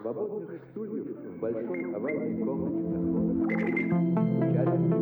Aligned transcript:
Свободных 0.00 0.60
стульев 0.70 1.06
в 1.06 1.40
большой 1.40 1.94
овальной 1.94 2.44
комнате 2.44 2.84
участники 4.50 5.00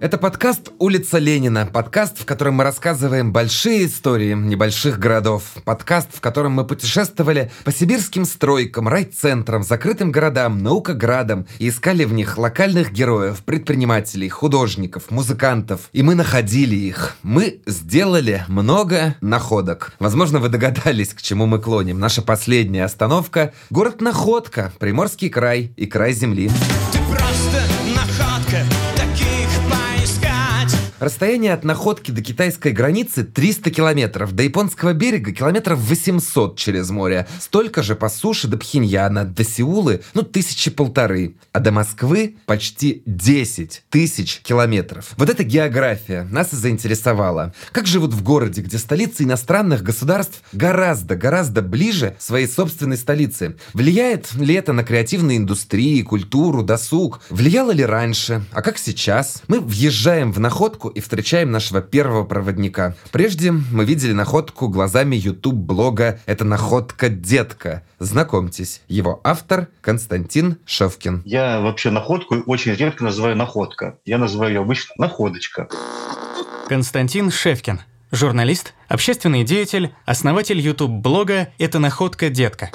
Это 0.00 0.16
подкаст 0.16 0.70
«Улица 0.78 1.18
Ленина», 1.18 1.66
подкаст, 1.66 2.20
в 2.20 2.24
котором 2.24 2.54
мы 2.54 2.64
рассказываем 2.64 3.32
большие 3.32 3.86
истории 3.86 4.32
небольших 4.32 4.96
городов, 5.00 5.42
подкаст, 5.64 6.10
в 6.14 6.20
котором 6.20 6.52
мы 6.52 6.64
путешествовали 6.64 7.50
по 7.64 7.72
сибирским 7.72 8.24
стройкам, 8.24 8.86
райцентрам, 8.86 9.64
закрытым 9.64 10.12
городам, 10.12 10.58
наукоградам 10.58 11.48
и 11.58 11.68
искали 11.68 12.04
в 12.04 12.12
них 12.12 12.38
локальных 12.38 12.92
героев, 12.92 13.42
предпринимателей, 13.44 14.28
художников, 14.28 15.10
музыкантов. 15.10 15.88
И 15.92 16.04
мы 16.04 16.14
находили 16.14 16.76
их. 16.76 17.16
Мы 17.24 17.60
сделали 17.66 18.44
много 18.46 19.16
находок. 19.20 19.94
Возможно, 19.98 20.38
вы 20.38 20.48
догадались, 20.48 21.12
к 21.12 21.22
чему 21.22 21.46
мы 21.46 21.58
клоним. 21.58 21.98
Наша 21.98 22.22
последняя 22.22 22.84
остановка– 22.84 23.52
город 23.70 24.00
Находка, 24.00 24.72
Приморский 24.78 25.28
край 25.28 25.72
и 25.76 25.86
край 25.86 26.12
земли. 26.12 26.52
Ты 26.92 26.98
просто 26.98 27.62
находка. 27.96 28.77
Расстояние 31.00 31.52
от 31.52 31.62
находки 31.62 32.10
до 32.10 32.22
китайской 32.22 32.72
границы 32.72 33.22
300 33.22 33.70
километров, 33.70 34.32
до 34.32 34.42
японского 34.42 34.94
берега 34.94 35.30
километров 35.30 35.78
800 35.78 36.58
через 36.58 36.90
море, 36.90 37.28
столько 37.38 37.84
же 37.84 37.94
по 37.94 38.08
суше 38.08 38.48
до 38.48 38.58
Пхеньяна, 38.58 39.24
до 39.24 39.44
Сеулы, 39.44 40.02
ну, 40.14 40.22
тысячи 40.22 40.72
полторы, 40.72 41.36
а 41.52 41.60
до 41.60 41.70
Москвы 41.70 42.34
почти 42.46 43.04
10 43.06 43.84
тысяч 43.90 44.40
километров. 44.42 45.10
Вот 45.16 45.30
эта 45.30 45.44
география 45.44 46.26
нас 46.32 46.52
и 46.52 46.56
заинтересовала. 46.56 47.54
Как 47.70 47.86
живут 47.86 48.12
в 48.12 48.24
городе, 48.24 48.62
где 48.62 48.76
столицы 48.76 49.22
иностранных 49.22 49.84
государств 49.84 50.42
гораздо-гораздо 50.52 51.62
ближе 51.62 52.16
своей 52.18 52.48
собственной 52.48 52.96
столицы? 52.96 53.56
Влияет 53.72 54.34
ли 54.34 54.52
это 54.52 54.72
на 54.72 54.82
креативные 54.82 55.38
индустрии, 55.38 56.02
культуру, 56.02 56.64
досуг? 56.64 57.20
Влияло 57.30 57.70
ли 57.70 57.84
раньше? 57.84 58.42
А 58.50 58.62
как 58.62 58.78
сейчас? 58.78 59.42
Мы 59.46 59.60
въезжаем 59.60 60.32
в 60.32 60.40
находку 60.40 60.87
и 60.88 61.00
встречаем 61.00 61.50
нашего 61.50 61.80
первого 61.80 62.24
проводника. 62.24 62.94
Прежде 63.12 63.52
мы 63.52 63.84
видели 63.84 64.12
находку 64.12 64.68
глазами 64.68 65.16
YouTube-блога 65.16 66.20
«Это 66.26 66.44
находка 66.44 67.08
детка». 67.08 67.82
Знакомьтесь, 67.98 68.82
его 68.88 69.20
автор 69.24 69.68
Константин 69.80 70.58
Шевкин. 70.64 71.22
Я 71.24 71.60
вообще 71.60 71.90
находку 71.90 72.36
очень 72.46 72.72
редко 72.72 73.04
называю 73.04 73.36
находка. 73.36 73.98
Я 74.04 74.18
называю 74.18 74.54
ее 74.54 74.60
обычно 74.60 74.94
находочка. 74.98 75.68
Константин 76.68 77.30
Шевкин. 77.30 77.80
Журналист, 78.10 78.72
общественный 78.88 79.44
деятель, 79.44 79.94
основатель 80.06 80.58
YouTube-блога 80.58 81.48
«Это 81.58 81.78
находка 81.78 82.30
детка». 82.30 82.70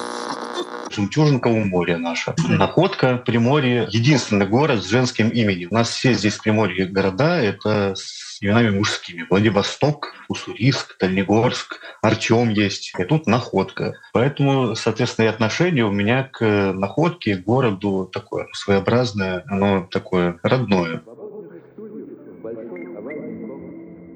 Жемчужинка 0.96 1.48
у 1.48 1.64
моря 1.66 1.98
наша. 1.98 2.36
Находка, 2.48 3.18
Приморье, 3.18 3.88
единственный 3.90 4.46
город 4.46 4.84
с 4.84 4.90
женским 4.90 5.30
именем. 5.30 5.70
У 5.72 5.74
нас 5.74 5.90
все 5.90 6.14
здесь 6.14 6.36
в 6.36 6.44
Приморье 6.44 6.86
города, 6.86 7.42
это 7.42 7.96
с 7.96 8.38
именами 8.42 8.70
мужскими. 8.70 9.26
Владивосток, 9.30 10.14
Уссурийск, 10.28 10.98
Дальнегорск, 11.00 11.80
Артем 12.02 12.50
есть. 12.50 12.94
И 12.98 13.04
тут 13.06 13.26
находка. 13.26 13.96
Поэтому, 14.12 14.76
соответственно, 14.76 15.26
и 15.26 15.30
отношение 15.30 15.86
у 15.86 15.92
меня 15.92 16.30
к 16.32 16.74
находке, 16.74 17.38
к 17.38 17.44
городу 17.44 18.10
такое 18.12 18.48
своеобразное, 18.54 19.44
оно 19.48 19.88
такое 19.90 20.40
родное. 20.44 21.02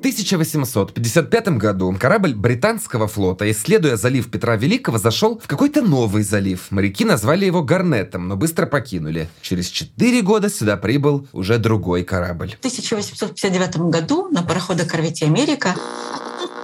1855 0.07 1.49
году 1.57 1.93
корабль 1.99 2.33
британского 2.33 3.09
флота, 3.09 3.51
исследуя 3.51 3.97
залив 3.97 4.31
Петра 4.31 4.55
Великого, 4.55 4.97
зашел 4.97 5.37
в 5.37 5.47
какой-то 5.47 5.81
новый 5.81 6.23
залив. 6.23 6.71
Моряки 6.71 7.03
назвали 7.03 7.45
его 7.45 7.61
Гарнетом, 7.61 8.29
но 8.29 8.37
быстро 8.37 8.67
покинули. 8.67 9.27
Через 9.41 9.67
четыре 9.67 10.21
года 10.21 10.49
сюда 10.49 10.77
прибыл 10.77 11.27
уже 11.33 11.57
другой 11.57 12.05
корабль. 12.05 12.51
В 12.51 12.59
1859 12.59 13.77
году 13.91 14.29
на 14.29 14.43
пароходе-корвете 14.43 15.25
«Америка» 15.25 15.75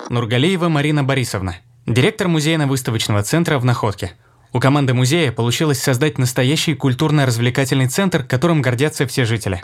Нургалиева 0.10 0.70
Марина 0.70 1.04
Борисовна. 1.04 1.58
Директор 1.86 2.30
музейно-выставочного 2.30 3.24
центра 3.24 3.60
в 3.60 3.66
Находке. 3.66 4.14
У 4.54 4.60
команды 4.62 4.94
музея 4.94 5.34
получилось 5.34 5.82
создать 5.82 6.18
настоящий 6.18 6.76
культурно-развлекательный 6.76 7.88
центр, 7.88 8.24
которым 8.24 8.62
гордятся 8.62 9.06
все 9.06 9.26
жители. 9.26 9.62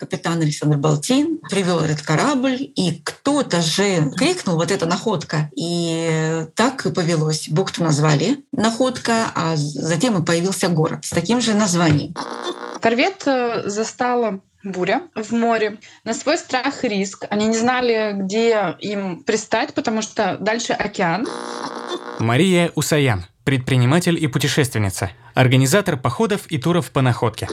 Капитан 0.00 0.40
Александр 0.40 0.78
Балтин 0.78 1.38
привел 1.50 1.80
этот 1.80 2.00
корабль, 2.02 2.56
и 2.74 3.02
кто-то 3.04 3.60
же 3.60 4.10
крикнул 4.16 4.56
«Вот 4.56 4.70
это 4.70 4.86
находка!» 4.86 5.50
И 5.54 6.46
так 6.56 6.86
и 6.86 6.90
повелось. 6.90 7.48
Бухту 7.48 7.84
назвали 7.84 8.38
«Находка», 8.50 9.30
а 9.34 9.56
затем 9.56 10.20
и 10.20 10.24
появился 10.24 10.68
город 10.68 11.04
с 11.04 11.10
таким 11.10 11.42
же 11.42 11.52
названием. 11.52 12.14
Корвет 12.80 13.22
э, 13.26 13.68
застала 13.68 14.40
буря 14.64 15.02
в 15.14 15.32
море. 15.32 15.76
На 16.04 16.14
свой 16.14 16.38
страх 16.38 16.84
и 16.84 16.88
риск. 16.88 17.26
Они 17.28 17.46
не 17.46 17.56
знали, 17.56 18.12
где 18.14 18.76
им 18.80 19.22
пристать, 19.24 19.74
потому 19.74 20.00
что 20.00 20.38
дальше 20.40 20.72
океан. 20.72 21.26
Мария 22.18 22.72
Усаян. 22.74 23.26
Предприниматель 23.44 24.22
и 24.22 24.26
путешественница. 24.28 25.10
Организатор 25.34 25.96
походов 25.96 26.46
и 26.48 26.58
туров 26.58 26.90
по 26.90 27.02
находке. 27.02 27.48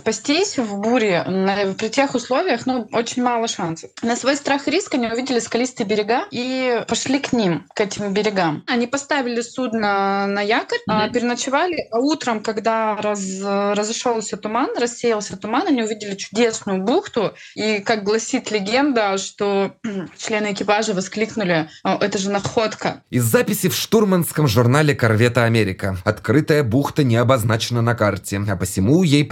Спастись 0.00 0.56
в 0.56 0.78
буре 0.78 1.24
на- 1.26 1.74
при 1.74 1.88
тех 1.88 2.14
условиях 2.14 2.64
ну, 2.64 2.88
очень 2.92 3.22
мало 3.22 3.46
шансов. 3.48 3.90
На 4.02 4.16
свой 4.16 4.34
страх 4.36 4.66
и 4.66 4.70
риск 4.70 4.94
они 4.94 5.06
увидели 5.08 5.40
скалистые 5.40 5.86
берега 5.86 6.24
и 6.30 6.82
пошли 6.88 7.18
к 7.18 7.34
ним, 7.34 7.66
к 7.74 7.80
этим 7.82 8.14
берегам. 8.14 8.64
Они 8.66 8.86
поставили 8.86 9.42
судно 9.42 10.26
на 10.26 10.40
якорь, 10.40 10.78
а, 10.88 11.10
переночевали, 11.10 11.86
а 11.92 11.98
утром, 11.98 12.40
когда 12.40 12.96
раз- 12.96 13.42
разошелся 13.42 14.38
туман, 14.38 14.70
рассеялся 14.80 15.36
туман, 15.36 15.66
они 15.68 15.82
увидели 15.82 16.14
чудесную 16.14 16.82
бухту, 16.82 17.34
и, 17.54 17.80
как 17.80 18.02
гласит 18.02 18.50
легенда, 18.50 19.18
что 19.18 19.72
члены 20.18 20.52
экипажа 20.52 20.94
воскликнули 20.94 21.68
«О, 21.82 21.98
«Это 22.00 22.16
же 22.16 22.30
находка!» 22.30 23.02
Из 23.10 23.24
записи 23.24 23.68
в 23.68 23.74
штурманском 23.76 24.48
журнале 24.48 24.94
«Корвета 24.94 25.44
Америка». 25.44 25.98
Открытая 26.06 26.62
бухта 26.62 27.04
не 27.04 27.16
обозначена 27.16 27.82
на 27.82 27.94
карте, 27.94 28.40
а 28.48 28.56
посему 28.56 29.02
ей 29.02 29.24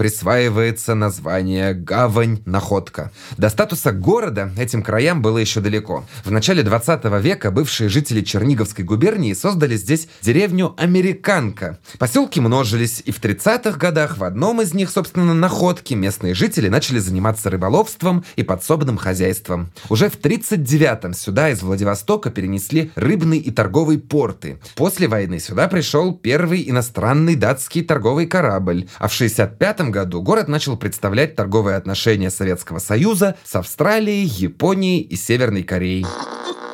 присваивается 0.59 0.95
название 0.97 1.73
«Гавань 1.73 2.43
Находка». 2.45 3.13
До 3.37 3.49
статуса 3.49 3.93
города 3.93 4.51
этим 4.59 4.83
краям 4.83 5.23
было 5.23 5.39
еще 5.39 5.61
далеко. 5.61 6.05
В 6.25 6.33
начале 6.33 6.65
20 6.65 7.05
века 7.23 7.53
бывшие 7.53 7.89
жители 7.89 8.23
Черниговской 8.23 8.85
губернии 8.85 9.35
создали 9.35 9.77
здесь 9.77 10.09
деревню 10.21 10.75
Американка. 10.77 11.79
Поселки 11.99 12.41
множились, 12.41 13.03
и 13.05 13.13
в 13.13 13.21
30-х 13.21 13.79
годах 13.79 14.19
в 14.19 14.25
одном 14.25 14.61
из 14.61 14.75
них, 14.75 14.91
собственно, 14.91 15.33
Находки, 15.33 15.95
местные 15.95 16.35
жители 16.35 16.69
начали 16.69 16.99
заниматься 16.99 17.51
рыболовством 17.51 18.25
и 18.35 18.43
подсобным 18.43 18.97
хозяйством. 18.97 19.71
Уже 19.89 20.09
в 20.09 20.19
39-м 20.19 21.15
сюда 21.15 21.51
из 21.51 21.63
Владивостока 21.63 22.31
перенесли 22.31 22.91
рыбный 22.97 23.39
и 23.39 23.53
торговый 23.53 23.99
порты. 23.99 24.59
После 24.75 25.07
войны 25.07 25.39
сюда 25.39 25.69
пришел 25.69 26.13
первый 26.15 26.69
иностранный 26.69 27.37
датский 27.37 27.85
торговый 27.85 28.27
корабль, 28.27 28.89
а 28.99 29.07
в 29.07 29.13
65 29.13 29.83
году 29.91 30.21
город 30.21 30.48
начал 30.49 30.77
представлять 30.77 31.37
торговые 31.37 31.77
отношения 31.77 32.31
Советского 32.31 32.79
Союза 32.79 33.37
с 33.45 33.55
Австралией, 33.57 34.25
Японией 34.25 35.01
и 35.01 35.17
Северной 35.17 35.63
Кореей. 35.63 36.07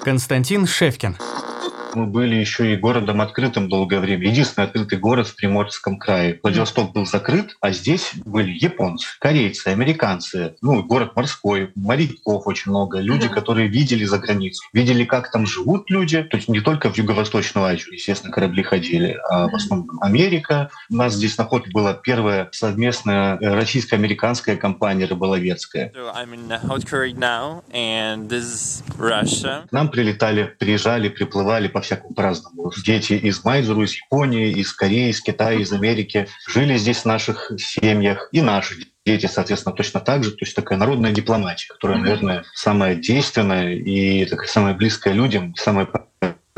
Константин 0.05 0.67
Шевкин. 0.67 1.17
Мы 1.95 2.07
были 2.07 2.35
еще 2.35 2.73
и 2.73 2.77
городом 2.77 3.21
открытым 3.21 3.69
долгое 3.69 4.01
время. 4.01 4.29
Единственный 4.29 4.65
открытый 4.65 4.99
город 4.99 5.29
в 5.29 5.37
Приморском 5.37 5.99
крае. 5.99 6.41
Владивосток 6.43 6.93
был 6.93 7.07
закрыт, 7.07 7.57
а 7.61 7.71
здесь 7.71 8.13
были 8.25 8.51
японцы, 8.51 9.07
корейцы, 9.21 9.69
американцы. 9.69 10.57
Ну, 10.61 10.83
город 10.83 11.15
морской, 11.15 11.71
моряков 11.75 12.47
очень 12.47 12.71
много. 12.71 12.99
Люди, 12.99 13.29
которые 13.29 13.69
видели 13.69 14.05
за 14.05 14.19
границу. 14.19 14.65
Видели, 14.73 15.05
как 15.05 15.31
там 15.31 15.47
живут 15.47 15.91
люди. 15.91 16.23
То 16.23 16.37
есть 16.37 16.49
не 16.49 16.61
только 16.61 16.91
в 16.91 16.97
Юго-Восточную 16.99 17.67
Азию, 17.67 17.95
естественно, 17.95 18.33
корабли 18.33 18.63
ходили, 18.63 19.19
а 19.31 19.49
в 19.49 19.55
основном 19.55 19.99
Америка. 20.01 20.71
У 20.91 20.97
нас 20.97 21.15
здесь 21.15 21.39
на 21.39 21.45
находке 21.45 21.71
была 21.71 21.95
первая 21.95 22.49
совместная 22.53 23.39
э, 23.41 23.55
российско-американская 23.55 24.57
компания 24.57 25.07
рыболовецкая. 25.07 25.93
So. 29.25 29.67
К 29.69 29.73
нам 29.73 29.91
прилетали, 29.91 30.55
приезжали, 30.59 31.09
приплывали 31.09 31.69
по-всякому 31.85 32.15
по-разному. 32.15 32.73
Дети 32.85 33.13
из 33.13 33.45
Майзуру, 33.45 33.83
из 33.83 33.95
Японии, 33.95 34.51
из 34.51 34.73
Кореи, 34.73 35.11
из 35.11 35.21
Китая, 35.21 35.59
из 35.61 35.73
Америки. 35.73 36.27
Жили 36.49 36.77
здесь 36.79 36.99
в 36.99 37.05
наших 37.05 37.53
семьях. 37.59 38.29
И 38.33 38.41
наши 38.41 38.75
дети, 39.05 39.27
соответственно, 39.27 39.75
точно 39.75 40.01
так 40.01 40.25
же. 40.25 40.31
То 40.31 40.45
есть 40.45 40.57
такая 40.57 40.79
народная 40.79 41.13
дипломатия, 41.13 41.69
которая, 41.69 41.99
наверное, 41.99 42.45
самая 42.55 42.95
действенная 42.95 43.75
и 43.75 44.25
такая 44.25 44.49
самая 44.49 44.75
близкая 44.75 45.13
людям, 45.13 45.55
самая 45.57 45.87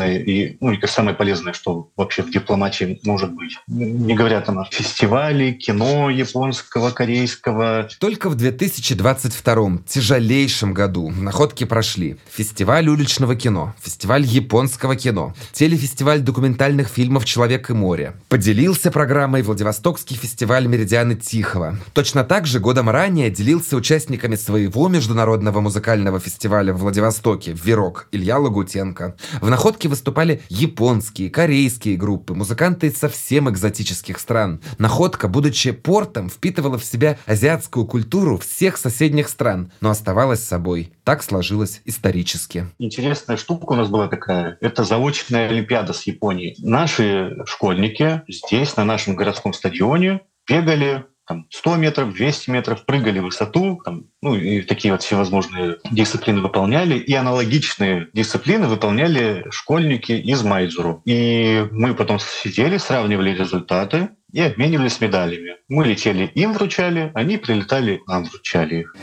и, 0.04 0.58
ну, 0.60 0.74
самое 0.86 1.16
полезное, 1.16 1.52
что 1.52 1.90
вообще 1.96 2.22
в 2.22 2.30
дипломатии 2.30 3.00
может 3.04 3.32
быть. 3.32 3.58
Не 3.66 4.14
говоря 4.14 4.40
там 4.42 4.58
о 4.58 4.64
фестивале, 4.66 5.52
кино 5.52 6.10
японского, 6.10 6.90
корейского. 6.90 7.88
Только 7.98 8.28
в 8.28 8.34
2022 8.34 9.78
тяжелейшем 9.86 10.74
году 10.74 11.10
находки 11.10 11.64
прошли. 11.64 12.18
Фестиваль 12.30 12.88
уличного 12.88 13.36
кино, 13.36 13.74
фестиваль 13.82 14.24
японского 14.24 14.96
кино, 14.96 15.34
телефестиваль 15.52 16.20
документальных 16.20 16.88
фильмов 16.88 17.24
«Человек 17.24 17.70
и 17.70 17.72
море». 17.72 18.14
Поделился 18.28 18.90
программой 18.90 19.42
Владивостокский 19.42 20.16
фестиваль 20.16 20.66
«Меридианы 20.66 21.16
Тихого». 21.16 21.78
Точно 21.94 22.24
так 22.24 22.46
же 22.46 22.60
годом 22.60 22.90
ранее 22.90 23.30
делился 23.30 23.76
участниками 23.76 24.36
своего 24.36 24.88
международного 24.88 25.60
музыкального 25.60 26.20
фестиваля 26.20 26.74
в 26.74 26.80
Владивостоке 26.80 27.52
«Вирок» 27.52 28.08
Илья 28.12 28.38
Лагутенко. 28.38 29.16
В 29.40 29.48
находке 29.48 29.85
выступали 29.86 30.42
японские, 30.48 31.30
корейские 31.30 31.96
группы, 31.96 32.34
музыканты 32.34 32.88
из 32.88 32.96
совсем 32.96 33.48
экзотических 33.50 34.18
стран. 34.18 34.60
Находка, 34.78 35.28
будучи 35.28 35.72
портом, 35.72 36.28
впитывала 36.28 36.78
в 36.78 36.84
себя 36.84 37.18
азиатскую 37.26 37.86
культуру 37.86 38.38
всех 38.38 38.76
соседних 38.76 39.28
стран, 39.28 39.72
но 39.80 39.90
оставалась 39.90 40.42
собой. 40.42 40.92
Так 41.04 41.22
сложилось 41.22 41.82
исторически. 41.84 42.66
Интересная 42.78 43.36
штука 43.36 43.72
у 43.72 43.76
нас 43.76 43.88
была 43.88 44.08
такая. 44.08 44.58
Это 44.60 44.84
заочная 44.84 45.48
Олимпиада 45.48 45.92
с 45.92 46.02
Японией. 46.02 46.56
Наши 46.58 47.36
школьники 47.46 48.22
здесь, 48.28 48.76
на 48.76 48.84
нашем 48.84 49.16
городском 49.16 49.52
стадионе, 49.52 50.20
бегали 50.48 51.04
там, 51.26 51.46
100 51.50 51.76
метров, 51.76 52.14
200 52.14 52.50
метров, 52.50 52.84
прыгали 52.84 53.18
в 53.18 53.24
высоту, 53.24 53.80
там, 53.84 54.04
ну 54.22 54.34
и 54.34 54.62
такие 54.62 54.92
вот 54.92 55.02
всевозможные 55.02 55.76
дисциплины 55.90 56.40
выполняли. 56.40 56.98
И 56.98 57.14
аналогичные 57.14 58.08
дисциплины 58.12 58.66
выполняли 58.66 59.44
школьники 59.50 60.12
из 60.12 60.42
Майдзуру. 60.42 61.02
И 61.04 61.66
мы 61.72 61.94
потом 61.94 62.18
сидели, 62.18 62.78
сравнивали 62.78 63.30
результаты 63.30 64.10
и 64.32 64.40
обменивались 64.40 65.00
медалями. 65.00 65.56
Мы 65.68 65.86
летели, 65.86 66.30
им 66.34 66.52
вручали, 66.52 67.10
они 67.14 67.38
прилетали, 67.38 68.00
нам 68.06 68.24
вручали 68.24 68.80
их. 68.80 68.96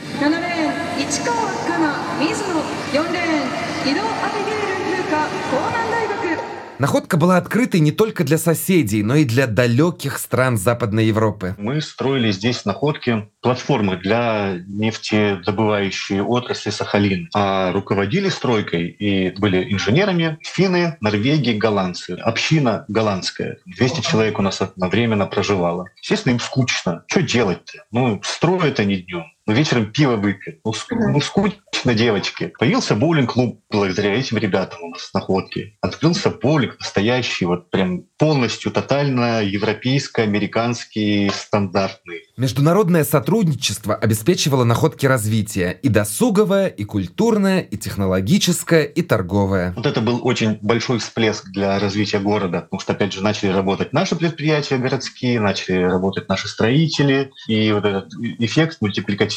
Находка 6.78 7.16
была 7.16 7.36
открытой 7.36 7.78
не 7.78 7.92
только 7.92 8.24
для 8.24 8.36
соседей, 8.36 9.04
но 9.04 9.14
и 9.14 9.24
для 9.24 9.46
далеких 9.46 10.18
стран 10.18 10.56
Западной 10.56 11.06
Европы. 11.06 11.54
Мы 11.56 11.80
строили 11.80 12.32
здесь 12.32 12.64
находки 12.64 13.28
платформы 13.40 13.96
для 13.96 14.56
нефтедобывающей 14.66 16.20
отрасли 16.20 16.70
Сахалин. 16.70 17.28
А 17.32 17.70
руководили 17.72 18.28
стройкой 18.28 18.88
и 18.88 19.30
были 19.38 19.72
инженерами 19.72 20.38
финны, 20.42 20.96
норвеги, 21.00 21.52
голландцы. 21.52 22.12
Община 22.20 22.84
голландская. 22.88 23.58
200 23.66 24.00
человек 24.00 24.38
у 24.40 24.42
нас 24.42 24.60
одновременно 24.60 25.26
проживало. 25.26 25.86
Естественно, 26.02 26.32
им 26.32 26.40
скучно. 26.40 27.04
Что 27.06 27.22
делать-то? 27.22 27.84
Ну, 27.92 28.20
строят 28.24 28.80
они 28.80 28.96
днем. 28.96 29.26
Ну, 29.46 29.52
вечером 29.52 29.92
пиво 29.92 30.16
выпьют. 30.16 30.60
Ну, 30.64 30.72
ск- 30.72 30.94
ну, 30.96 31.20
скучно, 31.20 31.94
девочки. 31.94 32.52
Появился 32.58 32.94
боулинг-клуб 32.94 33.60
благодаря 33.70 34.14
этим 34.14 34.38
ребятам 34.38 34.82
у 34.84 34.88
нас 34.90 35.02
в 35.02 35.14
находке. 35.14 35.76
Открылся 35.82 36.30
боулинг 36.30 36.78
настоящий, 36.78 37.44
вот 37.44 37.70
прям 37.70 38.04
полностью, 38.16 38.72
тотально 38.72 39.42
европейско-американский, 39.42 41.30
стандартный. 41.30 42.22
Международное 42.38 43.04
сотрудничество 43.04 43.94
обеспечивало 43.94 44.64
находки 44.64 45.04
развития 45.04 45.78
и 45.82 45.88
досуговое, 45.88 46.68
и 46.68 46.84
культурное, 46.84 47.60
и 47.60 47.76
технологическое, 47.76 48.84
и 48.84 49.02
торговое. 49.02 49.72
Вот 49.76 49.84
это 49.84 50.00
был 50.00 50.20
очень 50.26 50.58
большой 50.62 51.00
всплеск 51.00 51.50
для 51.50 51.78
развития 51.78 52.18
города, 52.18 52.62
потому 52.62 52.80
что, 52.80 52.92
опять 52.92 53.12
же, 53.12 53.22
начали 53.22 53.50
работать 53.50 53.92
наши 53.92 54.16
предприятия 54.16 54.78
городские, 54.78 55.38
начали 55.38 55.82
работать 55.82 56.28
наши 56.28 56.48
строители, 56.48 57.30
и 57.46 57.72
вот 57.72 57.84
этот 57.84 58.14
эффект 58.38 58.78
мультипликативный, 58.80 59.33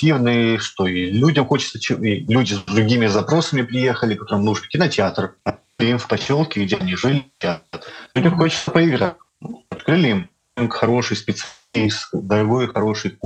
что 0.60 0.88
и 0.88 1.12
людям 1.12 1.46
хочется, 1.46 1.78
и 1.96 2.20
люди 2.26 2.54
с 2.54 2.60
другими 2.62 3.08
запросами 3.08 3.62
приехали, 3.62 4.16
которым 4.16 4.46
нужен 4.46 4.66
кинотеатр, 4.68 5.36
им 5.80 5.98
в 5.98 6.08
поселке, 6.08 6.64
где 6.64 6.78
они 6.78 6.96
жили, 6.96 7.26
театр. 7.40 7.82
Людям 8.16 8.38
хочется 8.38 8.72
поиграть. 8.72 9.16
Ну, 9.42 9.64
Открыли 9.70 10.28
им 10.58 10.70
хороший 10.70 11.18
специалист, 11.18 12.10
дорогой, 12.14 12.68
хороший 12.68 13.18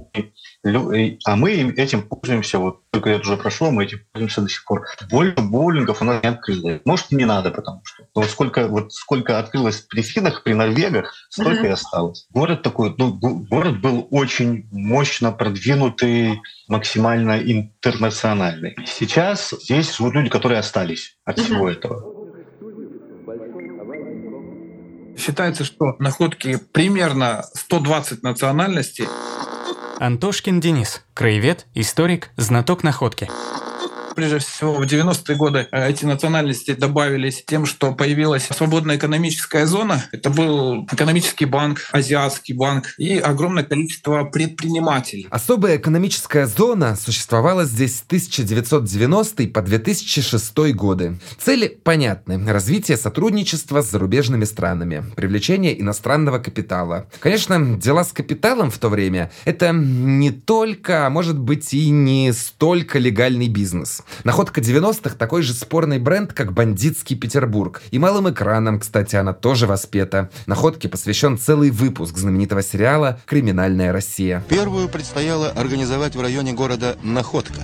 А 0.63 1.35
мы 1.35 1.53
им 1.53 1.69
этим 1.75 2.03
пользуемся, 2.03 2.59
вот 2.59 2.81
только 2.91 3.09
это 3.09 3.21
уже 3.21 3.35
прошло, 3.37 3.71
мы 3.71 3.85
этим 3.85 3.99
пользуемся 4.11 4.41
до 4.41 4.49
сих 4.49 4.63
пор. 4.65 4.85
Больше 5.09 5.33
боулингов 5.37 6.01
у 6.03 6.05
нас 6.05 6.21
не 6.21 6.29
открылось. 6.29 6.81
Может, 6.85 7.11
и 7.11 7.15
не 7.15 7.25
надо, 7.25 7.49
потому 7.49 7.81
что 7.83 8.03
но 8.13 8.21
вот 8.21 8.29
сколько, 8.29 8.67
вот 8.67 8.93
сколько 8.93 9.39
открылось 9.39 9.77
при 9.81 10.03
финнах, 10.03 10.43
при 10.43 10.53
норвегах, 10.53 11.13
столько 11.29 11.61
Мгм. 11.61 11.65
и 11.65 11.69
осталось. 11.69 12.27
Город 12.29 12.61
такой, 12.61 12.93
ну, 12.97 13.11
го- 13.11 13.39
город 13.49 13.81
был 13.81 14.07
очень 14.11 14.67
мощно 14.71 15.31
продвинутый, 15.31 16.39
максимально 16.67 17.39
интернациональный. 17.41 18.75
Сейчас 18.85 19.55
здесь 19.63 19.95
живут 19.97 20.13
люди, 20.13 20.29
которые 20.29 20.59
остались 20.59 21.17
от 21.25 21.37
Мгм. 21.37 21.45
всего 21.45 21.69
этого. 21.69 22.03
Считается, 25.17 25.63
что 25.63 25.95
находки 25.99 26.57
примерно 26.71 27.43
120 27.55 28.21
национальностей. 28.23 29.05
Антошкин 30.01 30.59
Денис, 30.59 31.03
краевед, 31.13 31.67
историк, 31.75 32.31
знаток 32.35 32.83
находки. 32.83 33.29
Прежде 34.15 34.39
всего, 34.39 34.73
в 34.73 34.83
90-е 34.83 35.35
годы 35.35 35.67
э, 35.71 35.89
эти 35.89 36.05
национальности 36.05 36.73
добавились 36.73 37.43
тем, 37.45 37.65
что 37.65 37.93
появилась 37.93 38.47
свободная 38.47 38.97
экономическая 38.97 39.65
зона. 39.65 40.03
Это 40.11 40.29
был 40.29 40.85
экономический 40.91 41.45
банк, 41.45 41.79
азиатский 41.91 42.55
банк 42.55 42.93
и 42.97 43.17
огромное 43.17 43.63
количество 43.63 44.23
предпринимателей. 44.23 45.27
Особая 45.29 45.77
экономическая 45.77 46.45
зона 46.45 46.95
существовала 46.95 47.65
здесь 47.65 47.97
с 47.97 48.03
1990 48.03 49.47
по 49.47 49.61
2006 49.61 50.57
годы. 50.73 51.19
Цели 51.39 51.67
понятны. 51.67 52.51
Развитие 52.51 52.97
сотрудничества 52.97 53.81
с 53.81 53.91
зарубежными 53.91 54.45
странами, 54.45 55.03
привлечение 55.15 55.79
иностранного 55.79 56.39
капитала. 56.39 57.07
Конечно, 57.19 57.77
дела 57.77 58.03
с 58.03 58.11
капиталом 58.11 58.71
в 58.71 58.77
то 58.77 58.89
время– 58.89 59.31
это 59.45 59.71
не 59.71 60.31
только, 60.31 61.07
а 61.07 61.09
может 61.09 61.37
быть 61.37 61.73
и 61.73 61.89
не 61.89 62.33
столько 62.33 62.99
легальный 62.99 63.47
бизнес. 63.47 64.00
Находка 64.23 64.61
90-х– 64.61 65.15
такой 65.17 65.41
же 65.41 65.53
спорный 65.53 65.99
бренд, 65.99 66.33
как 66.33 66.53
бандитский 66.53 67.15
Петербург. 67.15 67.81
И 67.91 67.99
малым 67.99 68.29
экраном, 68.29 68.79
кстати, 68.79 69.15
она 69.15 69.33
тоже 69.33 69.67
воспета. 69.67 70.29
Находке 70.45 70.89
посвящен 70.89 71.37
целый 71.37 71.71
выпуск 71.71 72.17
знаменитого 72.17 72.63
сериала 72.63 73.19
«Криминальная 73.25 73.91
Россия». 73.91 74.43
Первую 74.49 74.89
предстояло 74.89 75.49
организовать 75.49 76.15
в 76.15 76.21
районе 76.21 76.53
города 76.53 76.97
Находка, 77.03 77.61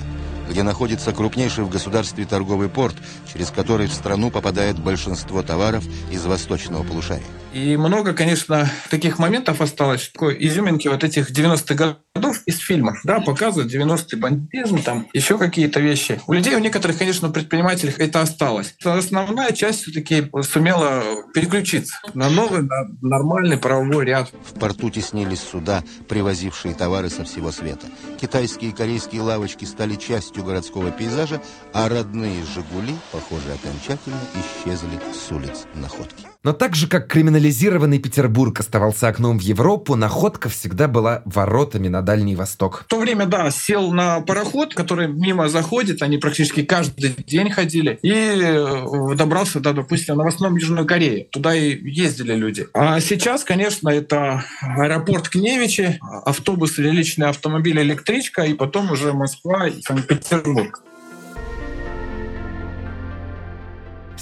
где 0.50 0.63
находится 0.63 1.12
крупнейший 1.12 1.63
в 1.63 1.70
государстве 1.70 2.25
торговый 2.25 2.70
порт, 2.70 2.96
через 3.32 3.51
который 3.51 3.88
в 3.88 3.94
страну 3.94 4.32
попадает 4.32 4.80
большинство 4.80 5.44
товаров 5.44 5.84
из 6.12 6.25
восточного 6.25 6.84
полушария. 6.84 7.25
И 7.54 7.75
много, 7.75 8.13
конечно, 8.13 8.70
таких 8.89 9.20
моментов 9.20 9.62
осталось, 9.62 10.10
такой 10.13 10.38
изюминки 10.39 10.88
вот 10.88 11.04
этих 11.04 11.32
90-х 11.32 11.98
годов 12.13 12.42
из 12.46 12.60
фильмов. 12.60 13.00
Да, 13.04 13.20
показывают 13.20 13.74
90-й 13.74 14.18
бандитизм, 14.18 14.84
там 14.84 15.08
еще 15.13 15.38
какие-то 15.38 15.80
вещи. 15.80 16.22
У 16.27 16.34
людей, 16.34 16.56
у 16.56 16.60
некоторых, 16.60 17.00
конечно, 17.00 17.30
предпринимателей 17.30 17.94
это 17.98 18.22
осталось. 18.22 18.75
Основная 18.84 19.54
часть 19.54 19.84
все-таки 19.84 20.30
сумела 20.44 21.04
переключиться 21.34 21.98
на 22.13 22.30
новый, 22.30 22.63
на 22.63 22.88
нормальный 23.01 23.58
правовой 23.58 24.06
ряд. 24.06 24.30
В 24.46 24.60
порту 24.60 24.89
теснились 24.89 25.42
суда, 25.42 25.84
привозившие 26.08 26.75
товары 26.75 27.10
со 27.10 27.24
всего 27.24 27.51
света. 27.51 27.88
Китайские 28.22 28.72
и 28.72 28.74
корейские 28.74 29.22
лавочки 29.22 29.66
стали 29.66 29.96
частью 29.96 30.37
городского 30.44 30.91
пейзажа, 30.91 31.41
а 31.74 31.89
родные 31.89 32.44
«Жигули», 32.46 32.96
похоже, 33.12 33.53
окончательно 33.53 34.20
исчезли 34.36 35.00
с 35.13 35.32
улиц 35.32 35.65
Находки. 35.75 36.27
Но 36.48 36.54
так 36.54 36.77
же, 36.77 36.88
как 36.88 37.08
криминализированный 37.08 38.00
Петербург 38.00 38.58
оставался 38.58 39.10
окном 39.10 39.38
в 39.38 39.42
Европу, 39.42 39.98
находка 39.98 40.48
всегда 40.48 40.88
была 40.88 41.22
воротами 41.25 41.89
на 41.89 42.01
Дальний 42.01 42.38
Восток. 42.38 42.86
В 42.86 42.89
то 42.89 43.01
время, 43.01 43.25
да, 43.25 43.51
сел 43.51 43.92
на 43.92 44.22
пароход, 44.22 44.74
который 44.74 45.10
мимо 45.10 45.50
заходит, 45.50 46.01
они 46.01 46.18
практически 46.18 46.63
каждый 46.63 47.18
день 47.27 47.51
ходили, 47.51 48.00
и 48.01 48.13
э, 48.13 49.16
добрался, 49.16 49.60
да, 49.60 49.74
допустим, 49.74 50.13
в 50.13 50.20
новостном 50.20 50.56
Южную 50.56 50.88
Корею. 50.88 51.25
Туда 51.32 51.54
и 51.54 51.77
ездили 51.84 52.34
люди. 52.34 52.66
А 52.74 53.01
сейчас, 53.01 53.44
конечно, 53.44 53.89
это 53.89 54.46
аэропорт 54.62 55.27
Кневичи, 55.27 56.00
автобус 56.24 56.80
или 56.80 56.92
личный 56.92 57.27
автомобиль, 57.27 57.77
электричка, 57.82 58.44
и 58.44 58.54
потом 58.54 58.89
уже 58.89 59.12
Москва 59.12 59.68
и 59.68 59.82
Санкт-Петербург. 59.82 60.82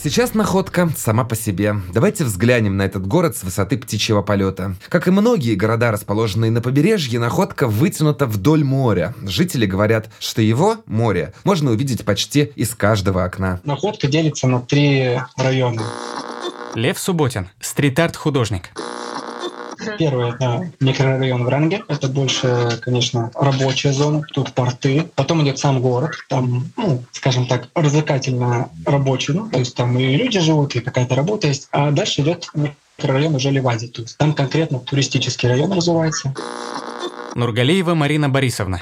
Сейчас 0.05 0.35
находка 0.35 0.87
сама 0.95 1.23
по 1.23 1.35
себе. 1.35 1.77
Давайте 1.91 2.25
взглянем 2.25 2.77
на 2.77 2.83
этот 2.83 3.07
город 3.07 3.35
с 3.35 3.43
высоты 3.43 3.75
птичьего 3.75 4.21
полета. 4.21 4.75
Как 4.87 5.07
и 5.07 5.11
многие 5.11 5.55
города, 5.55 5.91
расположенные 5.91 6.51
на 6.51 6.61
побережье, 6.61 7.19
находка 7.19 7.67
вытянута 7.67 8.27
вдоль 8.27 8.63
моря. 8.63 9.15
Жители 9.23 9.65
говорят, 9.65 10.11
что 10.19 10.43
его, 10.43 10.77
море, 10.85 11.33
можно 11.43 11.71
увидеть 11.71 12.05
почти 12.05 12.51
из 12.55 12.75
каждого 12.75 13.23
окна. 13.23 13.61
Находка 13.63 14.05
делится 14.05 14.45
на 14.47 14.61
три 14.61 15.19
района. 15.37 15.81
Лев 16.75 16.99
Субботин, 16.99 17.49
стрит-арт-художник. 17.59 18.69
Первое– 19.97 20.33
это 20.35 20.71
микрорайон 20.79 21.45
Вранге. 21.45 21.83
Это 21.87 22.07
больше, 22.07 22.79
конечно, 22.81 23.31
рабочая 23.35 23.93
зона. 23.93 24.21
Тут 24.33 24.53
порты. 24.53 25.09
Потом 25.15 25.43
идет 25.43 25.59
сам 25.59 25.81
город. 25.81 26.11
Там, 26.29 26.71
ну, 26.77 27.03
скажем 27.11 27.47
так, 27.47 27.69
развлекательно 27.75 28.69
рабочий. 28.85 29.33
Ну, 29.33 29.49
то 29.49 29.59
есть 29.59 29.75
там 29.75 29.97
и 29.97 30.15
люди 30.15 30.39
живут, 30.39 30.75
и 30.75 30.79
какая-то 30.79 31.15
работа 31.15 31.47
есть. 31.47 31.67
А 31.71 31.91
дальше 31.91 32.21
идет 32.21 32.47
микрорайон 32.53 33.35
уже 33.35 33.51
Левади. 33.51 33.87
То 33.87 34.01
есть 34.01 34.17
там 34.17 34.33
конкретно 34.33 34.79
туристический 34.79 35.49
район 35.49 35.71
развивается. 35.71 36.33
Нургалиева 37.35 37.95
Марина 37.95 38.29
Борисовна. 38.29 38.79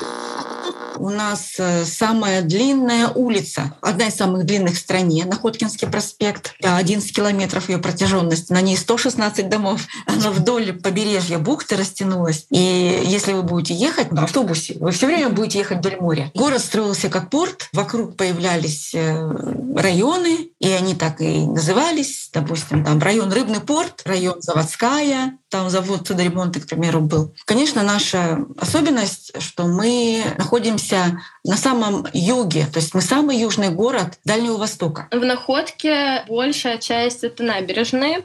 У 0.98 1.10
нас 1.10 1.54
э, 1.58 1.86
самая 1.86 2.42
длинная 2.42 3.10
улица, 3.10 3.76
одна 3.82 4.08
из 4.08 4.16
самых 4.16 4.46
длинных 4.46 4.76
в 4.76 4.78
стране, 4.78 5.26
Находкинский 5.26 5.88
проспект. 5.88 6.56
11 6.62 7.16
километров 7.16 7.70
ее 7.70 7.78
протяженность. 7.78 8.50
На 8.50 8.62
ней 8.62 8.78
116 8.78 9.50
домов. 9.50 9.82
Она 10.06 10.32
вдоль 10.32 10.74
побережья 10.74 11.38
бухты 11.38 11.76
растянулась. 11.76 12.46
И 12.50 13.04
если 13.06 13.34
вы 13.34 13.44
будете 13.44 13.74
ехать 13.74 14.12
на 14.12 14.24
автобусе, 14.24 14.78
вы 14.80 14.92
все 14.92 15.08
время 15.08 15.30
будете 15.30 15.60
ехать 15.60 15.80
вдоль 15.80 15.98
моря. 16.00 16.32
Город 16.34 16.62
строился 16.62 17.10
как 17.10 17.30
порт. 17.30 17.70
Вокруг 17.74 18.16
появлялись 18.16 18.92
э, 18.94 19.76
районы, 19.76 20.50
и 20.60 20.70
они 20.70 20.96
так 20.96 21.22
и 21.22 21.46
назывались. 21.46 22.30
Допустим, 22.32 22.84
там 22.84 23.00
район 23.00 23.32
Рыбный 23.34 23.62
порт, 23.62 24.02
район 24.06 24.42
Заводская, 24.42 25.38
там 25.54 25.70
завод 25.70 26.08
судоремонта, 26.08 26.60
к 26.60 26.66
примеру, 26.66 27.00
был. 27.00 27.32
Конечно, 27.46 27.84
наша 27.84 28.40
особенность, 28.58 29.40
что 29.40 29.68
мы 29.68 30.24
находимся 30.40 31.22
на 31.44 31.58
самом 31.58 32.08
юге, 32.12 32.66
то 32.66 32.80
есть 32.80 32.96
мы 32.96 33.02
самый 33.02 33.38
южный 33.38 33.70
город 33.70 34.18
Дальнего 34.26 34.58
Востока. 34.58 35.08
В 35.12 35.24
Находке 35.24 36.26
большая 36.28 36.80
часть— 36.80 37.24
это 37.26 37.44
набережные. 37.44 38.24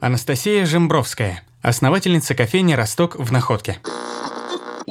Анастасия 0.00 0.64
Жембровская, 0.64 1.42
основательница 1.60 2.34
кофейни 2.34 2.72
«Росток» 2.72 3.16
в 3.18 3.30
Находке. 3.30 3.78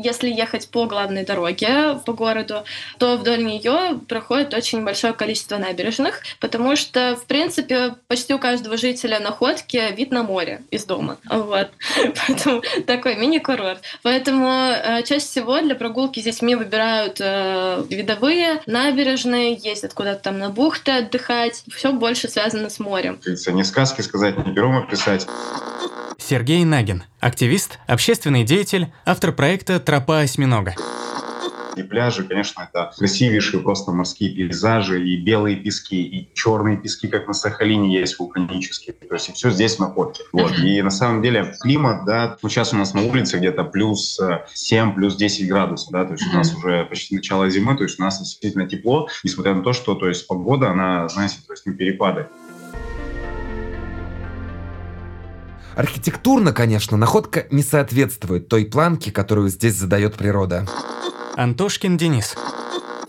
Если 0.03 0.29
ехать 0.29 0.69
по 0.69 0.85
главной 0.85 1.25
дороге 1.25 1.99
по 2.05 2.13
городу, 2.13 2.63
то 2.97 3.17
вдоль 3.17 3.43
нее 3.43 3.99
проходит 4.07 4.53
очень 4.53 4.83
большое 4.83 5.13
количество 5.13 5.57
набережных, 5.57 6.21
потому 6.39 6.75
что, 6.75 7.15
в 7.15 7.25
принципе, 7.25 7.95
почти 8.07 8.33
у 8.33 8.39
каждого 8.39 8.77
жителя 8.77 9.19
находки 9.19 9.81
вид 9.95 10.11
на 10.11 10.23
море 10.23 10.61
из 10.71 10.85
дома. 10.85 11.17
Вот. 11.29 11.69
Поэтому 12.27 12.61
такой 12.85 13.15
мини-курорт. 13.15 13.81
Поэтому 14.03 14.49
э, 14.49 15.03
чаще 15.03 15.25
всего 15.25 15.59
для 15.61 15.75
прогулки 15.75 16.19
с 16.19 16.23
детьми 16.23 16.55
выбирают 16.55 17.17
э, 17.19 17.83
видовые 17.89 18.61
набережные, 18.65 19.53
ездят 19.53 19.93
куда-то 19.93 20.23
там 20.23 20.39
на 20.39 20.49
бухты 20.49 20.91
отдыхать. 20.91 21.63
Все 21.73 21.91
больше 21.91 22.27
связано 22.27 22.69
с 22.69 22.79
морем. 22.79 23.19
Не 23.25 23.63
сказки 23.63 24.01
сказать, 24.01 24.37
не 24.37 24.53
пером 24.53 24.87
писать. 24.87 25.27
Сергей 26.19 26.63
Нагин, 26.65 27.03
активист, 27.19 27.79
общественный 27.87 28.43
деятель, 28.43 28.91
автор 29.05 29.31
проекта 29.31 29.79
«Тропа 29.79 30.19
осьминога». 30.19 30.75
И 31.75 31.83
пляжи, 31.83 32.23
конечно, 32.23 32.67
это 32.69 32.91
красивейшие 32.97 33.61
просто 33.61 33.91
морские 33.91 34.31
пейзажи, 34.31 35.01
и 35.01 35.15
белые 35.15 35.55
пески, 35.55 36.01
и 36.03 36.29
черные 36.33 36.77
пески, 36.77 37.07
как 37.07 37.27
на 37.27 37.33
Сахалине 37.33 37.97
есть 37.97 38.19
вулканические. 38.19 38.93
То 38.93 39.15
есть 39.15 39.33
все 39.33 39.49
здесь 39.49 39.79
находке. 39.79 40.23
Вот. 40.33 40.57
И 40.59 40.81
на 40.81 40.89
самом 40.89 41.21
деле 41.21 41.53
климат, 41.61 42.03
да, 42.05 42.37
ну 42.41 42.49
сейчас 42.49 42.73
у 42.73 42.75
нас 42.75 42.93
на 42.93 43.01
улице 43.01 43.37
где-то 43.37 43.63
плюс 43.63 44.19
7, 44.53 44.93
плюс 44.93 45.15
10 45.15 45.47
градусов, 45.47 45.91
да, 45.91 46.03
то 46.03 46.13
есть 46.13 46.27
у 46.27 46.35
нас 46.35 46.53
уже 46.53 46.85
почти 46.85 47.15
начало 47.15 47.49
зимы, 47.49 47.77
то 47.77 47.83
есть 47.83 47.97
у 47.97 48.03
нас 48.03 48.19
действительно 48.19 48.67
тепло, 48.67 49.07
несмотря 49.23 49.53
на 49.53 49.63
то, 49.63 49.71
что, 49.71 49.95
то 49.95 50.07
есть 50.09 50.27
погода, 50.27 50.71
она, 50.71 51.07
знаете, 51.07 51.37
то 51.47 51.53
есть 51.53 51.65
не 51.65 51.73
перепады. 51.73 52.27
Архитектурно, 55.75 56.51
конечно, 56.51 56.97
находка 56.97 57.45
не 57.51 57.63
соответствует 57.63 58.49
той 58.49 58.65
планке, 58.65 59.11
которую 59.11 59.49
здесь 59.49 59.75
задает 59.75 60.15
природа. 60.15 60.67
Антошкин 61.35 61.97
Денис. 61.97 62.35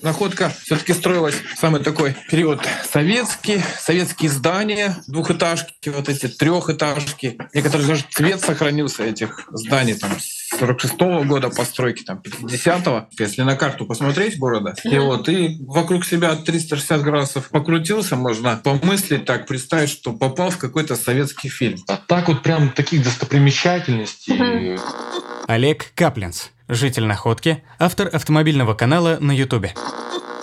Находка 0.03 0.51
все-таки 0.63 0.95
строилась 0.95 1.35
в 1.35 1.59
самый 1.59 1.83
такой 1.83 2.17
период 2.31 2.67
советский, 2.91 3.63
советские 3.79 4.31
здания, 4.31 4.97
двухэтажки, 5.07 5.91
вот 5.91 6.09
эти 6.09 6.27
трехэтажки. 6.27 7.39
Некоторые 7.53 7.87
даже 7.87 8.05
цвет 8.11 8.41
сохранился 8.41 9.03
этих 9.05 9.47
зданий, 9.53 9.95
там, 9.95 10.13
46-го 10.53 11.25
года 11.25 11.51
постройки, 11.51 12.03
там, 12.03 12.23
50-го. 12.25 13.09
Если 13.19 13.43
на 13.43 13.57
карту 13.57 13.87
посмотреть 13.87 14.39
города, 14.39 14.75
и 14.85 14.99
вот, 14.99 15.29
и 15.29 15.59
вокруг 15.61 16.05
себя 16.05 16.35
360 16.35 17.03
градусов 17.03 17.49
покрутился, 17.51 18.17
можно 18.17 18.57
помыслить 18.57 19.25
так, 19.25 19.47
представить, 19.47 19.91
что 19.91 20.13
попал 20.13 20.51
в 20.51 20.59
какой-то 20.59 20.97
советский 20.97 21.49
фильм. 21.49 21.79
А 21.89 21.97
так 21.97 22.29
вот 22.29 22.43
прям 22.43 22.71
таких 22.71 23.03
достопримечательностей. 23.03 24.79
Олег 25.47 25.93
Каплинс, 25.95 26.51
житель 26.71 27.05
Находки, 27.05 27.63
автор 27.79 28.09
автомобильного 28.13 28.75
канала 28.75 29.19
на 29.21 29.33
Ютубе. 29.33 29.75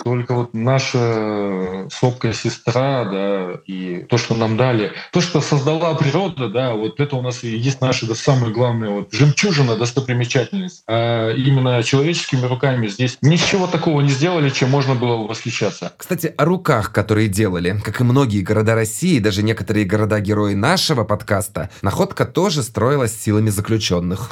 Только 0.04 0.34
вот 0.34 0.54
наша 0.54 1.88
сопкая 1.90 2.32
сестра, 2.32 3.04
да, 3.04 3.60
и 3.66 4.06
то, 4.08 4.16
что 4.16 4.34
нам 4.34 4.56
дали, 4.56 4.92
то, 5.12 5.20
что 5.20 5.40
создала 5.40 5.94
природа, 5.94 6.48
да, 6.48 6.72
вот 6.72 7.00
это 7.00 7.16
у 7.16 7.22
нас 7.22 7.44
и 7.44 7.56
есть 7.56 7.80
наша 7.80 8.06
да, 8.06 8.14
самая 8.14 8.50
главная 8.50 8.90
вот 8.90 9.12
жемчужина, 9.12 9.76
достопримечательность. 9.76 10.82
А 10.86 11.32
именно 11.32 11.82
человеческими 11.82 12.46
руками 12.46 12.86
здесь 12.86 13.18
ничего 13.20 13.66
такого 13.66 14.00
не 14.00 14.10
сделали, 14.10 14.50
чем 14.50 14.70
можно 14.70 14.94
было 14.94 15.26
восхищаться. 15.26 15.92
Кстати, 15.96 16.32
о 16.36 16.44
руках, 16.44 16.92
которые 16.92 17.28
делали. 17.28 17.78
Как 17.84 18.00
и 18.00 18.04
многие 18.04 18.42
города 18.42 18.74
России, 18.74 19.18
даже 19.18 19.42
некоторые 19.42 19.84
города-герои 19.84 20.54
нашего 20.54 21.04
подкаста, 21.04 21.70
находка 21.82 22.24
тоже 22.24 22.62
строилась 22.62 23.14
силами 23.14 23.50
заключенных. 23.50 24.30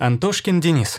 Антошкин 0.00 0.60
Денис. 0.60 0.98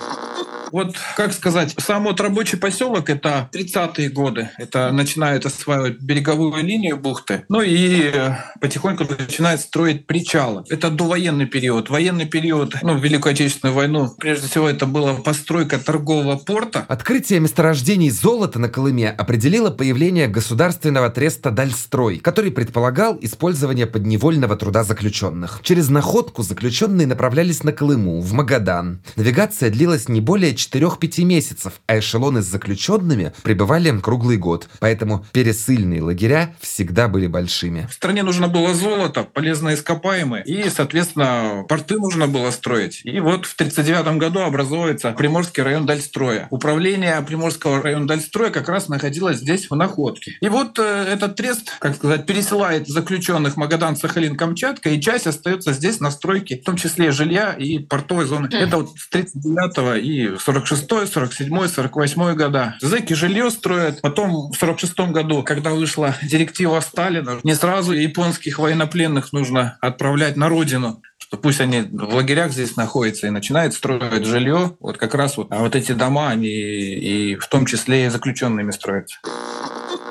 Вот, 0.72 0.96
как 1.16 1.34
сказать, 1.34 1.76
сам 1.78 2.04
вот 2.04 2.20
рабочий 2.22 2.58
поселок— 2.58 3.10
это 3.12 3.50
30-е 3.54 4.10
годы. 4.10 4.50
Это 4.58 4.92
начинают 4.92 5.46
осваивать 5.46 6.00
береговую 6.00 6.64
линию 6.64 6.98
бухты. 6.98 7.44
Ну 7.50 7.62
и 7.62 8.12
э, 8.14 8.36
потихоньку 8.60 9.06
начинают 9.06 9.62
строить 9.62 10.06
причалы. 10.06 10.64
Это 10.70 10.90
довоенный 10.90 11.46
период. 11.46 11.90
Военный 11.90 12.26
период, 12.26 12.76
ну, 12.82 12.98
в 12.98 13.04
Великую 13.04 13.34
Отечественную 13.34 13.76
войну, 13.76 14.14
прежде 14.18 14.48
всего, 14.48 14.70
это 14.70 14.86
была 14.86 15.16
постройка 15.16 15.80
торгового 15.80 16.36
порта. 16.36 16.86
Открытие 16.88 17.40
месторождений 17.40 18.10
золота 18.10 18.60
на 18.60 18.70
Колыме 18.70 19.10
определило 19.10 19.70
появление 19.70 20.28
государственного 20.28 21.10
треста 21.10 21.52
«Дальстрой», 21.52 22.20
который 22.20 22.52
предполагал 22.52 23.18
использование 23.22 23.88
подневольного 23.88 24.56
труда 24.56 24.84
заключенных. 24.84 25.60
Через 25.64 25.90
находку 25.90 26.44
заключенные 26.44 27.08
направлялись 27.08 27.64
на 27.64 27.72
Колыму, 27.72 28.22
в 28.22 28.34
Магадан. 28.34 29.02
Навигация 29.16 29.70
длилась 29.70 30.10
не 30.10 30.22
более 30.22 30.56
4-5 30.60 31.24
месяцев, 31.24 31.74
а 31.88 32.00
эшелоны 32.00 32.42
с 32.42 32.46
заключенными 32.46 33.34
пребывали 33.44 33.90
круглый 34.00 34.38
год. 34.38 34.68
Поэтому 34.80 35.26
пересыльные 35.32 36.02
лагеря 36.02 36.54
всегда 36.60 37.08
были 37.08 37.28
большими. 37.28 37.88
В 37.90 37.94
стране 37.94 38.24
нужно 38.24 38.48
было 38.48 38.74
золото, 38.74 39.24
полезное 39.24 39.76
ископаемое, 39.76 40.44
и, 40.44 40.70
соответственно, 40.70 41.66
порты 41.68 41.96
нужно 41.96 42.28
было 42.28 42.52
строить. 42.52 43.02
И 43.04 43.20
вот 43.20 43.46
в 43.46 43.54
1939 43.54 44.20
году 44.20 44.42
образуется 44.42 45.12
Приморский 45.12 45.64
район 45.64 45.86
Дальстроя. 45.86 46.48
Управление 46.50 47.20
Приморского 47.22 47.82
района 47.82 48.08
Дальстроя 48.08 48.50
как 48.50 48.70
раз 48.70 48.90
находилось 48.90 49.38
здесь, 49.38 49.70
в 49.70 49.76
Находке. 49.76 50.38
И 50.42 50.50
вот 50.50 50.78
э, 50.80 51.06
этот 51.14 51.36
трест, 51.36 51.72
как 51.80 51.96
сказать, 51.96 52.26
пересылает 52.26 52.88
заключенных 52.88 53.58
Магадан, 53.58 53.96
Сахалин, 53.96 54.36
Камчатка, 54.36 54.90
и 54.90 55.02
часть 55.02 55.28
остается 55.28 55.74
здесь 55.74 56.00
на 56.00 56.12
стройке, 56.12 56.58
в 56.58 56.64
том 56.64 56.76
числе 56.76 57.12
жилья 57.12 57.54
и 57.54 57.80
портовой 57.80 58.26
зоны. 58.26 58.50
Это 58.52 58.78
вот 58.78 58.98
с 58.98 59.10
39 59.10 60.04
и 60.04 60.38
46 60.50 61.14
47 61.14 61.68
48 61.68 62.34
года. 62.34 62.76
Зэки 62.82 63.14
жилье 63.14 63.52
строят. 63.52 64.02
Потом 64.02 64.52
в 64.52 64.58
46 64.58 65.00
году, 65.12 65.44
когда 65.44 65.72
вышла 65.72 66.16
директива 66.24 66.80
Сталина, 66.80 67.40
не 67.44 67.54
сразу 67.54 67.94
японских 67.94 68.58
военнопленных 68.58 69.32
нужно 69.32 69.78
отправлять 69.82 70.36
на 70.36 70.50
родину 70.50 71.02
что 71.18 71.38
пусть 71.38 71.62
они 71.62 71.82
в 71.82 72.16
лагерях 72.16 72.52
здесь 72.52 72.76
находятся 72.76 73.28
и 73.28 73.30
начинают 73.30 73.76
строить 73.76 74.26
жилье, 74.26 74.76
вот 74.80 74.98
как 74.98 75.14
раз 75.14 75.38
вот, 75.38 75.52
а 75.52 75.60
вот 75.60 75.76
эти 75.76 75.92
дома, 75.92 76.30
они 76.30 76.48
и 76.48 77.36
в 77.36 77.48
том 77.48 77.68
числе 77.68 78.08
и 78.08 78.10
заключенными 78.10 78.72
строятся. 78.72 79.20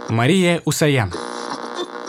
Мария 0.08 0.62
Усаян. 0.64 1.12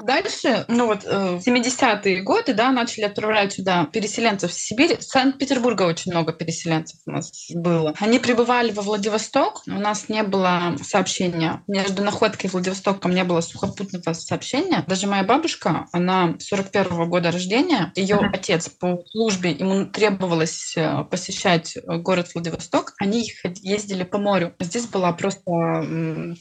Дальше, 0.09 0.65
ну 0.69 0.87
вот, 0.87 1.01
э, 1.05 1.39
70-е 1.45 2.23
годы, 2.23 2.55
да, 2.55 2.71
начали 2.71 3.03
отправлять 3.03 3.53
сюда 3.53 3.85
переселенцев 3.93 4.51
с 4.51 4.57
Сибири. 4.57 4.97
С 4.99 5.09
Санкт-Петербурга 5.09 5.83
очень 5.83 6.11
много 6.11 6.33
переселенцев 6.33 6.99
у 7.05 7.11
нас 7.11 7.31
было. 7.53 7.93
Они 7.99 8.17
прибывали 8.17 8.71
во 8.71 8.81
Владивосток. 8.81 9.61
У 9.67 9.79
нас 9.79 10.09
не 10.09 10.23
было 10.23 10.75
сообщения. 10.81 11.61
Между 11.67 12.01
Находкой 12.01 12.49
и 12.49 12.51
Владивостоком 12.51 13.13
не 13.13 13.23
было 13.23 13.41
сухопутного 13.41 14.13
сообщения. 14.13 14.83
Даже 14.87 15.05
моя 15.05 15.23
бабушка, 15.23 15.85
она 15.91 16.37
41-го 16.39 17.05
года 17.05 17.29
рождения. 17.29 17.93
Ее 17.95 18.15
uh-huh. 18.15 18.31
отец 18.33 18.67
по 18.67 19.03
службе, 19.11 19.51
ему 19.51 19.85
требовалось 19.85 20.73
э, 20.75 21.03
посещать 21.03 21.77
город 21.85 22.29
Владивосток. 22.33 22.95
Они 22.99 23.31
ездили 23.61 24.03
по 24.03 24.17
морю. 24.17 24.55
Здесь 24.59 24.87
была 24.87 25.11
просто 25.13 25.85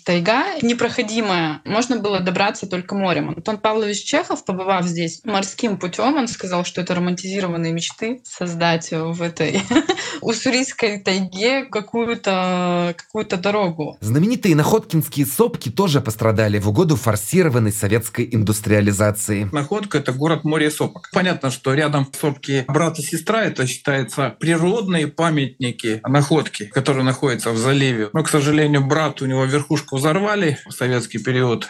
тайга 0.06 0.58
непроходимая. 0.62 1.60
Можно 1.66 1.98
было 1.98 2.20
добраться 2.20 2.66
только 2.66 2.94
морем. 2.94 3.28
Антон 3.28 3.57
Павлович 3.62 4.04
Чехов, 4.04 4.44
побывав 4.44 4.86
здесь 4.86 5.20
морским 5.24 5.76
путем, 5.76 6.16
он 6.16 6.28
сказал, 6.28 6.64
что 6.64 6.80
это 6.80 6.94
романтизированные 6.94 7.72
мечты 7.72 8.20
создать 8.24 8.90
в 8.90 9.22
этой 9.22 9.62
уссурийской 10.20 11.00
тайге 11.00 11.64
какую-то 11.64 12.94
какую 12.96 13.26
дорогу. 13.26 13.96
Знаменитые 14.00 14.56
находкинские 14.56 15.26
сопки 15.26 15.70
тоже 15.70 16.00
пострадали 16.00 16.58
в 16.58 16.68
угоду 16.68 16.96
форсированной 16.96 17.72
советской 17.72 18.28
индустриализации. 18.30 19.48
Находка— 19.52 19.98
это 19.98 20.12
город 20.12 20.44
море 20.44 20.70
сопок. 20.70 21.10
Понятно, 21.12 21.50
что 21.50 21.74
рядом 21.74 22.06
сопки 22.18 22.64
брат 22.68 22.98
и 22.98 23.02
сестра— 23.02 23.44
это 23.44 23.66
считается 23.66 24.36
природные 24.40 25.06
памятники 25.08 26.00
находки, 26.06 26.66
которые 26.66 27.04
находятся 27.04 27.50
в 27.50 27.58
заливе. 27.58 28.10
Но, 28.12 28.22
к 28.22 28.28
сожалению, 28.28 28.86
брат 28.86 29.22
у 29.22 29.26
него 29.26 29.44
верхушку 29.44 29.96
взорвали 29.96 30.58
в 30.66 30.72
советский 30.72 31.18
период 31.18 31.68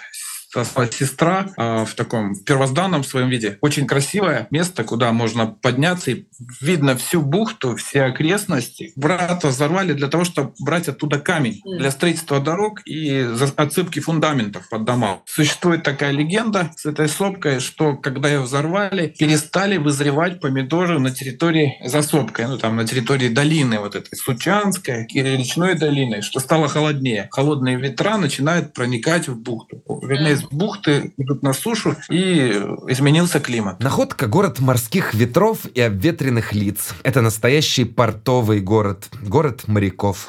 сестра 0.50 1.48
э, 1.56 1.84
в 1.84 1.94
таком 1.94 2.34
первозданном 2.36 3.04
своем 3.04 3.28
виде. 3.28 3.58
Очень 3.60 3.86
красивое 3.86 4.46
место, 4.50 4.84
куда 4.84 5.12
можно 5.12 5.46
подняться, 5.46 6.10
и 6.10 6.26
видно 6.60 6.96
всю 6.96 7.20
бухту, 7.20 7.76
все 7.76 8.04
окрестности. 8.04 8.92
Брата 8.96 9.48
взорвали 9.48 9.92
для 9.92 10.08
того, 10.08 10.24
чтобы 10.24 10.52
брать 10.60 10.88
оттуда 10.88 11.18
камень 11.18 11.60
для 11.64 11.90
строительства 11.90 12.40
дорог 12.40 12.80
и 12.86 13.28
отсыпки 13.56 14.00
фундаментов 14.00 14.68
под 14.68 14.84
дома. 14.84 15.20
Существует 15.26 15.82
такая 15.82 16.12
легенда 16.12 16.70
с 16.76 16.86
этой 16.86 17.08
сопкой, 17.08 17.60
что 17.60 17.96
когда 17.96 18.28
ее 18.28 18.40
взорвали, 18.40 19.14
перестали 19.18 19.76
вызревать 19.76 20.40
помидоры 20.40 20.98
на 20.98 21.10
территории 21.10 21.78
за 21.84 22.02
сопкой, 22.02 22.46
ну 22.46 22.58
там 22.58 22.76
на 22.76 22.86
территории 22.86 23.28
долины 23.28 23.78
вот 23.78 23.94
этой 23.94 24.16
Сучанской 24.16 25.06
и 25.06 25.22
речной 25.22 25.74
долины, 25.74 26.22
что 26.22 26.40
стало 26.40 26.68
холоднее. 26.68 27.28
Холодные 27.30 27.76
ветра 27.76 28.16
начинают 28.16 28.72
проникать 28.72 29.28
в 29.28 29.36
бухту. 29.36 29.82
Вернее, 30.02 30.37
из 30.38 30.44
бухты 30.44 31.12
идут 31.16 31.42
на 31.42 31.52
сушу, 31.52 31.96
и 32.10 32.50
изменился 32.88 33.40
климат. 33.40 33.80
Находка– 33.80 34.26
город 34.28 34.60
морских 34.60 35.14
ветров 35.14 35.66
и 35.66 35.80
обветренных 35.80 36.52
лиц. 36.52 36.94
Это 37.02 37.20
настоящий 37.20 37.84
портовый 37.84 38.60
город, 38.60 39.08
город 39.22 39.64
моряков. 39.66 40.28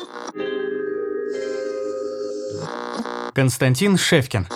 Константин 3.34 3.98
Шевкин 3.98 4.48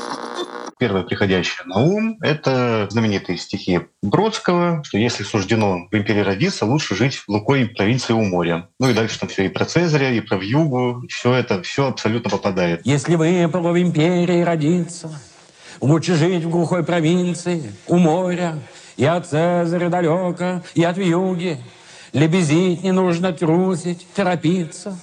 первое 0.84 1.04
приходящее 1.04 1.66
на 1.66 1.78
ум— 1.78 2.18
это 2.22 2.88
знаменитые 2.90 3.38
стихи 3.38 3.84
Бродского, 4.02 4.84
что 4.84 4.98
если 4.98 5.24
суждено 5.24 5.88
в 5.90 5.96
империи 5.96 6.20
родиться, 6.20 6.66
лучше 6.66 6.94
жить 6.94 7.16
в 7.16 7.28
глухой 7.28 7.68
провинции 7.68 8.12
у 8.12 8.22
моря. 8.22 8.68
Ну 8.82 8.90
и 8.90 8.94
дальше 8.94 9.18
там 9.18 9.30
все 9.30 9.46
и 9.46 9.50
про 9.50 9.64
Цезаря, 9.64 10.12
и 10.12 10.20
про 10.20 10.36
Вьюгу, 10.36 11.06
все 11.08 11.36
это, 11.36 11.62
все 11.62 11.88
абсолютно 11.88 12.30
попадает. 12.30 12.82
Если 12.84 13.16
выпало 13.16 13.72
в 13.72 13.82
империи 13.82 14.42
родиться, 14.42 15.10
Лучше 15.84 16.16
жить 16.16 16.46
в 16.46 16.50
глухой 16.50 16.82
провинции, 16.82 17.74
у 17.88 17.98
моря, 17.98 18.58
и 18.96 19.04
от 19.04 19.28
Цезаря 19.28 19.90
далеко, 19.90 20.62
и 20.76 20.82
от 20.82 20.98
вьюги. 20.98 21.58
Лебезить 22.14 22.84
не 22.84 22.94
нужно 22.94 23.34
трусить, 23.34 24.08
торопиться. 24.16 24.98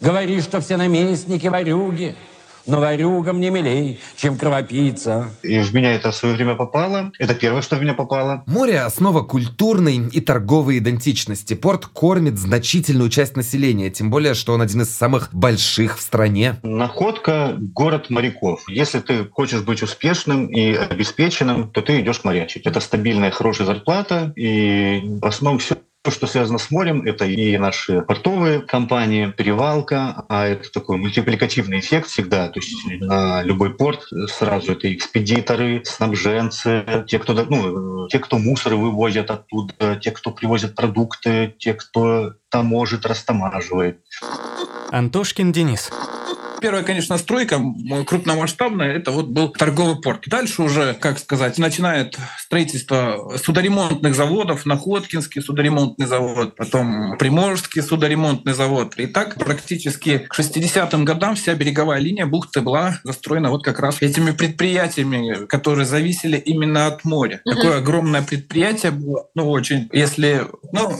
Говори, 0.00 0.40
что 0.40 0.62
все 0.62 0.78
наместники 0.78 1.46
ворюги— 1.46 2.16
но 2.66 2.80
варюгам 2.80 3.40
не 3.40 3.50
милей, 3.50 4.00
чем 4.16 4.36
кровопийца. 4.36 5.30
И 5.42 5.58
в 5.60 5.74
меня 5.74 5.94
это 5.94 6.10
в 6.10 6.16
свое 6.16 6.34
время 6.34 6.54
попало. 6.54 7.12
Это 7.18 7.34
первое, 7.34 7.62
что 7.62 7.76
в 7.76 7.82
меня 7.82 7.94
попало. 7.94 8.42
Море– 8.46 8.80
основа 8.82 9.22
культурной 9.22 10.08
и 10.08 10.20
торговой 10.20 10.78
идентичности. 10.78 11.54
Порт 11.54 11.86
кормит 11.86 12.38
значительную 12.38 13.10
часть 13.10 13.36
населения, 13.36 13.90
тем 13.90 14.10
более, 14.10 14.34
что 14.34 14.54
он 14.54 14.62
один 14.62 14.82
из 14.82 14.90
самых 14.90 15.32
больших 15.32 15.98
в 15.98 16.00
стране. 16.00 16.56
Находка– 16.62 17.54
город 17.58 18.10
моряков. 18.10 18.64
Если 18.68 19.00
ты 19.00 19.24
хочешь 19.26 19.62
быть 19.62 19.82
успешным 19.82 20.46
и 20.46 20.74
обеспеченным, 20.74 21.70
то 21.70 21.82
ты 21.82 22.00
идешь 22.00 22.24
морячить. 22.24 22.66
Это 22.66 22.80
стабильная, 22.80 23.30
хорошая 23.30 23.66
зарплата, 23.66 24.32
и 24.36 25.00
в 25.20 25.26
основном 25.26 25.58
все 25.58 25.76
то, 26.04 26.10
что 26.10 26.26
связано 26.26 26.58
с 26.58 26.70
морем, 26.70 27.02
это 27.06 27.24
и 27.24 27.56
наши 27.56 28.02
портовые 28.02 28.60
компании, 28.60 29.32
перевалка, 29.34 30.26
а 30.28 30.46
это 30.46 30.70
такой 30.70 30.98
мультипликативный 30.98 31.80
эффект 31.80 32.08
всегда. 32.08 32.48
То 32.50 32.60
есть 32.60 32.76
на 33.00 33.42
любой 33.42 33.74
порт 33.74 34.06
сразу 34.28 34.72
это 34.72 34.92
экспедиторы, 34.94 35.82
снабженцы, 35.86 37.04
те, 37.08 37.18
кто, 37.18 37.32
ну, 37.32 38.06
те, 38.08 38.18
кто 38.18 38.36
мусор 38.36 38.74
вывозят 38.74 39.30
оттуда, 39.30 39.96
те, 39.96 40.10
кто 40.10 40.30
привозят 40.30 40.74
продукты, 40.74 41.54
те, 41.58 41.72
кто 41.72 42.34
таможит, 42.50 43.06
растамаживает. 43.06 44.00
Антошкин 44.90 45.52
Денис 45.52 45.90
первая, 46.64 46.82
конечно, 46.82 47.18
стройка 47.18 47.60
крупномасштабная, 48.06 48.96
это 48.96 49.10
вот 49.10 49.26
был 49.26 49.50
торговый 49.50 50.00
порт. 50.00 50.22
Дальше 50.28 50.62
уже, 50.62 50.94
как 50.94 51.18
сказать, 51.18 51.58
начинает 51.58 52.16
строительство 52.38 53.36
судоремонтных 53.36 54.14
заводов, 54.14 54.64
Находкинский 54.64 55.42
судоремонтный 55.42 56.06
завод, 56.06 56.56
потом 56.56 57.18
Приморский 57.18 57.82
судоремонтный 57.82 58.54
завод. 58.54 58.94
И 58.96 59.06
так 59.06 59.34
практически 59.34 60.16
к 60.16 60.38
60-м 60.38 61.04
годам 61.04 61.34
вся 61.34 61.52
береговая 61.52 62.00
линия 62.00 62.24
бухты 62.24 62.62
была 62.62 62.98
застроена 63.04 63.50
вот 63.50 63.62
как 63.62 63.78
раз 63.80 64.00
этими 64.00 64.30
предприятиями, 64.30 65.44
которые 65.44 65.84
зависели 65.84 66.38
именно 66.38 66.86
от 66.86 67.04
моря. 67.04 67.42
Такое 67.44 67.76
огромное 67.76 68.22
предприятие 68.22 68.92
было, 68.92 69.26
ну, 69.34 69.50
очень, 69.50 69.90
если, 69.92 70.46
ну, 70.72 70.96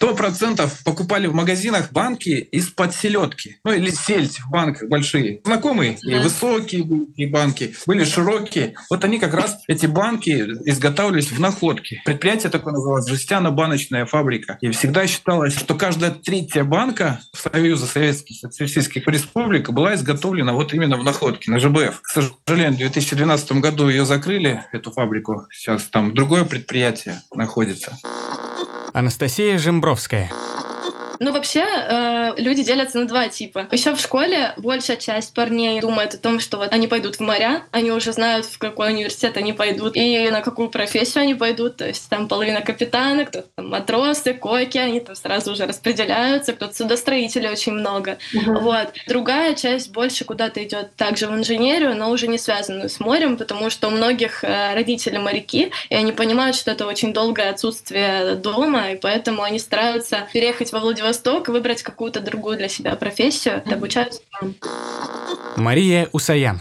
сто 0.00 0.14
процентов 0.14 0.82
покупали 0.82 1.26
в 1.26 1.34
магазинах 1.34 1.92
банки 1.92 2.30
из-под 2.30 2.94
селедки. 2.94 3.58
Ну 3.64 3.72
или 3.74 3.90
сельдь 3.90 4.40
в 4.40 4.50
банках 4.50 4.88
большие. 4.88 5.42
Знакомые 5.44 5.98
и 6.02 6.14
высокие 6.14 6.86
и 7.16 7.26
банки, 7.26 7.74
были 7.86 8.04
широкие. 8.04 8.76
Вот 8.88 9.04
они 9.04 9.18
как 9.18 9.34
раз, 9.34 9.58
эти 9.68 9.84
банки 9.84 10.30
изготавливались 10.64 11.30
в 11.30 11.38
находке. 11.38 12.00
Предприятие 12.06 12.48
такое 12.48 12.72
называлось 12.72 13.06
жестяно-баночная 13.08 14.06
фабрика. 14.06 14.56
И 14.62 14.70
всегда 14.70 15.06
считалось, 15.06 15.54
что 15.54 15.74
каждая 15.74 16.12
третья 16.12 16.64
банка 16.64 17.20
Союза 17.34 17.84
Советских 17.84 18.38
Социалистических 18.38 19.06
Республик 19.06 19.68
была 19.68 19.94
изготовлена 19.96 20.54
вот 20.54 20.72
именно 20.72 20.96
в 20.96 21.04
находке, 21.04 21.50
на 21.50 21.58
ЖБФ. 21.58 22.00
К 22.00 22.08
сожалению, 22.08 22.72
в 22.72 22.78
2012 22.78 23.52
году 23.52 23.90
ее 23.90 24.06
закрыли, 24.06 24.64
эту 24.72 24.92
фабрику. 24.92 25.46
Сейчас 25.52 25.82
там 25.84 26.14
другое 26.14 26.46
предприятие 26.46 27.20
находится. 27.34 27.98
Анастасия 28.92 29.56
Жембровская. 29.56 30.30
Ну, 31.22 31.32
вообще, 31.32 31.66
э, 31.66 32.32
люди 32.38 32.62
делятся 32.62 32.98
на 32.98 33.06
два 33.06 33.28
типа. 33.28 33.68
Еще 33.70 33.94
в 33.94 34.00
школе 34.00 34.54
большая 34.56 34.96
часть 34.96 35.34
парней 35.34 35.78
думает 35.82 36.14
о 36.14 36.16
том, 36.16 36.40
что 36.40 36.56
вот 36.56 36.72
они 36.72 36.88
пойдут 36.88 37.16
в 37.16 37.20
моря, 37.20 37.64
они 37.72 37.92
уже 37.92 38.14
знают, 38.14 38.46
в 38.46 38.56
какой 38.56 38.94
университет 38.94 39.36
они 39.36 39.52
пойдут 39.52 39.96
и 39.96 40.30
на 40.30 40.40
какую 40.40 40.70
профессию 40.70 41.22
они 41.22 41.34
пойдут. 41.34 41.76
То 41.76 41.86
есть 41.86 42.08
там 42.08 42.26
половина 42.26 42.62
капитана, 42.62 43.26
кто-то 43.26 43.48
там 43.54 43.68
матросы, 43.68 44.32
койки, 44.32 44.78
они 44.78 45.00
там 45.00 45.14
сразу 45.14 45.52
уже 45.52 45.66
распределяются, 45.66 46.54
кто-то 46.54 46.74
судостроители 46.74 47.48
очень 47.48 47.72
много. 47.72 48.16
Uh-huh. 48.34 48.58
Вот. 48.60 48.94
Другая 49.06 49.54
часть 49.54 49.92
больше 49.92 50.24
куда-то 50.24 50.64
идет 50.64 50.96
также 50.96 51.26
в 51.26 51.34
инженерию, 51.34 51.94
но 51.96 52.10
уже 52.10 52.28
не 52.28 52.38
связанную 52.38 52.88
с 52.88 52.98
морем, 52.98 53.36
потому 53.36 53.68
что 53.68 53.88
у 53.88 53.90
многих 53.90 54.42
э, 54.42 54.72
родители 54.72 55.18
моряки, 55.18 55.70
и 55.90 55.94
они 55.94 56.12
понимают, 56.12 56.56
что 56.56 56.70
это 56.70 56.86
очень 56.86 57.12
долгое 57.12 57.50
отсутствие 57.50 58.36
дома, 58.36 58.92
и 58.92 58.96
поэтому 58.96 59.42
они 59.42 59.58
стараются 59.58 60.26
переехать 60.32 60.72
во 60.72 60.80
Владивосток 60.80 61.09
Восток, 61.10 61.48
выбрать 61.48 61.82
какую-то 61.82 62.20
другую 62.20 62.56
для 62.56 62.68
себя 62.68 62.94
профессию, 62.94 63.64
обучаются 63.68 64.20
там. 64.30 64.54
Мария 65.56 66.08
Усаян. 66.12 66.60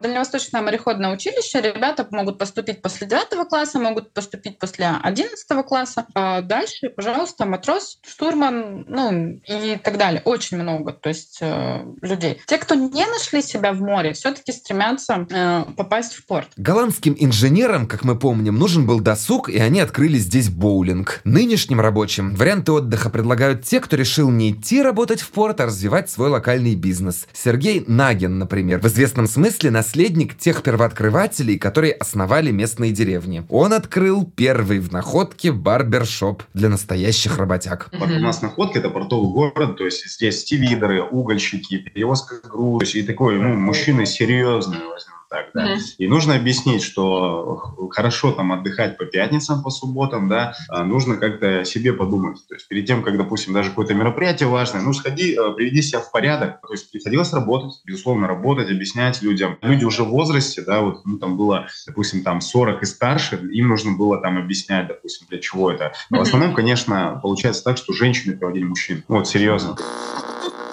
Дальневосточное 0.00 0.62
мореходное 0.62 1.12
училище 1.12 1.60
ребята 1.60 2.06
могут 2.10 2.38
поступить 2.38 2.82
после 2.82 3.06
9 3.06 3.48
класса, 3.48 3.78
могут 3.78 4.12
поступить 4.12 4.58
после 4.58 4.88
11 5.02 5.66
класса. 5.66 6.06
А 6.14 6.42
дальше, 6.42 6.90
пожалуйста, 6.90 7.46
матрос, 7.46 7.98
штурман, 8.06 8.84
ну 8.88 9.40
и 9.46 9.78
так 9.82 9.98
далее. 9.98 10.22
Очень 10.24 10.58
много 10.58 10.92
то 10.92 11.08
есть, 11.08 11.38
э, 11.40 11.84
людей. 12.02 12.40
Те, 12.46 12.58
кто 12.58 12.74
не 12.74 13.06
нашли 13.06 13.42
себя 13.42 13.72
в 13.72 13.80
море, 13.80 14.12
все 14.12 14.32
таки 14.32 14.52
стремятся 14.52 15.26
э, 15.30 15.64
попасть 15.76 16.14
в 16.14 16.26
порт. 16.26 16.48
Голландским 16.56 17.16
инженерам, 17.18 17.86
как 17.86 18.04
мы 18.04 18.18
помним, 18.18 18.56
нужен 18.56 18.86
был 18.86 19.00
досуг, 19.00 19.48
и 19.48 19.58
они 19.58 19.80
открыли 19.80 20.18
здесь 20.18 20.48
боулинг. 20.48 21.20
Нынешним 21.24 21.80
рабочим 21.80 22.34
варианты 22.34 22.72
отдыха 22.72 23.10
предлагают 23.10 23.64
те, 23.64 23.80
кто 23.80 23.96
решил 23.96 24.30
не 24.30 24.50
идти 24.50 24.82
работать 24.82 25.20
в 25.20 25.30
порт, 25.30 25.60
а 25.60 25.66
развивать 25.66 26.10
свой 26.10 26.28
локальный 26.28 26.74
бизнес. 26.74 27.26
Сергей 27.32 27.84
Наген, 27.86 28.38
например, 28.38 28.80
в 28.80 28.86
известном 28.86 29.26
смысле 29.26 29.70
на 29.70 29.82
наследник 29.88 30.36
тех 30.36 30.62
первооткрывателей, 30.62 31.58
которые 31.58 31.94
основали 31.94 32.50
местные 32.50 32.92
деревни. 32.92 33.46
Он 33.48 33.72
открыл 33.72 34.30
первый 34.36 34.80
в 34.80 34.92
находке 34.92 35.50
барбершоп 35.50 36.42
для 36.52 36.68
настоящих 36.68 37.38
работяг. 37.38 37.88
Вот 37.98 38.10
у 38.10 38.18
нас 38.18 38.42
находка 38.42 38.80
это 38.80 38.90
портовый 38.90 39.32
город, 39.32 39.78
то 39.78 39.86
есть 39.86 40.06
здесь 40.06 40.40
стивидеры, 40.40 41.02
угольщики, 41.02 41.78
перевозка 41.78 42.34
груз, 42.46 42.94
и 42.96 43.02
такой, 43.02 43.38
ну, 43.38 43.54
мужчины 43.54 44.04
серьезные, 44.04 44.80
так, 45.28 45.50
да. 45.54 45.64
Мгм. 45.66 45.80
И 45.98 46.08
нужно 46.08 46.34
объяснить, 46.34 46.82
что 46.82 47.56
хорошо 47.90 48.32
там 48.32 48.52
отдыхать 48.52 48.96
по 48.96 49.04
пятницам, 49.04 49.62
по 49.62 49.70
субботам, 49.70 50.28
да, 50.28 50.54
а 50.68 50.84
нужно 50.84 51.16
как-то 51.16 51.64
себе 51.64 51.92
подумать. 51.92 52.38
То 52.48 52.54
есть 52.54 52.68
перед 52.68 52.86
тем, 52.86 53.02
как, 53.02 53.16
допустим, 53.16 53.52
даже 53.52 53.70
какое-то 53.70 53.94
мероприятие 53.94 54.48
важное, 54.48 54.82
ну, 54.82 54.92
сходи, 54.92 55.34
э, 55.34 55.52
приведи 55.52 55.82
себя 55.82 56.00
в 56.00 56.10
порядок. 56.10 56.60
То 56.66 56.72
есть 56.72 56.90
приходилось 56.90 57.32
работать, 57.32 57.80
безусловно, 57.84 58.26
работать, 58.26 58.70
объяснять 58.70 59.22
людям. 59.22 59.58
Люди 59.62 59.84
уже 59.84 60.04
в 60.04 60.08
возрасте, 60.08 60.62
да, 60.62 60.80
вот, 60.80 61.04
ну, 61.04 61.18
там 61.18 61.36
было, 61.36 61.66
допустим, 61.86 62.22
там 62.22 62.40
40 62.40 62.82
и 62.82 62.86
старше, 62.86 63.36
им 63.52 63.68
нужно 63.68 63.96
было 63.96 64.20
там 64.20 64.38
объяснять, 64.38 64.88
допустим, 64.88 65.26
для 65.28 65.38
чего 65.38 65.70
это. 65.70 65.92
Но 66.10 66.18
в 66.18 66.22
основном, 66.22 66.54
конечно, 66.54 67.18
получается 67.22 67.64
так, 67.64 67.76
что 67.76 67.92
женщины 67.92 68.36
проводили 68.36 68.64
мужчин. 68.64 69.04
Вот, 69.08 69.28
серьезно. 69.28 69.76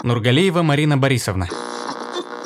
Нургалеева 0.04 0.62
Марина 0.62 0.98
Борисовна. 0.98 1.48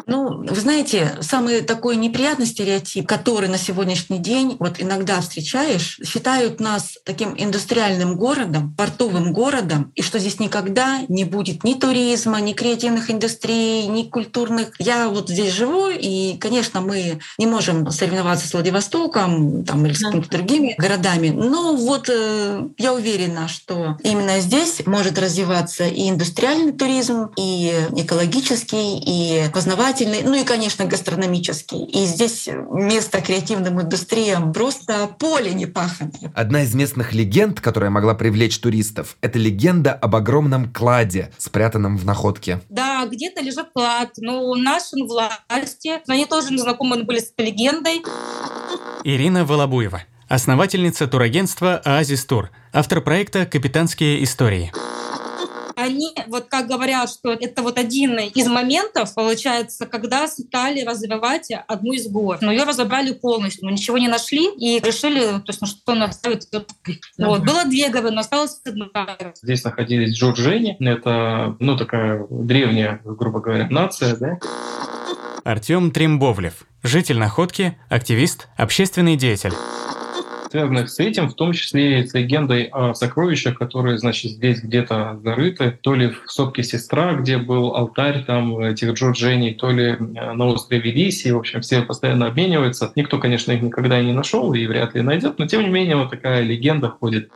Ну, 0.09 0.43
вы 0.43 0.59
знаете, 0.59 1.17
самый 1.21 1.61
такой 1.61 1.95
неприятный 1.95 2.47
стереотип, 2.47 3.07
который 3.07 3.47
на 3.47 3.59
сегодняшний 3.59 4.17
день 4.17 4.57
вот 4.59 4.75
иногда 4.79 5.21
встречаешь, 5.21 5.99
считают 6.03 6.59
нас 6.59 6.97
таким 7.05 7.35
индустриальным 7.37 8.15
городом, 8.15 8.73
портовым 8.75 9.33
городом, 9.33 9.91
и 9.93 10.01
что 10.01 10.17
здесь 10.17 10.39
никогда 10.39 11.01
не 11.09 11.25
будет 11.25 11.63
ни 11.63 11.75
туризма, 11.75 12.41
ни 12.41 12.53
креативных 12.53 13.11
индустрий, 13.11 13.85
ни 13.85 14.03
культурных. 14.03 14.71
Я 14.79 15.09
вот 15.09 15.29
здесь 15.29 15.53
живу, 15.53 15.89
и, 15.89 16.37
конечно, 16.39 16.81
мы 16.81 17.19
не 17.37 17.45
можем 17.45 17.91
соревноваться 17.91 18.47
с 18.47 18.53
Владивостоком 18.53 19.63
там, 19.63 19.85
или 19.85 19.93
с 19.93 19.99
какими-то 19.99 20.29
другими 20.31 20.73
городами, 20.79 21.29
но 21.29 21.75
вот 21.75 22.09
э, 22.09 22.67
я 22.79 22.93
уверена, 22.93 23.47
что 23.47 23.97
именно 24.03 24.39
здесь 24.39 24.81
может 24.87 25.19
развиваться 25.19 25.85
и 25.85 26.09
индустриальный 26.09 26.71
туризм, 26.71 27.29
и 27.37 27.71
экологический, 27.95 28.97
и 28.97 29.49
познавательный, 29.51 29.98
ну 30.05 30.33
и, 30.33 30.43
конечно, 30.43 30.85
гастрономический. 30.85 31.83
И 31.85 32.05
здесь 32.05 32.47
место 32.47 33.21
креативным 33.21 33.81
индустриям 33.81 34.53
просто 34.53 35.09
поле 35.19 35.53
не 35.53 35.65
паханное. 35.65 36.31
Одна 36.35 36.63
из 36.63 36.73
местных 36.73 37.13
легенд, 37.13 37.61
которая 37.61 37.89
могла 37.89 38.13
привлечь 38.13 38.59
туристов, 38.59 39.17
это 39.21 39.39
легенда 39.39 39.93
об 39.93 40.15
огромном 40.15 40.71
кладе, 40.71 41.31
спрятанном 41.37 41.97
в 41.97 42.05
находке. 42.05 42.61
Да, 42.69 43.05
где-то 43.05 43.41
лежит 43.41 43.67
клад, 43.73 44.11
но 44.17 44.55
наши 44.55 44.95
власти, 45.03 45.99
они 46.07 46.25
тоже 46.25 46.57
знакомы 46.57 47.03
были 47.03 47.19
с 47.19 47.31
этой 47.31 47.47
легендой. 47.47 48.03
Ирина 49.03 49.45
Волобуева, 49.45 50.03
основательница 50.27 51.07
турагентства 51.07 51.81
«Оазис 51.85 52.25
Тур», 52.25 52.49
автор 52.73 53.01
проекта 53.01 53.45
«Капитанские 53.45 54.23
истории». 54.23 54.71
Они 55.79 56.13
вот 56.27 56.45
как 56.49 56.67
говорят, 56.67 57.09
что 57.09 57.31
это 57.31 57.61
вот 57.61 57.77
один 57.77 58.19
из 58.19 58.47
моментов, 58.47 59.13
получается, 59.15 59.85
когда 59.85 60.27
стали 60.27 60.81
развивать 60.81 61.51
одну 61.67 61.93
из 61.93 62.07
гор. 62.07 62.37
Но 62.41 62.51
ее 62.51 62.63
разобрали 62.63 63.13
полностью, 63.13 63.65
но 63.65 63.71
ничего 63.71 63.97
не 63.97 64.07
нашли 64.07 64.49
и 64.55 64.79
решили, 64.79 65.21
то 65.21 65.43
есть, 65.47 65.61
ну, 65.61 65.67
что 65.67 65.95
наставить. 65.95 66.47
Вот. 67.17 67.41
Было 67.43 67.65
две 67.65 67.89
горы, 67.89 68.11
но 68.11 68.21
осталась 68.21 68.59
одна. 68.65 69.17
Здесь 69.41 69.63
находились 69.63 70.15
джорджени, 70.17 70.75
это, 70.79 71.55
ну, 71.59 71.77
такая 71.77 72.25
древняя, 72.29 73.01
грубо 73.03 73.39
говоря, 73.39 73.67
нация, 73.69 74.15
да, 74.17 74.37
Артем 75.43 75.91
Трембовлев, 75.91 76.65
житель 76.83 77.17
Находки, 77.17 77.77
активист, 77.89 78.49
общественный 78.57 79.15
деятель. 79.15 79.53
Связанных 80.49 80.89
с 80.89 80.99
этим, 80.99 81.29
в 81.29 81.33
том 81.33 81.53
числе 81.53 82.01
и 82.01 82.07
с 82.07 82.13
легендой 82.13 82.69
о 82.71 82.93
сокровищах, 82.93 83.57
которые, 83.57 83.97
значит, 83.97 84.31
здесь 84.31 84.61
где-то 84.61 85.19
зарыты, 85.23 85.77
то 85.81 85.95
ли 85.95 86.09
в 86.09 86.31
сопке 86.31 86.63
Сестра, 86.63 87.13
где 87.13 87.37
был 87.37 87.75
алтарь 87.75 88.23
там 88.25 88.59
этих 88.59 88.93
Джорджений, 88.93 89.53
то 89.53 89.71
ли 89.71 89.91
э, 89.91 89.95
на 89.97 90.45
острове 90.45 90.91
Лисии. 90.91 91.31
В 91.31 91.37
общем, 91.37 91.61
все 91.61 91.81
постоянно 91.81 92.27
обмениваются. 92.27 92.91
Никто, 92.95 93.19
конечно, 93.19 93.51
их 93.51 93.61
никогда 93.61 94.01
не 94.01 94.13
нашел 94.13 94.53
и 94.53 94.65
вряд 94.65 94.95
ли 94.95 95.01
найдет, 95.01 95.39
но 95.39 95.47
тем 95.47 95.63
не 95.63 95.69
менее 95.69 95.95
вот 95.95 96.09
такая 96.09 96.41
легенда 96.41 96.89
ходит. 96.89 97.29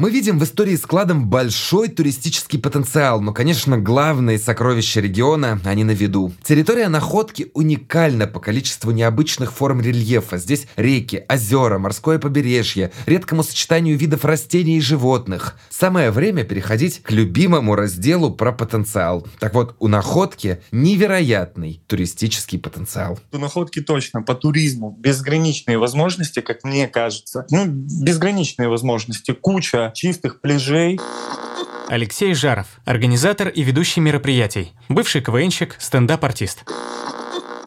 Мы 0.00 0.10
видим 0.10 0.38
в 0.38 0.44
истории 0.44 0.76
с 0.76 0.86
кладом 0.86 1.28
большой 1.28 1.88
туристический 1.88 2.58
потенциал, 2.58 3.20
но, 3.20 3.34
конечно, 3.34 3.76
главные 3.76 4.38
сокровища 4.38 5.00
региона, 5.00 5.60
они 5.62 5.84
на 5.84 5.90
виду. 5.90 6.32
Территория 6.42 6.88
находки 6.88 7.50
уникальна 7.52 8.26
по 8.26 8.40
количеству 8.40 8.92
необычных 8.92 9.52
форм 9.52 9.82
рельефа. 9.82 10.38
Здесь 10.38 10.66
реки, 10.76 11.26
озера, 11.28 11.76
морское 11.76 12.18
побережье, 12.18 12.92
редкому 13.04 13.42
сочетанию 13.42 13.98
видов 13.98 14.24
растений 14.24 14.78
и 14.78 14.80
животных. 14.80 15.58
Самое 15.68 16.10
время 16.10 16.44
переходить 16.44 17.02
к 17.02 17.10
любимому 17.10 17.74
разделу 17.74 18.30
про 18.30 18.52
потенциал. 18.52 19.26
Так 19.38 19.52
вот, 19.52 19.76
у 19.80 19.88
находки 19.88 20.62
невероятный 20.72 21.82
туристический 21.86 22.58
потенциал. 22.58 23.18
У 23.32 23.36
находки 23.36 23.82
точно 23.82 24.22
по 24.22 24.34
туризму 24.34 24.96
безграничные 24.98 25.76
возможности, 25.76 26.40
как 26.40 26.64
мне 26.64 26.88
кажется. 26.88 27.44
Ну, 27.50 27.66
безграничные 27.66 28.70
возможности. 28.70 29.32
Куча 29.32 29.89
чистых 29.90 30.40
пляжей. 30.40 31.00
Алексей 31.88 32.34
Жаров, 32.34 32.66
организатор 32.84 33.48
и 33.48 33.62
ведущий 33.62 34.00
мероприятий, 34.00 34.72
бывший 34.88 35.22
КВНщик, 35.22 35.76
стендап-артист. 35.78 36.64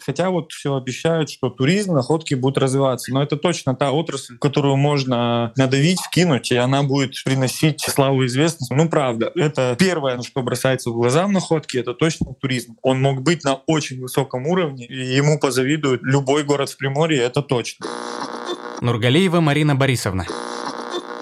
Хотя 0.04 0.30
вот 0.30 0.52
все 0.52 0.76
обещают, 0.76 1.30
что 1.30 1.48
туризм, 1.48 1.94
находки 1.94 2.34
будут 2.34 2.58
развиваться. 2.58 3.12
Но 3.12 3.22
это 3.22 3.36
точно 3.36 3.74
та 3.74 3.90
отрасль, 3.90 4.36
которую 4.38 4.76
можно 4.76 5.52
надавить, 5.56 6.00
вкинуть, 6.00 6.52
и 6.52 6.56
она 6.56 6.82
будет 6.82 7.14
приносить 7.24 7.80
славу 7.80 8.22
и 8.22 8.26
известность. 8.26 8.70
Ну, 8.70 8.88
правда, 8.88 9.32
это 9.34 9.76
первое, 9.78 10.20
что 10.22 10.42
бросается 10.42 10.90
в 10.90 10.94
глаза 10.94 11.26
в 11.26 11.30
находке, 11.30 11.80
это 11.80 11.94
точно 11.94 12.34
туризм. 12.34 12.76
Он 12.82 13.00
мог 13.00 13.22
быть 13.22 13.44
на 13.44 13.54
очень 13.66 14.00
высоком 14.00 14.46
уровне, 14.46 14.86
и 14.86 15.14
ему 15.16 15.38
позавидует 15.38 16.02
любой 16.02 16.44
город 16.44 16.68
в 16.68 16.76
Приморье, 16.76 17.22
это 17.22 17.42
точно. 17.42 17.86
Нургалеева 18.82 19.40
Марина 19.40 19.74
Борисовна. 19.74 20.26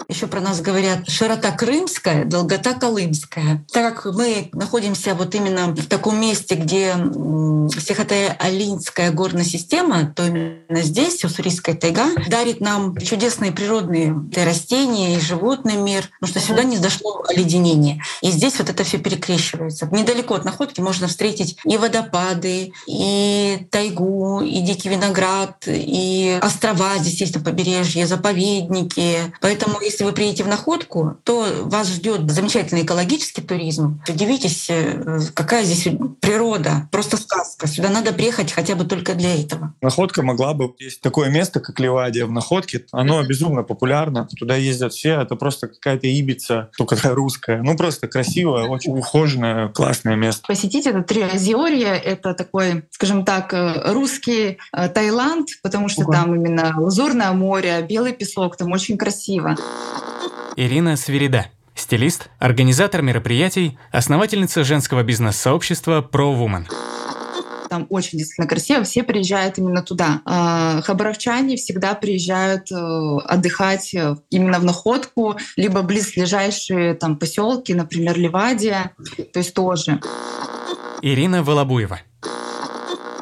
Еще 0.08 0.26
про 0.26 0.40
нас 0.40 0.60
говорят 0.60 1.08
широта 1.08 1.52
крымская, 1.52 2.24
долгота 2.24 2.74
колымская. 2.74 3.64
Так 3.72 4.02
как 4.02 4.14
мы 4.14 4.50
находимся 4.52 5.14
вот 5.14 5.34
именно 5.34 5.68
в 5.68 5.86
таком 5.86 6.20
месте, 6.20 6.54
где 6.54 6.94
Сихотая-Алинская 6.94 9.12
горная 9.12 9.44
система, 9.44 10.12
то 10.14 10.26
именно 10.26 10.82
здесь 10.82 11.24
Уссурийская 11.24 11.74
тайга 11.74 12.06
дарит 12.28 12.60
нам 12.60 12.96
чудесные 12.96 13.52
природные 13.52 14.14
и 14.34 14.40
растения 14.40 15.16
и 15.16 15.20
животный 15.20 15.76
мир, 15.76 16.10
потому 16.20 16.30
что 16.30 16.40
сюда 16.46 16.64
не 16.64 16.78
дошло 16.78 17.24
оледенение. 17.28 18.02
И 18.22 18.30
здесь 18.30 18.58
вот 18.58 18.70
это 18.70 18.84
все 18.84 18.98
перекрещивается. 18.98 19.88
Недалеко 19.90 20.34
от 20.34 20.44
находки 20.44 20.80
можно 20.80 21.08
встретить 21.08 21.56
и 21.64 21.76
водопады, 21.76 22.72
и 22.86 23.66
тайгу, 23.70 24.40
и 24.40 24.60
дикий 24.60 24.88
виноград, 24.88 25.64
и 25.66 26.38
острова 26.42 26.98
здесь 26.98 27.20
есть 27.20 27.34
на 27.34 27.40
побережье, 27.40 28.06
заповедники. 28.06 29.16
Поэтому 29.40 29.80
если 29.92 30.04
вы 30.04 30.12
приедете 30.12 30.44
в 30.44 30.48
находку, 30.48 31.18
то 31.24 31.46
вас 31.64 31.88
ждет 31.88 32.30
замечательный 32.30 32.82
экологический 32.82 33.42
туризм. 33.42 34.00
Удивитесь, 34.08 34.70
э, 34.70 35.20
какая 35.34 35.64
здесь 35.64 35.86
природа. 36.20 36.88
Просто 36.90 37.16
сказка. 37.16 37.66
Сюда 37.66 37.90
надо 37.90 38.12
приехать 38.12 38.52
хотя 38.52 38.74
бы 38.74 38.84
только 38.84 39.14
для 39.14 39.34
этого. 39.38 39.74
Находка 39.82 40.22
могла 40.22 40.54
бы... 40.54 40.74
Есть 40.78 41.02
такое 41.02 41.30
место, 41.30 41.60
как 41.60 41.78
Ливадия 41.78 42.24
в 42.24 42.32
Находке. 42.32 42.86
Оно 42.90 43.22
безумно 43.22 43.62
популярно. 43.62 44.26
Туда 44.38 44.56
ездят 44.56 44.92
все. 44.94 45.20
Это 45.20 45.36
просто 45.36 45.68
какая-то 45.68 46.06
Ибица, 46.06 46.70
только 46.76 46.96
русская. 47.14 47.62
Ну, 47.62 47.76
просто 47.76 48.08
красивое, 48.08 48.68
очень 48.68 48.96
ухоженное, 48.96 49.68
классное 49.68 50.16
место. 50.16 50.46
Посетить 50.46 50.86
это 50.86 51.02
Триозерье, 51.02 51.88
это 51.88 52.32
такой, 52.34 52.84
скажем 52.90 53.24
так, 53.24 53.52
э, 53.52 53.92
русский 53.92 54.58
э, 54.72 54.88
Таиланд, 54.88 55.48
потому 55.62 55.88
что 55.88 56.02
Ого. 56.02 56.12
там 56.12 56.34
именно 56.34 56.74
лазурное 56.78 57.32
море, 57.32 57.84
белый 57.88 58.12
песок, 58.12 58.56
там 58.56 58.72
очень 58.72 58.96
красиво. 58.96 59.56
Ирина 60.56 60.96
Свирида, 60.96 61.46
стилист, 61.74 62.28
организатор 62.38 63.02
мероприятий, 63.02 63.78
основательница 63.90 64.64
женского 64.64 65.02
бизнес-сообщества 65.02 66.00
Pro 66.00 66.36
Woman. 66.36 66.66
Там 67.70 67.86
очень 67.88 68.18
действительно 68.18 68.46
красиво, 68.46 68.84
все 68.84 69.02
приезжают 69.02 69.56
именно 69.56 69.82
туда. 69.82 70.20
А, 70.26 70.82
Хабаровчане 70.82 71.56
всегда 71.56 71.94
приезжают 71.94 72.70
э, 72.70 72.74
отдыхать 73.24 73.94
э, 73.94 74.16
именно 74.28 74.58
в 74.58 74.64
Находку, 74.64 75.36
либо 75.56 75.80
близлежащие 75.80 76.92
там 76.92 77.16
поселки, 77.16 77.72
например, 77.72 78.18
Ливадия, 78.18 78.92
то 79.32 79.38
есть 79.38 79.54
тоже. 79.54 80.00
Ирина 81.00 81.42
Волобуева. 81.42 82.00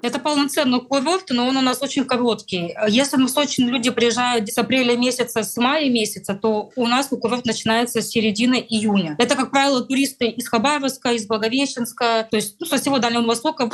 Это 0.02 0.18
полноценный 0.18 0.80
курорт, 0.80 1.26
но 1.30 1.46
он 1.46 1.56
у 1.56 1.60
нас 1.60 1.82
очень 1.82 2.04
короткий. 2.04 2.74
Если 2.88 3.16
на 3.16 3.28
Сочи 3.28 3.60
люди 3.60 3.90
приезжают 3.90 4.48
с 4.48 4.56
апреля 4.58 4.96
месяца, 4.96 5.42
с 5.42 5.56
мая 5.56 5.90
месяца, 5.90 6.34
то 6.34 6.70
у 6.76 6.86
нас 6.86 7.08
курорт 7.08 7.44
начинается 7.44 8.00
с 8.00 8.08
середины 8.08 8.64
июня. 8.68 9.16
Это, 9.18 9.36
как 9.36 9.50
правило, 9.50 9.82
туристы 9.82 10.28
из 10.28 10.48
Хабаровска, 10.48 11.12
из 11.12 11.26
Благовещенска, 11.26 12.28
то 12.30 12.36
есть 12.36 12.56
ну, 12.60 12.66
со 12.66 12.78
всего 12.78 12.98
Дальнего 12.98 13.26
Востока. 13.26 13.70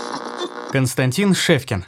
Константин 0.72 1.34
Шевкин. 1.34 1.84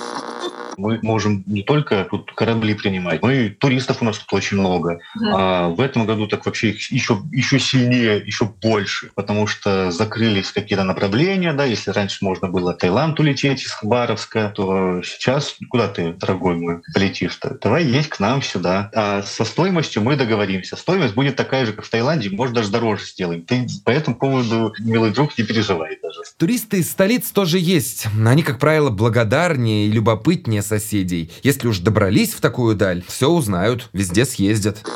Мы 0.79 1.01
можем 1.03 1.43
не 1.47 1.65
только 1.65 2.07
тут 2.09 2.31
корабли 2.33 2.73
принимать, 2.73 3.21
но 3.21 3.33
и 3.33 3.49
туристов 3.49 4.01
у 4.01 4.05
нас 4.05 4.17
тут 4.19 4.33
очень 4.33 4.59
много. 4.59 5.01
Да. 5.21 5.33
А 5.35 5.69
в 5.71 5.81
этом 5.81 6.07
году 6.07 6.29
так 6.29 6.47
вообще 6.47 6.71
их 6.71 6.93
еще, 6.93 7.21
еще 7.33 7.59
сильнее, 7.59 8.23
еще 8.25 8.45
больше, 8.45 9.11
потому 9.17 9.49
что 9.49 9.91
закрылись 9.91 10.53
какие-то 10.53 10.85
направления, 10.85 11.53
да, 11.53 11.65
если 11.65 11.91
раньше 11.91 12.25
можно 12.25 12.49
было 12.49 12.75
в 12.75 12.77
Таиланд 12.77 13.19
улететь 13.19 13.65
из 13.65 13.73
Хабаровска, 13.73 14.28
то 14.55 15.03
сейчас 15.03 15.57
куда 15.69 15.89
ты, 15.89 16.13
дорогой 16.13 16.57
мой, 16.57 16.81
полетишь-то? 16.95 17.59
Давай 17.61 17.85
есть 17.85 18.09
к 18.09 18.21
нам 18.21 18.43
сюда. 18.43 18.91
А 18.95 19.23
со 19.23 19.45
стоимостью 19.45 20.03
мы 20.03 20.17
договоримся. 20.17 20.77
Стоимость 20.77 21.15
будет 21.15 21.37
такая 21.37 21.67
же, 21.67 21.73
как 21.73 21.85
в 21.85 21.91
Таиланде, 21.91 22.31
может 22.31 22.55
даже 22.55 22.71
дороже 22.71 23.05
сделаем. 23.07 23.43
Ты 23.43 23.67
по 23.85 23.91
этому 23.91 24.17
поводу, 24.17 24.73
милый 24.79 25.11
друг, 25.11 25.37
не 25.39 25.45
переживай 25.45 25.99
даже. 26.03 26.21
Туристы 26.37 26.79
из 26.79 26.91
столиц 26.91 27.31
тоже 27.31 27.59
есть. 27.59 28.07
Они, 28.25 28.43
как 28.43 28.59
правило, 28.59 28.91
благодарнее 28.91 29.87
и 29.87 29.91
любопытнее 29.93 30.63
соседей. 30.63 31.31
Если 31.43 31.69
уж 31.69 31.79
добрались 31.79 32.35
в 32.35 32.41
такую 32.41 32.77
даль, 32.77 33.03
все 33.07 33.29
узнают, 33.29 33.89
везде 33.93 34.25
съездят. 34.25 34.87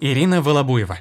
Ирина 0.00 0.42
Волобуева 0.42 0.98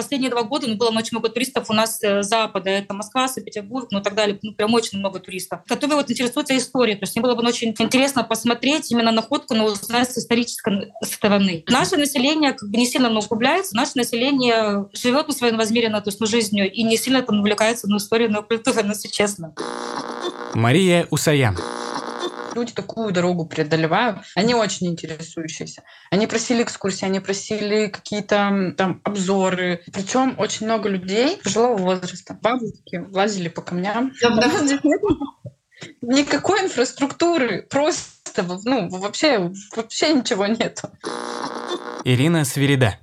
последние 0.00 0.30
два 0.30 0.44
года 0.44 0.66
ну, 0.66 0.76
было 0.76 0.88
очень 0.88 1.10
много 1.12 1.28
туристов 1.28 1.68
у 1.68 1.74
нас 1.74 2.02
э, 2.02 2.22
запада. 2.22 2.70
Это 2.70 2.94
Москва, 2.94 3.28
Санкт-Петербург, 3.28 3.88
ну 3.90 4.00
и 4.00 4.02
так 4.02 4.14
далее. 4.14 4.38
Ну, 4.42 4.54
прям 4.54 4.72
очень 4.72 4.98
много 4.98 5.18
туристов, 5.20 5.60
которые 5.66 5.96
вот 5.96 6.10
интересуются 6.10 6.56
историей. 6.56 6.96
То 6.96 7.02
есть 7.02 7.14
мне 7.14 7.22
было 7.22 7.34
бы 7.34 7.46
очень 7.46 7.74
интересно 7.78 8.24
посмотреть 8.24 8.90
именно 8.90 9.12
находку, 9.12 9.54
но 9.54 9.66
узнать 9.66 10.10
с 10.10 10.16
исторической 10.16 10.92
стороны. 11.04 11.64
Наше 11.68 11.98
население 11.98 12.54
как 12.54 12.70
бы 12.70 12.78
не 12.78 12.86
сильно 12.86 13.10
углубляется. 13.10 13.76
Наше 13.76 13.92
население 13.96 14.88
живет 14.94 15.28
на 15.28 15.34
своей 15.34 15.54
возмеренно, 15.54 16.00
то 16.00 16.08
есть, 16.08 16.20
ну, 16.20 16.26
жизнью 16.26 16.72
и 16.72 16.82
не 16.82 16.96
сильно 16.96 17.20
там 17.20 17.40
увлекается 17.40 17.86
на 17.86 17.98
историю, 17.98 18.30
на 18.30 18.40
культуру, 18.40 18.78
если 18.88 19.08
честно. 19.08 19.54
Мария 20.54 21.06
Усаян 21.10 21.58
люди 22.54 22.72
такую 22.72 23.12
дорогу 23.12 23.46
преодолевают, 23.46 24.18
они 24.34 24.54
очень 24.54 24.88
интересующиеся. 24.88 25.82
Они 26.10 26.26
просили 26.26 26.62
экскурсии, 26.62 27.04
они 27.04 27.20
просили 27.20 27.88
какие-то 27.88 28.74
там 28.76 29.00
обзоры. 29.04 29.82
Причем 29.92 30.34
очень 30.38 30.66
много 30.66 30.88
людей 30.88 31.38
пожилого 31.42 31.76
возраста. 31.76 32.38
Бабушки 32.40 33.04
лазили 33.10 33.48
по 33.48 33.62
камням. 33.62 34.12
Никакой 36.02 36.60
инфраструктуры, 36.60 37.62
просто 37.62 38.42
ну, 38.64 38.88
вообще, 38.88 39.50
вообще 39.74 40.12
ничего 40.12 40.46
нету. 40.46 40.90
Ирина 42.04 42.44
Свирида 42.44 42.98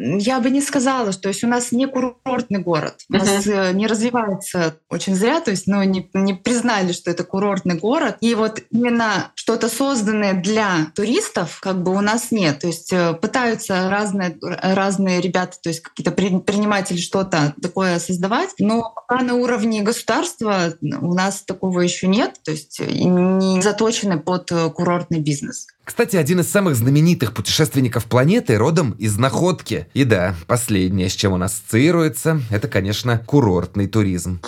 я 0.00 0.40
бы 0.40 0.50
не 0.50 0.60
сказала, 0.60 1.12
что 1.12 1.22
то 1.22 1.28
есть 1.28 1.44
у 1.44 1.48
нас 1.48 1.72
не 1.72 1.86
курортный 1.86 2.60
город, 2.60 3.04
у 3.08 3.14
нас 3.14 3.46
uh-huh. 3.46 3.72
не 3.74 3.86
развивается 3.86 4.76
очень 4.88 5.14
зря, 5.14 5.40
то 5.40 5.50
есть 5.50 5.66
ну, 5.66 5.82
не, 5.82 6.08
не 6.14 6.34
признали, 6.34 6.92
что 6.92 7.10
это 7.10 7.24
курортный 7.24 7.76
город. 7.76 8.16
И 8.20 8.34
вот 8.34 8.60
именно 8.70 9.30
что-то 9.34 9.68
созданное 9.68 10.34
для 10.34 10.90
туристов 10.94 11.60
как 11.60 11.82
бы 11.82 11.92
у 11.92 12.00
нас 12.00 12.30
нет. 12.30 12.60
То 12.60 12.66
есть 12.66 12.92
э, 12.92 13.14
пытаются 13.14 13.88
разные, 13.90 14.36
разные 14.40 15.20
ребята, 15.20 15.56
то 15.62 15.68
есть 15.68 15.82
какие-то 15.82 16.10
предприниматели 16.10 16.98
что-то 16.98 17.54
такое 17.62 17.98
создавать, 17.98 18.50
но 18.58 18.92
пока 18.94 19.22
на 19.22 19.34
уровне 19.34 19.82
государства 19.82 20.74
у 20.80 21.14
нас 21.14 21.42
такого 21.42 21.80
еще 21.80 22.06
нет, 22.06 22.40
то 22.42 22.50
есть 22.50 22.80
не 22.80 23.60
заточены 23.62 24.18
под 24.18 24.50
курортный 24.74 25.20
бизнес. 25.20 25.66
Кстати, 25.90 26.14
один 26.14 26.38
из 26.38 26.48
самых 26.48 26.76
знаменитых 26.76 27.34
путешественников 27.34 28.04
планеты 28.04 28.56
родом 28.56 28.92
из 28.92 29.18
Находки. 29.18 29.88
И 29.92 30.04
да, 30.04 30.36
последнее, 30.46 31.08
с 31.08 31.14
чем 31.14 31.32
он 31.32 31.42
ассоциируется, 31.42 32.40
это, 32.48 32.68
конечно, 32.68 33.18
курортный 33.18 33.88
туризм. 33.88 34.40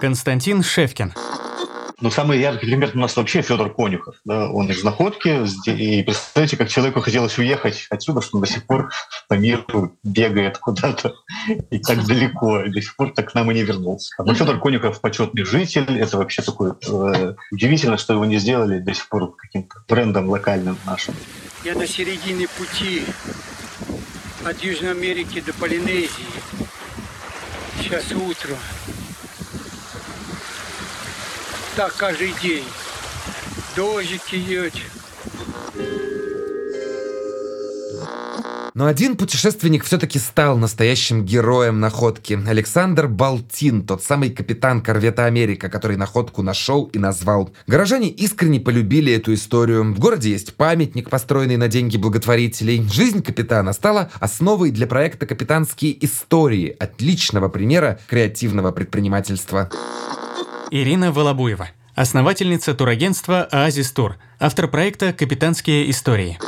Константин 0.00 0.62
Шевкин. 0.62 1.12
Ну, 2.02 2.10
самый 2.10 2.40
яркий 2.40 2.66
пример 2.66 2.90
у 2.94 2.98
нас 2.98 3.14
вообще 3.16 3.42
Федор 3.42 3.72
Конюхов. 3.72 4.16
Да? 4.24 4.50
Он 4.50 4.68
из 4.68 4.82
Находки. 4.82 5.46
И 5.70 6.02
представьте, 6.02 6.56
как 6.56 6.68
человеку 6.68 7.00
хотелось 7.00 7.38
уехать 7.38 7.86
отсюда, 7.90 8.20
что 8.20 8.38
он 8.38 8.42
до 8.42 8.48
сих 8.48 8.66
пор 8.66 8.90
по 9.28 9.34
миру 9.34 9.96
бегает 10.02 10.58
куда-то 10.58 11.14
и 11.70 11.78
так 11.78 12.04
далеко. 12.04 12.62
И 12.62 12.70
до 12.70 12.82
сих 12.82 12.96
пор 12.96 13.12
так 13.12 13.30
к 13.30 13.34
нам 13.34 13.52
и 13.52 13.54
не 13.54 13.62
вернулся. 13.62 14.12
А 14.18 14.34
Федор 14.34 14.58
Конюхов 14.58 15.00
почетный 15.00 15.44
житель. 15.44 15.96
Это 15.96 16.18
вообще 16.18 16.42
такое 16.42 16.74
э, 16.84 17.34
удивительно, 17.52 17.96
что 17.96 18.14
его 18.14 18.24
не 18.24 18.38
сделали 18.38 18.80
до 18.80 18.92
сих 18.94 19.08
пор 19.08 19.36
каким-то 19.36 19.76
брендом 19.88 20.28
локальным 20.28 20.76
нашим. 20.84 21.14
Я 21.64 21.76
на 21.76 21.86
середине 21.86 22.48
пути 22.48 23.04
от 24.44 24.60
Южной 24.60 24.90
Америки 24.90 25.40
до 25.40 25.52
Полинезии. 25.52 26.26
Сейчас 27.78 28.10
утро 28.10 28.56
так 31.76 31.94
каждый 31.96 32.34
день. 32.42 32.64
Дождик 33.74 34.22
идет. 34.32 34.74
Но 38.74 38.86
один 38.86 39.16
путешественник 39.16 39.84
все-таки 39.84 40.18
стал 40.18 40.56
настоящим 40.56 41.26
героем 41.26 41.78
находки. 41.80 42.38
Александр 42.46 43.06
Балтин, 43.06 43.86
тот 43.86 44.02
самый 44.02 44.30
капитан 44.30 44.80
корвета 44.80 45.26
«Америка», 45.26 45.68
который 45.68 45.98
находку 45.98 46.42
нашел 46.42 46.84
и 46.86 46.98
назвал. 46.98 47.52
Горожане 47.66 48.08
искренне 48.08 48.60
полюбили 48.60 49.12
эту 49.12 49.34
историю. 49.34 49.84
В 49.94 49.98
городе 49.98 50.30
есть 50.30 50.54
памятник, 50.54 51.10
построенный 51.10 51.58
на 51.58 51.68
деньги 51.68 51.98
благотворителей. 51.98 52.82
Жизнь 52.90 53.22
капитана 53.22 53.74
стала 53.74 54.10
основой 54.20 54.70
для 54.70 54.86
проекта 54.86 55.26
«Капитанские 55.26 56.02
истории», 56.04 56.74
отличного 56.78 57.48
примера 57.48 58.00
креативного 58.08 58.72
предпринимательства. 58.72 59.70
Ирина 60.74 61.12
Волобуева, 61.12 61.68
основательница 61.94 62.72
турагентства 62.72 63.46
«Оазис 63.52 63.92
Тур», 63.92 64.16
автор 64.40 64.68
проекта 64.68 65.12
«Капитанские 65.12 65.90
истории». 65.90 66.38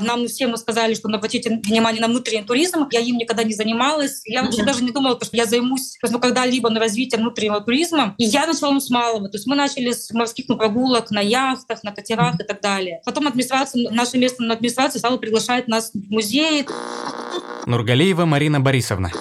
Нам 0.00 0.26
всем 0.26 0.56
сказали, 0.56 0.94
что 0.94 1.08
обратите 1.08 1.60
внимание 1.62 2.00
на 2.00 2.08
внутренний 2.08 2.42
туризм. 2.42 2.88
Я 2.90 2.98
им 2.98 3.18
никогда 3.18 3.44
не 3.44 3.54
занималась. 3.54 4.22
Я 4.24 4.42
вообще 4.42 4.64
даже 4.64 4.82
не 4.82 4.90
думала, 4.90 5.16
что 5.22 5.36
я 5.36 5.44
займусь 5.44 5.96
ну, 6.02 6.18
когда-либо 6.18 6.70
на 6.70 6.80
развитие 6.80 7.20
внутреннего 7.20 7.60
туризма. 7.60 8.16
И 8.18 8.24
я 8.24 8.46
начала 8.48 8.80
с 8.80 8.90
малого. 8.90 9.28
То 9.28 9.36
есть 9.36 9.46
мы 9.46 9.54
начали 9.54 9.92
с 9.92 10.10
морских 10.10 10.46
ну, 10.48 10.56
прогулок 10.56 11.12
на 11.12 11.20
яхтах, 11.20 11.84
на 11.84 11.92
катерах 11.92 12.40
и 12.40 12.42
так 12.42 12.60
далее. 12.60 13.00
Потом 13.04 13.28
администрация, 13.28 13.90
наша 13.92 14.18
местная 14.18 14.50
администрация 14.50 14.98
стала 14.98 15.18
приглашать 15.18 15.68
нас 15.68 15.92
в 15.94 16.10
музеи. 16.10 16.66
Нургалиева 17.66 18.24
Марина 18.24 18.58
Борисовна 18.58 19.12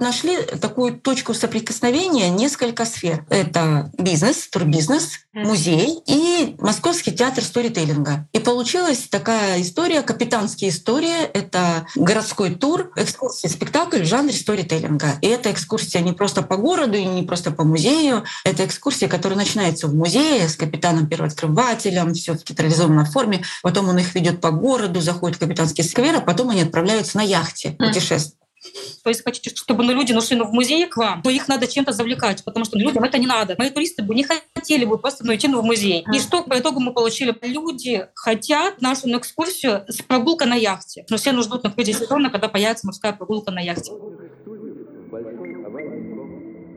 нашли 0.00 0.36
такую 0.60 0.98
точку 0.98 1.34
соприкосновения 1.34 2.28
несколько 2.30 2.84
сфер. 2.84 3.24
Это 3.30 3.90
бизнес, 3.98 4.48
турбизнес, 4.48 5.20
музей 5.32 6.00
и 6.06 6.54
Московский 6.58 7.12
театр 7.12 7.44
сторителлинга. 7.44 8.26
И 8.32 8.38
получилась 8.38 9.08
такая 9.10 9.60
история, 9.60 10.02
капитанские 10.02 10.70
истории. 10.70 11.24
Это 11.32 11.86
городской 11.94 12.54
тур, 12.54 12.92
экскурсия, 12.96 13.50
спектакль 13.50 14.02
в 14.02 14.06
жанре 14.06 14.32
сторителлинга. 14.32 15.18
И 15.22 15.26
эта 15.26 15.52
экскурсия 15.52 16.00
не 16.00 16.12
просто 16.12 16.42
по 16.42 16.56
городу 16.56 16.96
и 16.96 17.04
не 17.04 17.22
просто 17.22 17.50
по 17.50 17.64
музею. 17.64 18.24
Это 18.44 18.64
экскурсия, 18.64 19.08
которая 19.08 19.38
начинается 19.38 19.88
в 19.88 19.94
музее 19.94 20.48
с 20.48 20.56
капитаном-первооткрывателем, 20.56 22.14
все 22.14 22.34
в 22.34 22.44
театрализованной 22.44 23.04
форме. 23.04 23.44
Потом 23.62 23.88
он 23.88 23.98
их 23.98 24.14
ведет 24.14 24.40
по 24.40 24.50
городу, 24.50 25.00
заходит 25.00 25.36
в 25.36 25.40
капитанский 25.40 25.84
сквер, 25.84 26.16
а 26.16 26.20
потом 26.20 26.50
они 26.50 26.62
отправляются 26.62 27.16
на 27.18 27.22
яхте 27.22 27.70
путешествовать. 27.72 28.45
То 29.02 29.10
есть 29.10 29.22
хотите, 29.24 29.54
чтобы 29.54 29.84
ну, 29.84 29.92
люди 29.92 30.12
нашли 30.12 30.36
ну, 30.36 30.44
в 30.44 30.52
музее 30.52 30.86
к 30.86 30.96
вам, 30.96 31.22
то 31.22 31.30
их 31.30 31.48
надо 31.48 31.66
чем-то 31.66 31.92
завлекать, 31.92 32.44
потому 32.44 32.64
что 32.64 32.78
людям 32.78 33.04
это 33.04 33.18
не 33.18 33.26
надо. 33.26 33.54
Мои 33.58 33.70
туристы 33.70 34.02
бы 34.02 34.14
не 34.14 34.24
хотели 34.24 34.84
бы 34.84 34.98
просто 34.98 35.24
ну, 35.24 35.34
идти 35.34 35.48
ну, 35.48 35.60
в 35.60 35.64
музей. 35.64 36.04
И 36.12 36.18
что 36.18 36.42
по 36.42 36.58
итогу 36.58 36.80
мы 36.80 36.92
получили? 36.92 37.36
Люди 37.42 38.06
хотят 38.14 38.80
нашу 38.80 39.08
ну, 39.08 39.18
экскурсию 39.18 39.84
с 39.88 40.02
прогулкой 40.02 40.48
на 40.48 40.54
яхте. 40.54 41.04
Но 41.10 41.16
все 41.16 41.32
нужны 41.32 41.60
на 41.62 41.84
сезона, 41.84 42.30
когда 42.30 42.48
появится 42.48 42.86
морская 42.86 43.12
прогулка 43.12 43.50
на 43.50 43.60
яхте. 43.60 43.92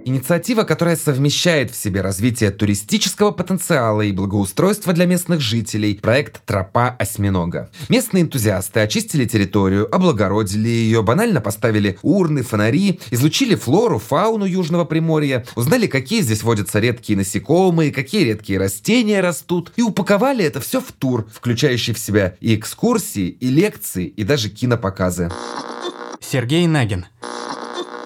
Инициатива, 0.05 0.63
которая 0.63 0.95
совмещает 0.95 1.71
в 1.71 1.75
себе 1.75 2.01
развитие 2.01 2.51
туристического 2.51 3.31
потенциала 3.31 4.01
и 4.01 4.11
благоустройство 4.11 4.93
для 4.93 5.05
местных 5.05 5.41
жителей, 5.41 5.99
проект 6.01 6.43
«Тропа 6.45 6.89
осьминога». 6.89 7.69
Местные 7.89 8.23
энтузиасты 8.23 8.79
очистили 8.79 9.25
территорию, 9.25 9.93
облагородили 9.93 10.69
ее, 10.69 11.03
банально 11.03 11.41
поставили 11.41 11.99
урны, 12.01 12.43
фонари, 12.43 12.99
изучили 13.11 13.55
флору, 13.55 13.99
фауну 13.99 14.45
Южного 14.45 14.85
Приморья, 14.85 15.45
узнали, 15.55 15.87
какие 15.87 16.21
здесь 16.21 16.43
водятся 16.43 16.79
редкие 16.79 17.17
насекомые, 17.17 17.91
какие 17.91 18.23
редкие 18.23 18.57
растения 18.57 19.21
растут, 19.21 19.73
и 19.75 19.81
упаковали 19.81 20.43
это 20.45 20.59
все 20.61 20.81
в 20.81 20.91
тур, 20.91 21.27
включающий 21.31 21.93
в 21.93 21.99
себя 21.99 22.35
и 22.39 22.55
экскурсии, 22.55 23.27
и 23.27 23.49
лекции, 23.49 24.05
и 24.05 24.23
даже 24.23 24.49
кинопоказы. 24.49 25.29
Сергей 26.21 26.67
Нагин 26.67 27.05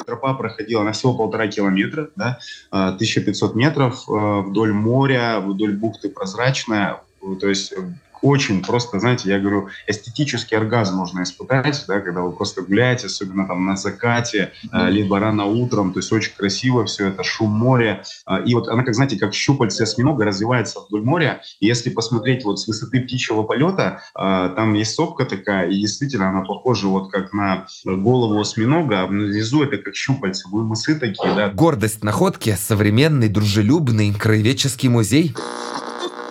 тропа 0.05 0.33
проходила, 0.33 0.81
она 0.81 0.91
всего 0.91 1.13
полтора 1.15 1.47
километра, 1.47 2.09
да, 2.15 2.39
1500 2.71 3.51
а, 3.51 3.57
метров 3.57 4.09
а, 4.09 4.41
вдоль 4.41 4.73
моря, 4.73 5.39
вдоль 5.39 5.75
бухты 5.75 6.09
прозрачная, 6.09 7.01
то 7.39 7.47
есть 7.47 7.73
очень 8.23 8.63
просто, 8.63 8.99
знаете, 8.99 9.29
я 9.29 9.39
говорю, 9.39 9.67
эстетический 9.85 10.57
оргазм 10.57 10.95
можно 10.95 11.23
испытать, 11.23 11.83
да, 11.87 11.99
когда 11.99 12.21
вы 12.21 12.31
просто 12.31 12.61
гуляете, 12.61 13.07
особенно 13.07 13.45
там 13.45 13.65
на 13.65 13.75
закате, 13.75 14.53
э, 14.71 14.89
либо 14.89 15.19
рано 15.19 15.45
утром, 15.45 15.91
то 15.91 15.99
есть 15.99 16.11
очень 16.11 16.31
красиво 16.35 16.85
все 16.85 17.09
это, 17.09 17.21
шум 17.23 17.51
моря. 17.51 18.03
Э, 18.25 18.43
и 18.45 18.55
вот 18.55 18.69
она, 18.69 18.83
как 18.83 18.95
знаете, 18.95 19.19
как 19.19 19.33
щупальце 19.33 19.83
осьминога 19.83 20.23
развивается 20.23 20.79
вдоль 20.79 21.03
моря. 21.03 21.41
И 21.59 21.67
если 21.67 21.89
посмотреть 21.89 22.45
вот 22.45 22.59
с 22.59 22.67
высоты 22.67 23.01
птичьего 23.01 23.43
полета, 23.43 24.01
э, 24.15 24.53
там 24.55 24.73
есть 24.73 24.95
сопка 24.95 25.25
такая, 25.25 25.69
и 25.69 25.77
действительно 25.79 26.29
она 26.29 26.41
похожа 26.41 26.87
вот 26.87 27.11
как 27.11 27.33
на 27.33 27.67
голову 27.83 28.39
осьминога, 28.39 29.01
а 29.01 29.07
внизу 29.07 29.63
это 29.63 29.77
как 29.77 29.95
щупальце, 29.95 30.47
вы 30.49 30.63
мысы 30.63 30.95
такие, 30.97 31.35
да. 31.35 31.49
Гордость 31.49 32.03
находки– 32.05 32.55
современный, 32.57 33.27
дружелюбный, 33.27 34.13
краеведческий 34.13 34.87
музей. 34.87 35.35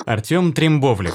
Артем 0.07 0.53
Трембовлев. 0.55 1.15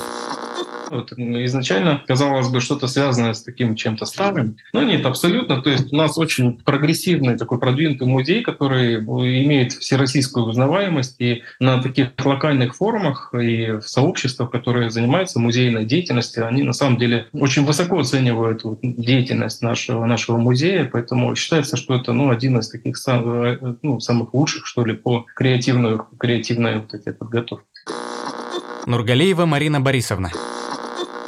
Вот, 0.89 1.11
изначально 1.13 2.01
казалось 2.07 2.49
бы 2.49 2.61
что-то 2.61 2.87
связанное 2.87 3.33
с 3.33 3.43
таким 3.43 3.75
чем-то 3.75 4.05
старым, 4.05 4.57
но 4.73 4.83
нет, 4.83 5.05
абсолютно. 5.05 5.61
То 5.61 5.69
есть 5.69 5.91
у 5.91 5.95
нас 5.95 6.17
очень 6.17 6.57
прогрессивный 6.57 7.37
такой 7.37 7.59
продвинутый 7.59 8.07
музей, 8.07 8.41
который 8.41 8.95
имеет 8.97 9.73
всероссийскую 9.73 10.45
узнаваемость 10.45 11.15
и 11.19 11.43
на 11.59 11.81
таких 11.81 12.09
локальных 12.23 12.75
форумах 12.75 13.33
и 13.33 13.71
в 13.71 13.83
сообществах, 13.83 14.51
которые 14.51 14.89
занимаются 14.89 15.39
музейной 15.39 15.85
деятельностью, 15.85 16.47
они 16.47 16.63
на 16.63 16.73
самом 16.73 16.97
деле 16.97 17.27
очень 17.33 17.65
высоко 17.65 17.99
оценивают 17.99 18.63
деятельность 18.81 19.61
нашего, 19.61 20.05
нашего 20.05 20.37
музея, 20.37 20.89
поэтому 20.91 21.35
считается, 21.35 21.77
что 21.77 21.95
это 21.95 22.13
ну, 22.13 22.29
один 22.29 22.59
из 22.59 22.69
таких 22.69 22.97
сам, 22.97 23.77
ну, 23.81 23.99
самых 23.99 24.33
лучших, 24.33 24.65
что 24.65 24.85
ли, 24.85 24.93
по 24.93 25.25
креативной, 25.35 25.99
креативной 26.17 26.79
вот 26.79 26.93
этой 26.93 27.13
подготовке. 27.13 27.65
Нургалеева 28.85 29.45
Марина 29.45 29.81
Борисовна. 29.81 30.31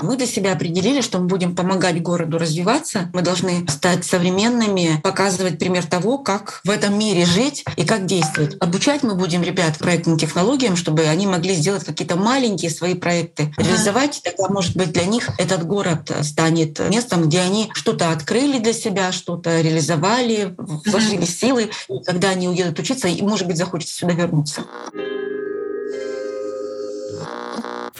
Мы 0.01 0.15
для 0.15 0.25
себя 0.25 0.53
определили, 0.53 1.01
что 1.01 1.19
мы 1.19 1.27
будем 1.27 1.55
помогать 1.55 2.01
городу 2.01 2.37
развиваться. 2.37 3.09
Мы 3.13 3.21
должны 3.21 3.65
стать 3.67 4.05
современными, 4.05 4.99
показывать 5.03 5.59
пример 5.59 5.85
того, 5.85 6.17
как 6.17 6.61
в 6.63 6.69
этом 6.69 6.97
мире 6.97 7.25
жить 7.25 7.65
и 7.75 7.85
как 7.85 8.05
действовать. 8.05 8.55
Обучать 8.59 9.03
мы 9.03 9.15
будем 9.15 9.43
ребят 9.43 9.77
проектным 9.77 10.17
технологиям, 10.17 10.75
чтобы 10.75 11.03
они 11.03 11.27
могли 11.27 11.53
сделать 11.53 11.83
какие-то 11.83 12.15
маленькие 12.15 12.71
свои 12.71 12.93
проекты, 12.93 13.53
реализовать. 13.57 14.21
Тогда, 14.23 14.47
может 14.49 14.75
быть, 14.77 14.91
для 14.91 15.05
них 15.05 15.29
этот 15.37 15.65
город 15.65 16.11
станет 16.21 16.79
местом, 16.89 17.23
где 17.23 17.41
они 17.41 17.69
что-то 17.73 18.11
открыли 18.11 18.59
для 18.59 18.73
себя, 18.73 19.11
что-то 19.11 19.61
реализовали, 19.61 20.55
вложили 20.57 21.25
силы. 21.25 21.69
И 21.89 22.03
когда 22.03 22.29
они 22.29 22.47
уедут 22.47 22.79
учиться, 22.79 23.07
и, 23.07 23.21
может 23.21 23.47
быть, 23.47 23.57
захочется 23.57 23.95
сюда 23.95 24.13
вернуться. 24.13 24.63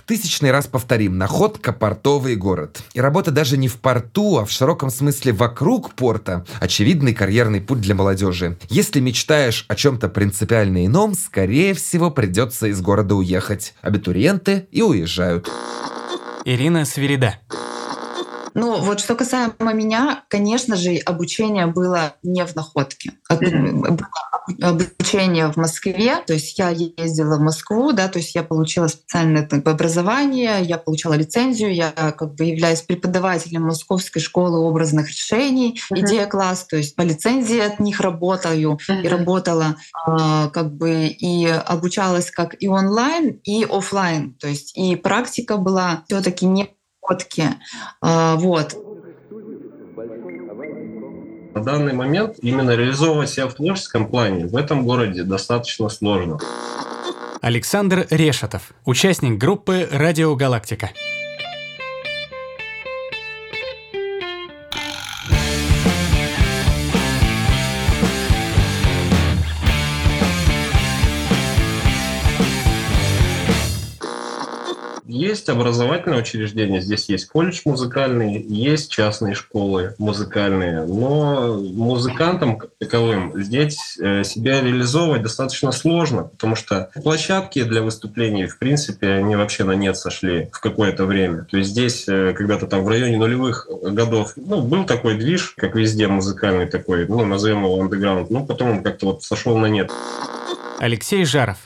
Тысячный 0.10 0.50
раз 0.50 0.65
повторим, 0.65 1.19
находка– 1.19 1.72
портовый 1.80 2.36
город. 2.36 2.82
И 2.95 3.00
работа 3.00 3.30
даже 3.30 3.58
не 3.58 3.67
в 3.67 3.76
порту, 3.76 4.39
а 4.39 4.45
в 4.45 4.50
широком 4.50 4.89
смысле 4.89 5.34
вокруг 5.34 5.93
порта– 5.93 6.48
очевидный 6.60 7.13
карьерный 7.13 7.62
путь 7.62 7.82
для 7.82 7.93
молодежи. 7.93 8.58
Если 8.69 9.02
мечтаешь 9.02 9.65
о 9.67 9.76
чем-то 9.76 10.10
принципиально 10.10 10.88
ином, 10.88 11.13
скорее 11.13 11.76
всего, 11.76 12.10
придется 12.10 12.65
из 12.65 12.82
города 12.82 13.13
уехать. 13.13 13.76
Абитуриенты 13.84 14.67
и 14.72 14.82
уезжают. 14.82 15.48
Ирина 16.43 16.86
Свирида. 16.86 17.36
Ну, 18.53 18.79
вот 18.79 18.99
что 18.99 19.15
касаемо 19.15 19.73
меня, 19.73 20.23
конечно 20.27 20.75
же, 20.75 20.97
обучение 20.97 21.67
было 21.67 22.15
не 22.23 22.45
в 22.45 22.55
находке. 22.55 23.13
Было 23.29 23.97
обучение 24.62 25.51
в 25.51 25.57
Москве, 25.57 26.17
то 26.25 26.33
есть 26.33 26.57
я 26.57 26.69
ездила 26.69 27.38
в 27.38 27.41
Москву, 27.41 27.91
да, 27.91 28.07
то 28.07 28.19
есть 28.19 28.35
я 28.35 28.43
получила 28.43 28.88
специальное 28.88 29.47
образование, 29.65 30.62
я 30.63 30.77
получала 30.77 31.13
лицензию, 31.13 31.73
я 31.73 31.91
как 31.91 32.35
бы 32.35 32.45
являюсь 32.45 32.81
преподавателем 32.81 33.63
Московской 33.63 34.21
школы 34.21 34.59
образных 34.59 35.09
решений, 35.09 35.79
uh-huh. 35.91 35.99
идея 35.99 36.25
класс, 36.25 36.65
то 36.65 36.77
есть 36.77 36.95
по 36.95 37.01
лицензии 37.01 37.59
от 37.59 37.79
них 37.79 37.99
работаю 37.99 38.77
uh-huh. 38.77 39.01
и 39.03 39.07
работала 39.07 39.75
э, 40.07 40.49
как 40.51 40.73
бы 40.75 41.07
и 41.07 41.45
обучалась 41.47 42.31
как 42.31 42.55
и 42.59 42.67
онлайн, 42.67 43.39
и 43.43 43.65
офлайн, 43.69 44.33
то 44.35 44.47
есть 44.47 44.75
и 44.77 44.95
практика 44.95 45.57
была 45.57 46.03
все-таки 46.07 46.45
не 46.45 46.79
находки. 47.10 47.43
А, 48.02 48.36
вот. 48.36 48.76
На 51.56 51.63
данный 51.63 51.93
момент 51.93 52.38
именно 52.41 52.76
реализовывать 52.76 53.30
себя 53.30 53.48
в 53.48 53.54
творческом 53.54 54.08
плане 54.08 54.45
в 54.45 54.56
этом 54.56 54.86
городе 54.86 55.24
достаточно 55.24 55.89
сложно. 55.89 56.39
Александр 57.41 58.06
Решетов, 58.10 58.72
участник 58.86 59.38
группы 59.38 59.88
«Радио 59.91 60.36
Галактика». 60.36 60.89
Есть 75.19 75.49
образовательные 75.49 76.21
учреждения, 76.21 76.79
здесь 76.79 77.10
есть 77.10 77.27
колледж 77.27 77.63
музыкальный, 77.65 78.41
есть 78.41 78.89
частные 78.89 79.36
школы 79.36 79.93
музыкальные, 79.97 80.86
но 80.86 81.60
музыкантам 81.62 82.58
как 82.58 82.69
таковым 82.79 83.34
здесь 83.43 83.97
э, 83.99 84.23
себя 84.23 84.62
реализовывать 84.62 85.21
достаточно 85.21 85.73
сложно, 85.73 86.23
потому 86.23 86.55
что 86.55 86.89
площадки 87.03 87.63
для 87.63 87.82
выступлений, 87.82 88.45
в 88.45 88.58
принципе, 88.60 89.10
они 89.10 89.36
вообще 89.36 89.65
на 89.65 89.73
нет 89.73 89.97
сошли 89.97 90.47
в 90.53 90.62
какое-то 90.62 91.03
время. 91.03 91.43
То 91.51 91.58
есть 91.58 91.71
здесь 91.71 92.08
э, 92.08 92.32
когда-то 92.34 92.67
там 92.67 92.86
в 92.86 92.88
районе 92.88 93.17
нулевых 93.17 93.67
годов 93.69 94.36
ну, 94.38 94.62
был 94.62 94.86
такой 94.86 95.17
движ, 95.17 95.53
как 95.58 95.75
везде 95.75 96.08
музыкальный 96.08 96.67
такой, 96.67 97.05
ну, 97.10 97.25
назовем 97.25 97.65
его 97.65 97.82
андеграунд, 97.82 98.29
но 98.29 98.45
потом 98.45 98.69
он 98.69 98.84
как-то 98.84 99.08
вот 99.08 99.23
сошел 99.23 99.58
на 99.58 99.65
нет. 99.65 99.91
Алексей 100.79 101.25
Жаров 101.25 101.58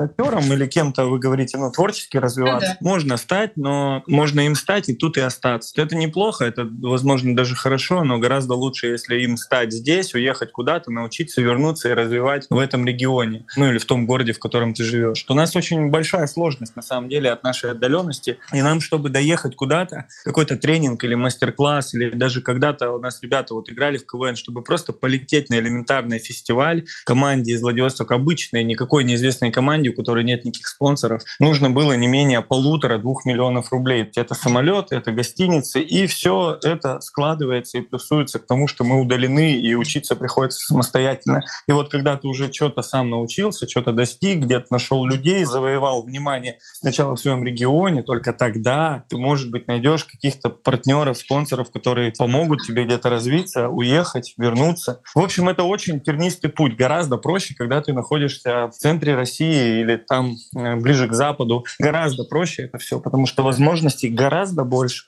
актером 0.00 0.52
или 0.52 0.66
кем-то, 0.66 1.06
вы 1.06 1.18
говорите, 1.18 1.58
ну, 1.58 1.70
творчески 1.70 2.16
развиваться, 2.16 2.76
ну, 2.80 2.86
да. 2.88 2.90
можно 2.90 3.16
стать, 3.16 3.56
но 3.56 4.02
можно 4.06 4.40
им 4.40 4.54
стать 4.54 4.88
и 4.88 4.94
тут 4.94 5.16
и 5.16 5.20
остаться. 5.20 5.80
Это 5.80 5.96
неплохо, 5.96 6.44
это, 6.44 6.68
возможно, 6.82 7.36
даже 7.36 7.54
хорошо, 7.54 8.04
но 8.04 8.18
гораздо 8.18 8.54
лучше, 8.54 8.88
если 8.88 9.20
им 9.20 9.36
стать 9.36 9.72
здесь, 9.72 10.14
уехать 10.14 10.52
куда-то, 10.52 10.90
научиться 10.90 11.40
вернуться 11.40 11.90
и 11.90 11.92
развивать 11.92 12.46
в 12.50 12.58
этом 12.58 12.86
регионе, 12.86 13.46
ну 13.56 13.70
или 13.70 13.78
в 13.78 13.84
том 13.84 14.06
городе, 14.06 14.32
в 14.32 14.38
котором 14.38 14.74
ты 14.74 14.84
живешь. 14.84 15.24
У 15.28 15.34
нас 15.34 15.54
очень 15.56 15.90
большая 15.90 16.26
сложность, 16.26 16.76
на 16.76 16.82
самом 16.82 17.08
деле, 17.08 17.30
от 17.30 17.42
нашей 17.42 17.70
отдаленности. 17.70 18.38
И 18.52 18.62
нам, 18.62 18.80
чтобы 18.80 19.10
доехать 19.10 19.56
куда-то, 19.56 20.06
какой-то 20.24 20.56
тренинг 20.56 21.04
или 21.04 21.14
мастер-класс, 21.14 21.94
или 21.94 22.10
даже 22.10 22.40
когда-то 22.40 22.90
у 22.92 22.98
нас 22.98 23.20
ребята 23.22 23.54
вот 23.54 23.70
играли 23.70 23.98
в 23.98 24.06
КВН, 24.06 24.36
чтобы 24.36 24.62
просто 24.62 24.92
полететь 24.92 25.50
на 25.50 25.58
элементарный 25.58 26.18
фестиваль 26.18 26.84
команде 27.04 27.52
из 27.52 27.62
Владивостока, 27.62 28.14
обычной, 28.14 28.64
никакой 28.64 29.04
неизвестной 29.04 29.50
команде, 29.50 29.83
команде, 29.84 29.90
у 29.90 29.94
которой 29.94 30.24
нет 30.24 30.44
никаких 30.44 30.66
спонсоров, 30.68 31.22
нужно 31.38 31.70
было 31.70 31.92
не 31.96 32.06
менее 32.06 32.40
полутора-двух 32.40 33.24
миллионов 33.24 33.72
рублей. 33.72 34.10
Это 34.16 34.34
самолеты, 34.34 34.96
это 34.96 35.12
гостиницы, 35.12 35.80
и 35.80 36.06
все 36.06 36.58
это 36.62 37.00
складывается 37.00 37.78
и 37.78 37.80
плюсуется 37.82 38.38
к 38.38 38.46
тому, 38.46 38.68
что 38.68 38.84
мы 38.84 39.00
удалены, 39.00 39.54
и 39.54 39.74
учиться 39.74 40.16
приходится 40.16 40.60
самостоятельно. 40.66 41.42
И 41.68 41.72
вот 41.72 41.90
когда 41.90 42.16
ты 42.16 42.28
уже 42.28 42.52
что-то 42.52 42.82
сам 42.82 43.10
научился, 43.10 43.68
что-то 43.68 43.92
достиг, 43.92 44.40
где-то 44.44 44.66
нашел 44.70 45.04
людей, 45.04 45.44
завоевал 45.44 46.02
внимание 46.02 46.58
сначала 46.80 47.14
в 47.14 47.20
своем 47.20 47.44
регионе, 47.44 48.02
только 48.02 48.32
тогда 48.32 49.04
ты, 49.08 49.16
может 49.16 49.50
быть, 49.50 49.68
найдешь 49.68 50.04
каких-то 50.04 50.50
партнеров, 50.50 51.18
спонсоров, 51.18 51.70
которые 51.70 52.12
помогут 52.12 52.62
тебе 52.66 52.84
где-то 52.84 53.10
развиться, 53.10 53.68
уехать, 53.68 54.34
вернуться. 54.38 55.00
В 55.14 55.20
общем, 55.20 55.48
это 55.48 55.64
очень 55.64 56.00
тернистый 56.00 56.50
путь. 56.50 56.76
Гораздо 56.76 57.16
проще, 57.16 57.54
когда 57.54 57.80
ты 57.80 57.92
находишься 57.92 58.68
в 58.68 58.72
центре 58.72 59.14
России 59.14 59.73
или 59.80 59.96
там 59.96 60.36
э, 60.56 60.76
ближе 60.76 61.08
к 61.08 61.12
Западу, 61.12 61.64
гораздо 61.78 62.24
проще 62.24 62.64
это 62.64 62.78
все, 62.78 63.00
потому 63.00 63.26
что 63.26 63.42
возможностей 63.42 64.08
гораздо 64.08 64.64
больше. 64.64 65.06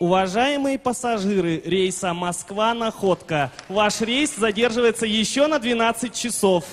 Уважаемые 0.00 0.78
пассажиры 0.78 1.60
рейса 1.62 2.14
Москва-Находка, 2.14 3.52
ваш 3.68 4.00
рейс 4.00 4.34
задерживается 4.34 5.04
еще 5.04 5.46
на 5.46 5.58
12 5.58 6.14
часов. 6.14 6.64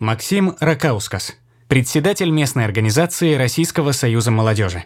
Максим 0.00 0.56
Ракаускас, 0.58 1.36
председатель 1.68 2.30
местной 2.30 2.64
организации 2.64 3.34
Российского 3.34 3.92
союза 3.92 4.32
молодежи. 4.32 4.84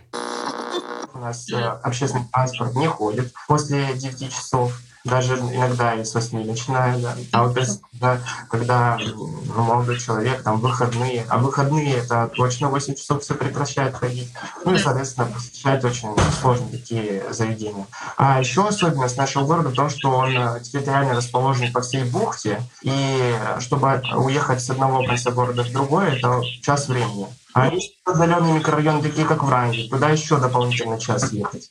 У 1.14 1.19
нас 1.19 1.51
э, 1.51 1.57
общественный 1.57 2.27
транспорт 2.31 2.75
не 2.75 2.88
ходит 2.88 3.33
после 3.49 3.95
9 3.95 4.31
часов. 4.31 4.79
Даже 5.05 5.35
иногда 5.37 5.95
и 5.95 6.05
с 6.05 6.14
8 6.14 6.47
начинаю, 6.47 6.99
да. 7.01 7.14
А 7.33 7.45
вот 7.45 7.55
когда, 7.55 8.19
когда 8.51 8.99
ну, 8.99 9.62
молодой 9.62 9.99
человек, 10.01 10.43
там 10.43 10.61
выходные, 10.61 11.27
а 11.29 11.38
выходные 11.38 11.97
это 11.97 12.31
точно 12.35 12.71
8 12.71 12.95
часов 12.95 13.23
все 13.23 13.35
прекращает 13.35 13.95
ходить. 13.95 14.33
Ну 14.64 14.75
и, 14.75 14.79
соответственно, 14.79 15.27
посещать 15.27 15.85
очень 15.85 16.09
сложно 16.40 16.69
такие 16.71 17.23
заведения. 17.31 17.87
А 18.17 18.40
еще 18.40 18.67
особенность 18.67 19.19
нашего 19.19 19.44
города 19.46 19.69
в 19.69 19.75
том, 19.75 19.90
что 19.90 20.11
он 20.11 20.37
э, 20.37 20.61
территориально 20.61 21.15
расположен 21.15 21.71
по 21.73 21.83
всей 21.83 22.05
бухте, 22.05 22.63
и 22.83 23.35
чтобы 23.61 24.02
уехать 24.17 24.63
с 24.63 24.71
одного 24.71 25.05
конца 25.05 25.31
города 25.31 25.65
в 25.65 25.71
другой, 25.71 26.17
это 26.17 26.40
час 26.63 26.88
времени. 26.88 27.27
А 27.52 27.69
есть 27.69 27.94
отдаленные 28.05 28.55
микрорайоны, 28.55 29.02
такие 29.02 29.27
как 29.27 29.44
Вранги, 29.44 29.88
туда 29.88 30.09
еще 30.11 30.38
дополнительно 30.38 30.98
час 30.98 31.33
ехать. 31.33 31.71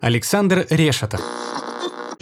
Александр 0.00 0.66
Решетов 0.68 1.20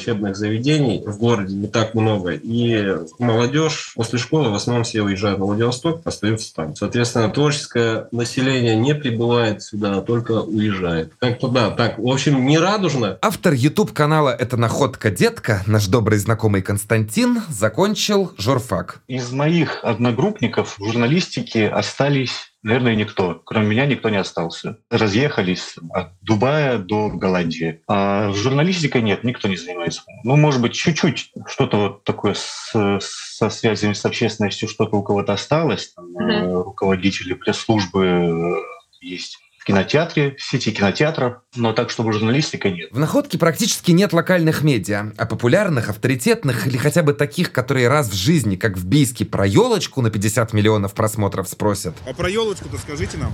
учебных 0.02 0.36
заведений 0.36 1.02
в 1.06 1.18
городе 1.18 1.54
не 1.54 1.68
так 1.68 1.94
много. 1.94 2.32
И 2.32 2.96
молодежь 3.18 3.92
после 3.94 4.18
школы 4.18 4.50
в 4.50 4.54
основном 4.54 4.84
все 4.84 5.02
уезжают 5.02 5.38
в 5.38 5.42
Владивосток, 5.42 6.02
остаются 6.04 6.54
там. 6.54 6.74
Соответственно, 6.74 7.30
творческое 7.30 8.08
население 8.10 8.76
не 8.76 8.94
прибывает 8.94 9.62
сюда, 9.62 9.98
а 9.98 10.02
только 10.02 10.32
уезжает. 10.42 11.12
Как-то 11.18 11.48
да, 11.48 11.70
так, 11.70 11.98
в 11.98 12.06
общем, 12.06 12.44
не 12.46 12.58
радужно. 12.58 13.18
Автор 13.22 13.52
YouTube-канала 13.52 14.30
«Это 14.30 14.56
находка 14.56 15.10
детка», 15.10 15.62
наш 15.66 15.86
добрый 15.86 16.18
знакомый 16.18 16.62
Константин, 16.62 17.42
закончил 17.48 18.32
журфак. 18.38 19.00
Из 19.06 19.30
моих 19.32 19.84
одногруппников 19.84 20.76
в 20.78 20.84
журналистике 20.84 21.68
остались 21.68 22.51
наверное, 22.62 22.94
никто. 22.94 23.40
Кроме 23.44 23.66
меня 23.66 23.86
никто 23.86 24.08
не 24.08 24.16
остался. 24.16 24.78
Разъехались 24.90 25.76
от 25.90 26.10
Дубая 26.22 26.78
до 26.78 27.08
Голландии. 27.08 27.80
А 27.88 28.30
в 28.30 28.36
журналистике 28.36 29.02
нет, 29.02 29.24
никто 29.24 29.48
не 29.48 29.56
занимается. 29.56 30.02
Ну, 30.24 30.36
может 30.36 30.60
быть, 30.60 30.74
чуть-чуть 30.74 31.32
что-то 31.46 31.76
вот 31.76 32.04
такое 32.04 32.34
с, 32.34 32.72
со 33.00 33.50
связями 33.50 33.92
с 33.92 34.04
общественностью, 34.04 34.68
что-то 34.68 34.96
у 34.96 35.02
кого-то 35.02 35.32
осталось. 35.32 35.92
Там, 35.94 36.06
mm-hmm. 36.16 36.62
Руководители 36.62 37.34
пресс-службы 37.34 38.06
э, 38.06 38.54
есть 39.00 39.38
в 39.62 39.64
кинотеатре, 39.64 40.34
в 40.36 40.42
сети 40.42 40.72
кинотеатров, 40.72 41.36
но 41.54 41.72
так, 41.72 41.90
чтобы 41.90 42.12
журналистика 42.12 42.68
нет. 42.68 42.88
В 42.90 42.98
«Находке» 42.98 43.38
практически 43.38 43.92
нет 43.92 44.12
локальных 44.12 44.62
медиа, 44.62 45.12
а 45.16 45.24
популярных, 45.24 45.88
авторитетных 45.88 46.66
или 46.66 46.76
хотя 46.76 47.04
бы 47.04 47.14
таких, 47.14 47.52
которые 47.52 47.86
раз 47.86 48.08
в 48.08 48.14
жизни, 48.14 48.56
как 48.56 48.76
в 48.76 48.84
Бийске, 48.84 49.24
про 49.24 49.46
елочку 49.46 50.02
на 50.02 50.10
50 50.10 50.52
миллионов 50.52 50.94
просмотров 50.94 51.48
спросят. 51.48 51.94
А 52.08 52.12
про 52.12 52.28
елочку-то 52.28 52.76
скажите 52.76 53.18
нам. 53.18 53.32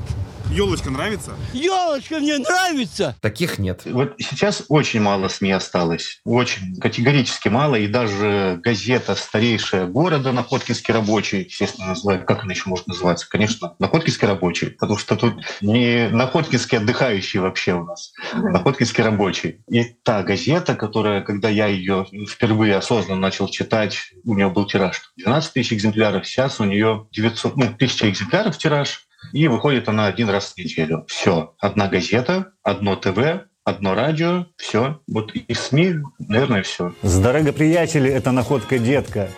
Елочка 0.50 0.90
нравится? 0.90 1.32
Елочка 1.52 2.18
мне 2.18 2.38
нравится! 2.38 3.16
Таких 3.20 3.58
нет. 3.58 3.82
Вот 3.84 4.14
сейчас 4.18 4.62
очень 4.68 5.00
мало 5.00 5.28
СМИ 5.28 5.52
осталось. 5.52 6.20
Очень 6.24 6.76
категорически 6.80 7.48
мало. 7.48 7.76
И 7.76 7.86
даже 7.86 8.58
газета 8.62 9.14
старейшая 9.14 9.86
города 9.86 10.32
Находкинский 10.32 10.94
рабочий, 10.94 11.44
естественно, 11.44 11.88
называют, 11.88 12.24
как 12.24 12.44
она 12.44 12.52
еще 12.52 12.64
может 12.66 12.86
называться? 12.86 13.28
Конечно, 13.28 13.74
Находкинский 13.78 14.26
рабочий. 14.26 14.70
Потому 14.70 14.98
что 14.98 15.16
тут 15.16 15.34
не 15.60 16.08
Находкинский 16.18 16.78
отдыхающий 16.78 17.38
вообще 17.38 17.74
у 17.74 17.84
нас, 17.84 18.12
Находкинский 18.34 19.04
рабочий. 19.04 19.62
И 19.70 19.84
та 19.84 20.24
газета, 20.24 20.74
которая, 20.74 21.22
когда 21.22 21.48
я 21.48 21.66
ее 21.66 22.06
впервые 22.28 22.76
осознанно 22.76 23.20
начал 23.20 23.48
читать, 23.48 24.10
у 24.24 24.34
нее 24.34 24.50
был 24.50 24.66
тираж 24.66 25.00
12 25.16 25.52
тысяч 25.52 25.72
экземпляров, 25.74 26.26
сейчас 26.26 26.60
у 26.60 26.64
нее 26.64 27.06
900, 27.12 27.56
ну, 27.56 27.66
1000 27.66 28.10
экземпляров 28.10 28.58
тираж, 28.58 29.06
и 29.32 29.46
выходит 29.46 29.88
она 29.88 30.06
один 30.06 30.28
раз 30.28 30.52
в 30.52 30.58
неделю. 30.58 31.04
Все. 31.08 31.54
Одна 31.58 31.86
газета, 31.86 32.52
одно 32.62 32.96
ТВ, 32.96 33.46
одно 33.64 33.94
радио, 33.94 34.46
все. 34.56 35.00
Вот 35.06 35.32
и 35.34 35.54
СМИ, 35.54 35.96
наверное, 36.18 36.62
все. 36.62 36.94
Здорово, 37.02 37.52
приятели, 37.52 38.10
это 38.10 38.32
«Находка 38.32 38.78
детка». 38.78 39.28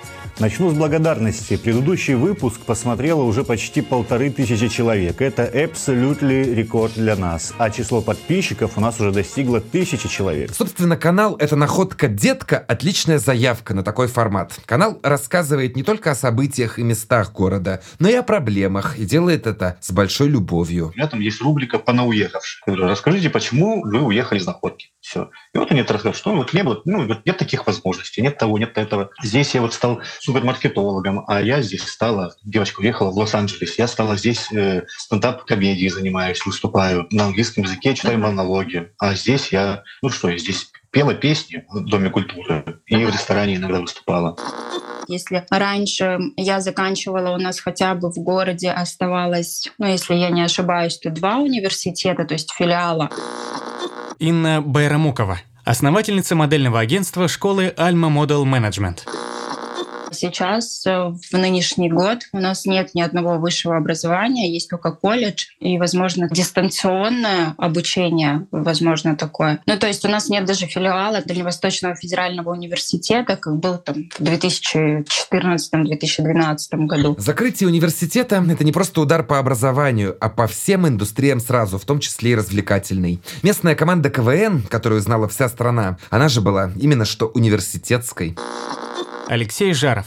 Начну 0.40 0.70
с 0.70 0.72
благодарности. 0.74 1.58
Предыдущий 1.58 2.14
выпуск 2.14 2.62
посмотрело 2.62 3.24
уже 3.24 3.44
почти 3.44 3.82
полторы 3.82 4.30
тысячи 4.30 4.68
человек. 4.68 5.20
Это 5.20 5.44
абсолютный 5.44 6.54
рекорд 6.54 6.94
для 6.94 7.14
нас. 7.14 7.52
А 7.58 7.68
число 7.68 8.00
подписчиков 8.00 8.78
у 8.78 8.80
нас 8.80 8.98
уже 8.98 9.12
достигло 9.12 9.60
тысячи 9.60 10.08
человек. 10.08 10.54
Собственно, 10.54 10.96
канал 10.96 11.36
«Это 11.36 11.56
находка 11.56 12.08
детка»— 12.08 12.56
отличная 12.68 13.18
заявка 13.18 13.74
на 13.74 13.82
такой 13.82 14.08
формат. 14.08 14.58
Канал 14.64 14.98
рассказывает 15.02 15.76
не 15.76 15.82
только 15.82 16.12
о 16.12 16.14
событиях 16.14 16.78
и 16.78 16.82
местах 16.84 17.34
города, 17.34 17.82
но 17.98 18.08
и 18.08 18.14
о 18.14 18.22
проблемах, 18.22 18.98
и 18.98 19.04
делает 19.04 19.46
это 19.46 19.76
с 19.82 19.92
большой 19.92 20.28
любовью. 20.28 20.92
У 20.94 20.96
меня 20.96 21.06
там 21.06 21.20
есть 21.20 21.42
рубрика 21.42 21.78
«По 21.78 21.92
науехавших». 21.92 22.62
Расскажите, 22.66 23.28
почему 23.28 23.82
вы 23.82 24.00
уехали 24.00 24.38
из 24.38 24.46
находки? 24.46 24.88
Все. 25.00 25.30
И 25.54 25.58
вот 25.58 25.70
они 25.70 25.80
это 25.80 25.92
рассказывают, 25.92 26.16
что 26.16 26.34
вот 26.34 26.54
не 26.54 26.62
было, 26.62 26.80
ну, 26.86 27.06
вот 27.06 27.26
нет 27.26 27.36
таких 27.36 27.66
возможностей, 27.66 28.22
нет 28.22 28.38
того, 28.38 28.56
нет 28.56 28.78
этого. 28.78 29.10
Здесь 29.22 29.54
я 29.54 29.60
вот 29.60 29.74
стал 29.74 30.00
супермаркетологом, 30.30 31.24
а 31.26 31.42
я 31.42 31.60
здесь 31.60 31.82
стала, 31.82 32.34
девочка 32.44 32.80
уехала 32.80 33.10
в 33.10 33.16
Лос-Анджелес, 33.16 33.78
я 33.78 33.88
стала 33.88 34.16
здесь 34.16 34.50
э, 34.52 34.84
стендап-комедией 34.86 35.88
занимаюсь, 35.88 36.44
выступаю 36.46 37.08
на 37.10 37.24
английском 37.26 37.64
языке, 37.64 37.94
читаю 37.94 38.18
монологи. 38.20 38.92
А 38.98 39.14
здесь 39.14 39.48
я, 39.50 39.82
ну 40.02 40.08
что, 40.08 40.28
я 40.28 40.38
здесь 40.38 40.70
пела 40.92 41.14
песни 41.14 41.64
в 41.68 41.84
Доме 41.84 42.10
культуры 42.10 42.80
и 42.86 42.96
в 42.96 43.10
ресторане 43.10 43.56
иногда 43.56 43.80
выступала. 43.80 44.36
Если 45.08 45.44
раньше 45.50 46.18
я 46.36 46.60
заканчивала, 46.60 47.34
у 47.34 47.38
нас 47.38 47.58
хотя 47.58 47.96
бы 47.96 48.12
в 48.12 48.18
городе 48.18 48.70
оставалось, 48.70 49.68
ну, 49.78 49.86
если 49.86 50.14
я 50.14 50.30
не 50.30 50.42
ошибаюсь, 50.42 50.96
то 50.98 51.10
два 51.10 51.38
университета, 51.38 52.24
то 52.24 52.34
есть 52.34 52.52
филиала. 52.52 53.10
Инна 54.20 54.62
Байрамукова, 54.62 55.40
основательница 55.64 56.36
модельного 56.36 56.78
агентства 56.78 57.26
школы 57.26 57.74
Alma 57.76 58.08
Model 58.08 58.44
Management. 58.44 59.00
Сейчас, 60.20 60.86
э, 60.86 61.14
в 61.30 61.32
нынешний 61.32 61.88
год, 61.88 62.24
у 62.34 62.38
нас 62.38 62.66
нет 62.66 62.90
ни 62.92 63.00
одного 63.00 63.38
высшего 63.38 63.78
образования, 63.78 64.52
есть 64.52 64.68
только 64.68 64.92
колледж 64.92 65.46
и, 65.60 65.78
возможно, 65.78 66.28
дистанционное 66.30 67.54
обучение, 67.56 68.46
возможно, 68.50 69.16
такое. 69.16 69.60
Ну, 69.64 69.78
то 69.78 69.86
есть 69.86 70.04
у 70.04 70.08
нас 70.08 70.28
нет 70.28 70.44
даже 70.44 70.66
филиала 70.66 71.22
Дальневосточного 71.24 71.94
федерального 71.94 72.50
университета, 72.50 73.34
как 73.34 73.58
был 73.58 73.78
там 73.78 74.10
в 74.18 74.22
2014-2012 74.22 76.84
году. 76.84 77.16
Закрытие 77.18 77.70
университета— 77.70 78.44
это 78.50 78.62
не 78.62 78.72
просто 78.72 79.00
удар 79.00 79.24
по 79.24 79.38
образованию, 79.38 80.18
а 80.20 80.28
по 80.28 80.46
всем 80.46 80.86
индустриям 80.86 81.40
сразу, 81.40 81.78
в 81.78 81.86
том 81.86 81.98
числе 81.98 82.32
и 82.32 82.34
развлекательной. 82.34 83.20
Местная 83.42 83.74
команда 83.74 84.10
КВН, 84.10 84.64
которую 84.68 85.00
знала 85.00 85.28
вся 85.28 85.48
страна, 85.48 85.96
она 86.10 86.28
же 86.28 86.42
была 86.42 86.72
именно 86.76 87.06
что 87.06 87.28
университетской. 87.28 88.36
Алексей 89.30 89.72
Жаров 89.74 90.06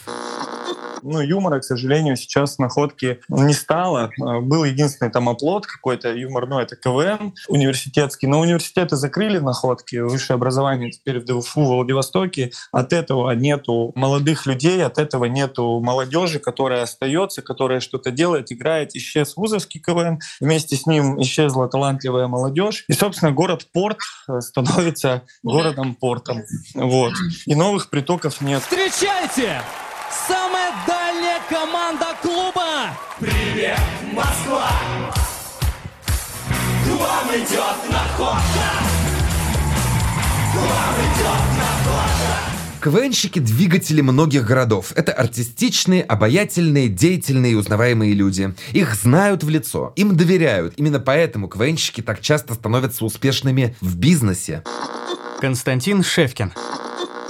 ну, 1.04 1.22
юмора, 1.22 1.60
к 1.60 1.64
сожалению, 1.64 2.16
сейчас 2.16 2.58
находки 2.58 3.20
не 3.30 3.54
стало. 3.54 4.12
А, 4.22 4.39
был 4.39 4.64
единственный 4.64 5.12
там 5.12 5.30
оплот 5.30 5.66
какой-то 5.66 6.14
юморной, 6.14 6.64
это 6.64 6.76
КВН 6.76 7.34
университетский. 7.47 8.28
Но 8.28 8.39
университеты 8.39 8.95
закрыли 8.95 9.39
находки, 9.39 9.97
высшее 9.97 10.36
образование 10.36 10.91
теперь 10.91 11.20
в 11.20 11.26
ДФУ 11.26 11.62
в 11.62 11.68
Владивостоке. 11.68 12.51
От 12.72 12.93
этого 12.93 13.32
нету 13.32 13.91
молодых 13.95 14.45
людей, 14.45 14.84
от 14.84 14.97
этого 14.97 15.26
нету 15.26 15.80
молодежи, 15.82 16.39
которая 16.39 16.84
остается, 16.84 17.41
которая 17.41 17.80
что-то 17.80 18.12
делает, 18.12 18.51
играет. 18.51 18.95
Исчез 18.95 19.36
вузовский 19.36 19.80
КВН, 19.80 20.20
вместе 20.39 20.76
с 20.76 20.86
ним 20.86 21.22
исчезла 21.22 21.68
талантливая 21.68 22.28
молодежь. 22.28 22.86
И, 22.88 22.93
собственно, 22.93 23.32
город-порт 23.32 23.99
э, 24.28 24.41
становится 24.41 25.24
городом-портом. 25.43 26.43
Вот. 26.74 27.14
И 27.45 27.56
новых 27.56 27.89
притоков 27.89 28.41
нет. 28.41 28.62
Встречайте! 28.62 29.62
Самая 30.28 30.71
дальняя 30.88 31.39
команда 31.49 32.15
клуба! 32.21 32.95
Привет, 33.19 33.80
Москва! 34.13 34.71
К 36.49 36.88
вам 36.88 37.30
идет 37.36 37.91
находка! 37.91 38.69
К 40.51 40.55
вам 40.55 40.95
идет 41.01 41.43
находка! 41.57 42.82
КВНщики– 42.82 43.39
двигатели 43.41 43.99
многих 43.99 44.45
городов. 44.45 44.93
Это 44.95 45.11
артистичные, 45.11 46.03
обаятельные, 46.03 46.88
деятельные 46.88 47.53
и 47.53 47.55
узнаваемые 47.55 48.13
люди. 48.13 48.53
Их 48.71 48.95
знают 48.95 49.43
в 49.43 49.49
лицо, 49.49 49.91
им 49.97 50.15
доверяют. 50.15 50.76
Именно 50.78 50.99
поэтому 51.01 51.49
КВНщики 51.49 52.01
так 52.01 52.21
часто 52.21 52.53
становятся 52.53 53.03
успешными 53.03 53.76
в 53.82 53.97
бизнесе. 53.97 54.63
Константин 55.41 56.01
Шевкин 56.01 56.53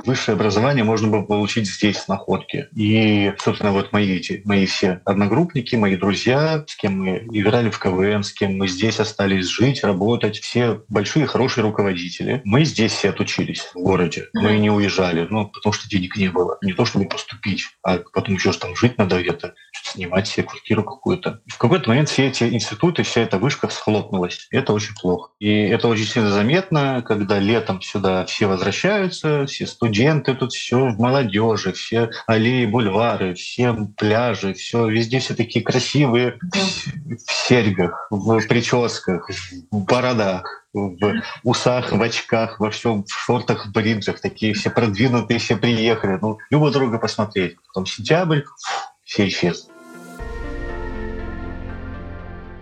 высшее 0.06 0.36
образование 0.36 0.84
можно 0.84 1.08
было 1.08 1.22
получить 1.22 1.68
здесь, 1.68 1.98
в 1.98 2.08
Находке. 2.08 2.70
И, 2.76 3.34
собственно, 3.40 3.72
вот 3.72 3.92
мои 3.92 4.18
эти, 4.18 4.42
мои 4.46 4.66
все 4.66 5.02
одногруппники, 5.06 5.76
мои 5.76 5.96
друзья, 5.96 6.64
с 6.68 6.76
кем 6.76 7.00
мы 7.00 7.28
играли 7.32 7.70
в 7.70 7.80
КВН, 7.80 8.24
с 8.24 8.32
кем 8.32 8.58
мы 8.58 8.68
здесь 8.68 9.00
остались 9.00 9.48
жить, 9.48 9.84
работать, 9.84 10.40
все 10.40 10.82
большие, 10.88 11.28
хорошие 11.28 11.64
руководители. 11.64 12.42
Мы 12.44 12.66
здесь 12.66 12.94
все 12.94 13.10
отучились, 13.10 13.70
в 13.74 13.80
городе. 13.80 14.28
Мы 14.34 14.58
не 14.58 14.70
уезжали, 14.70 15.28
ну, 15.30 15.48
потому 15.48 15.74
что 15.74 15.90
денег 15.90 16.18
не 16.18 16.30
было. 16.30 16.58
Не 16.62 16.74
то, 16.74 16.86
чтобы 16.86 17.06
поступить, 17.06 17.66
а 17.84 18.00
потом 18.14 18.36
еще 18.36 18.52
там 18.54 18.76
жить 18.76 18.98
надо 18.98 19.22
где-то. 19.22 19.56
Снимать 19.84 20.28
себе 20.28 20.44
квартиру 20.44 20.84
какую-то. 20.84 21.42
В 21.48 21.58
какой-то 21.58 21.90
момент 21.90 22.10
все 22.10 22.28
эти 22.28 22.44
институты, 22.46 23.04
вся 23.04 23.22
эта 23.22 23.38
вышка 23.38 23.70
схлопнулась. 23.70 24.48
Это 24.52 24.74
очень 24.74 24.96
плохо. 24.96 25.32
И 25.40 25.50
это 25.50 25.88
очень 25.88 26.06
сильно 26.06 26.30
заметно, 26.30 27.04
когда 27.06 27.40
летом 27.40 27.82
сюда 27.82 28.26
все 28.26 28.48
возвращаются, 28.48 29.46
все 29.46 29.68
студенты 29.68 30.34
тут, 30.34 30.54
все 30.54 30.88
в 30.88 31.00
молодежи, 31.00 31.74
все 31.74 32.10
аллеи, 32.28 32.66
бульвары, 32.66 33.34
все 33.36 33.76
пляжи, 33.98 34.54
все 34.54 34.88
везде 34.88 35.20
все 35.20 35.36
такие 35.36 35.64
красивые 35.64 36.40
в 36.42 37.32
серьгах, 37.32 38.08
в 38.10 38.48
прическах, 38.48 39.30
в 39.72 39.84
бородах 39.84 40.64
в 40.74 41.22
усах, 41.44 41.92
в 41.92 42.02
очках, 42.02 42.60
во 42.60 42.72
всем, 42.72 43.04
в 43.06 43.12
шортах, 43.12 43.68
в 43.68 43.72
бриджах, 43.72 44.20
такие 44.20 44.54
все 44.54 44.70
продвинутые, 44.70 45.40
все 45.40 45.56
приехали. 45.56 46.18
Ну, 46.22 46.40
любо 46.50 46.72
друга 46.72 46.98
посмотреть. 46.98 47.58
Потом 47.68 47.86
сентябрь, 47.86 48.42
все 49.04 49.28
исчезли. 49.28 49.73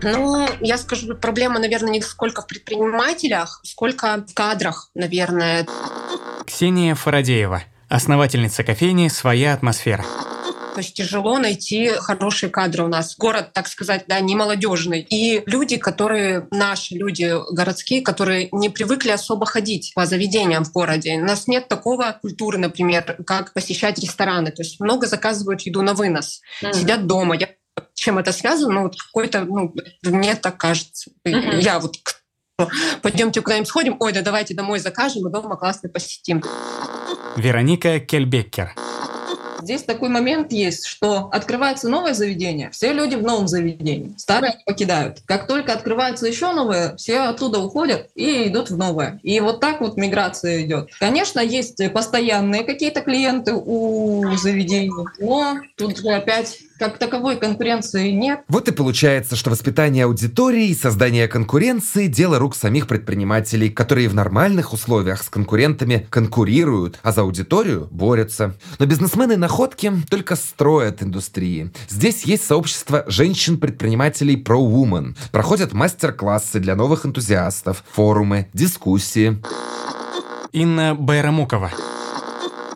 Ну, 0.02 0.48
я 0.60 0.78
скажу, 0.78 1.14
проблема, 1.14 1.58
наверное, 1.58 1.92
не 1.92 2.02
сколько 2.02 2.42
в 2.42 2.46
предпринимателях, 2.46 3.60
сколько 3.64 4.24
в 4.28 4.34
кадрах, 4.34 4.90
наверное. 4.94 5.66
Ксения 6.46 6.94
Фарадеева, 6.94 7.62
основательница 7.88 8.64
кофейни 8.64 9.08
«Своя 9.08 9.54
атмосфера». 9.54 10.04
То 10.74 10.80
есть 10.80 10.94
тяжело 10.94 11.38
найти 11.38 11.88
хорошие 11.88 12.48
кадры 12.48 12.84
у 12.84 12.88
нас. 12.88 13.14
Город, 13.18 13.52
так 13.52 13.68
сказать, 13.68 14.04
да, 14.08 14.20
не 14.20 14.34
молодежный. 14.34 15.00
И 15.00 15.42
люди, 15.44 15.76
которые, 15.76 16.48
наши 16.50 16.94
люди 16.94 17.30
городские, 17.52 18.00
которые 18.00 18.48
не 18.52 18.70
привыкли 18.70 19.10
особо 19.10 19.44
ходить 19.44 19.92
по 19.94 20.06
заведениям 20.06 20.64
в 20.64 20.72
городе. 20.72 21.14
У 21.20 21.24
нас 21.24 21.46
нет 21.46 21.68
такого 21.68 22.16
культуры, 22.22 22.56
например, 22.56 23.18
как 23.26 23.52
посещать 23.52 23.98
рестораны. 23.98 24.50
То 24.50 24.62
есть 24.62 24.80
много 24.80 25.06
заказывают 25.06 25.60
еду 25.62 25.82
на 25.82 25.92
вынос. 25.92 26.40
Mm. 26.62 26.72
Сидят 26.72 27.06
дома. 27.06 27.36
Я 27.36 27.50
чем 27.94 28.18
это 28.18 28.32
связано, 28.32 28.74
ну, 28.74 28.82
вот 28.82 28.96
какой-то, 29.00 29.44
ну, 29.44 29.72
мне 30.02 30.34
так 30.34 30.56
кажется. 30.56 31.10
Mm-hmm. 31.26 31.60
Я 31.60 31.78
вот 31.78 31.96
пойдемте 33.00 33.40
куда-нибудь 33.40 33.68
сходим, 33.68 33.96
ой, 34.00 34.12
да 34.12 34.22
давайте 34.22 34.54
домой 34.54 34.78
закажем 34.78 35.26
и 35.28 35.32
дома 35.32 35.56
классно 35.56 35.88
посетим. 35.88 36.42
Вероника 37.36 38.00
Кельбеккер. 38.00 38.74
Здесь 39.62 39.84
такой 39.84 40.08
момент 40.08 40.50
есть, 40.50 40.86
что 40.86 41.28
открывается 41.32 41.88
новое 41.88 42.14
заведение, 42.14 42.70
все 42.72 42.92
люди 42.92 43.14
в 43.14 43.22
новом 43.22 43.46
заведении, 43.46 44.12
старое 44.18 44.60
покидают. 44.66 45.20
Как 45.24 45.46
только 45.46 45.72
открывается 45.72 46.26
еще 46.26 46.50
новое, 46.50 46.96
все 46.96 47.20
оттуда 47.20 47.60
уходят 47.60 48.10
и 48.16 48.48
идут 48.48 48.70
в 48.70 48.76
новое. 48.76 49.20
И 49.22 49.38
вот 49.38 49.60
так 49.60 49.80
вот 49.80 49.96
миграция 49.96 50.62
идет. 50.62 50.90
Конечно, 50.98 51.38
есть 51.38 51.80
постоянные 51.92 52.64
какие-то 52.64 53.02
клиенты 53.02 53.52
у 53.54 54.34
заведений, 54.36 54.90
но 55.20 55.60
тут 55.76 55.96
же 55.96 56.08
опять 56.08 56.58
как 56.82 56.98
таковой 56.98 57.36
конкуренции 57.36 58.10
нет. 58.10 58.40
Вот 58.48 58.66
и 58.66 58.72
получается, 58.72 59.36
что 59.36 59.50
воспитание 59.50 60.04
аудитории 60.04 60.66
и 60.66 60.74
создание 60.74 61.28
конкуренции– 61.28 62.06
дело 62.08 62.40
рук 62.40 62.56
самих 62.56 62.88
предпринимателей, 62.88 63.68
которые 63.68 64.08
в 64.08 64.14
нормальных 64.16 64.72
условиях 64.72 65.22
с 65.22 65.28
конкурентами 65.28 66.08
конкурируют, 66.10 66.98
а 67.04 67.12
за 67.12 67.20
аудиторию 67.20 67.86
борются. 67.92 68.56
Но 68.80 68.86
бизнесмены 68.86 69.36
находки 69.36 69.92
только 70.10 70.34
строят 70.34 71.04
индустрии. 71.04 71.70
Здесь 71.88 72.24
есть 72.24 72.44
сообщество 72.44 73.04
женщин-предпринимателей 73.06 74.34
Pro 74.34 74.58
Woman. 74.68 75.14
Проходят 75.30 75.72
мастер-классы 75.72 76.58
для 76.58 76.74
новых 76.74 77.06
энтузиастов, 77.06 77.84
форумы, 77.92 78.48
дискуссии. 78.52 79.40
Инна 80.50 80.96
Байрамукова. 80.96 81.70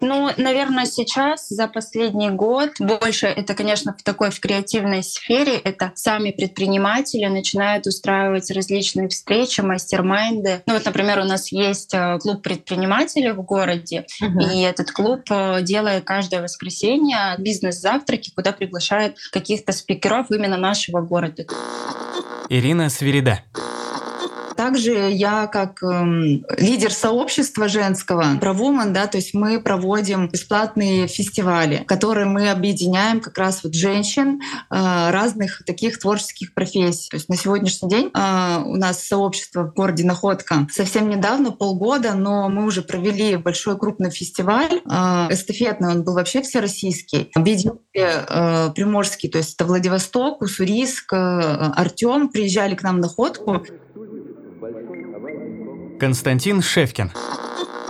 Ну, 0.01 0.31
наверное, 0.37 0.87
сейчас 0.87 1.49
за 1.49 1.69
последний 1.69 2.31
год 2.31 2.71
больше 2.79 3.27
это, 3.27 3.55
конечно, 3.55 3.95
в 3.99 4.03
такой 4.03 4.31
в 4.31 4.41
креативной 4.41 5.03
сфере. 5.03 5.57
Это 5.57 5.93
сами 5.95 6.31
предприниматели 6.31 7.27
начинают 7.27 7.87
устраивать 7.87 8.51
различные 8.51 9.09
встречи, 9.09 9.61
мастер-майнды. 9.61 10.63
Ну 10.67 10.75
вот, 10.75 10.85
например, 10.85 11.21
у 11.21 11.25
нас 11.25 11.53
есть 11.53 11.95
э, 11.95 12.19
клуб 12.19 12.43
предпринимателей 12.43 13.33
в 13.33 13.43
городе, 13.43 14.07
uh-huh. 14.23 14.55
и 14.55 14.61
этот 14.63 14.91
клуб 14.91 15.23
э, 15.31 15.63
делает 15.63 16.05
каждое 16.05 16.43
воскресенье 16.43 17.35
бизнес-завтраки, 17.39 18.33
куда 18.35 18.53
приглашает 18.53 19.17
каких-то 19.33 19.73
спикеров 19.73 20.31
именно 20.31 20.57
нашего 20.57 21.01
города. 21.01 21.45
Ирина 22.49 22.89
Свирида. 22.91 23.41
Также 24.67 25.13
я 25.13 25.47
как 25.47 25.81
э, 25.81 25.87
лидер 26.59 26.93
сообщества 26.93 27.69
женского 27.69 28.37
правоман, 28.41 28.93
да, 28.93 29.07
то 29.07 29.17
есть 29.17 29.33
мы 29.33 29.61
проводим 29.61 30.29
бесплатные 30.29 31.07
фестивали, 31.07 31.85
которые 31.87 32.27
мы 32.27 32.51
объединяем 32.51 33.21
как 33.21 33.39
раз 33.39 33.63
вот 33.63 33.75
женщин 33.75 34.41
э, 34.41 35.11
разных 35.11 35.63
таких 35.65 36.01
творческих 36.01 36.53
профессий. 36.53 37.09
То 37.11 37.17
есть 37.17 37.29
на 37.29 37.37
сегодняшний 37.37 37.89
день 37.89 38.11
э, 38.13 38.63
у 38.65 38.75
нас 38.75 39.05
сообщество 39.05 39.63
в 39.63 39.75
городе 39.75 40.05
Находка 40.05 40.67
совсем 40.73 41.09
недавно, 41.11 41.53
полгода, 41.53 42.15
но 42.15 42.49
мы 42.49 42.65
уже 42.67 42.83
провели 42.83 43.37
большой 43.37 43.79
крупный 43.79 44.11
фестиваль, 44.11 44.81
э, 44.85 44.89
эстафетный, 45.31 45.91
он 45.91 46.03
был 46.03 46.15
вообще 46.15 46.43
всероссийский. 46.43 47.31
Объединили 47.37 47.79
э, 47.95 48.73
Приморский, 48.75 49.29
то 49.29 49.39
есть 49.39 49.55
это 49.55 49.65
Владивосток, 49.65 50.43
Уссурийск, 50.43 51.13
э, 51.13 51.17
Артем 51.17 52.31
приезжали 52.31 52.75
к 52.75 52.83
нам 52.83 52.97
на 52.97 53.03
Находку. 53.03 53.65
Константин 55.99 56.61
Шевкин. 56.61 57.11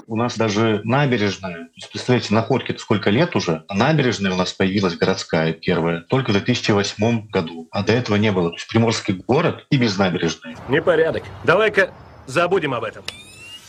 У 0.06 0.14
нас 0.14 0.36
даже 0.36 0.80
набережная, 0.84 1.68
представляете, 1.90 2.32
находки 2.32 2.70
это 2.70 2.80
сколько 2.80 3.10
лет 3.10 3.34
уже, 3.34 3.64
а 3.66 3.74
набережная 3.74 4.32
у 4.32 4.36
нас 4.36 4.52
появилась 4.52 4.96
городская 4.96 5.52
первая 5.52 6.02
только 6.02 6.30
в 6.30 6.32
2008 6.32 7.28
году, 7.28 7.66
а 7.72 7.82
до 7.82 7.92
этого 7.92 8.14
не 8.14 8.30
было. 8.30 8.50
То 8.50 8.56
есть 8.56 8.68
Приморский 8.68 9.14
город 9.14 9.66
и 9.70 9.76
без 9.76 9.98
набережной. 9.98 10.56
Непорядок. 10.68 11.24
Давай-ка 11.42 11.92
забудем 12.26 12.74
об 12.74 12.84
этом. 12.84 13.04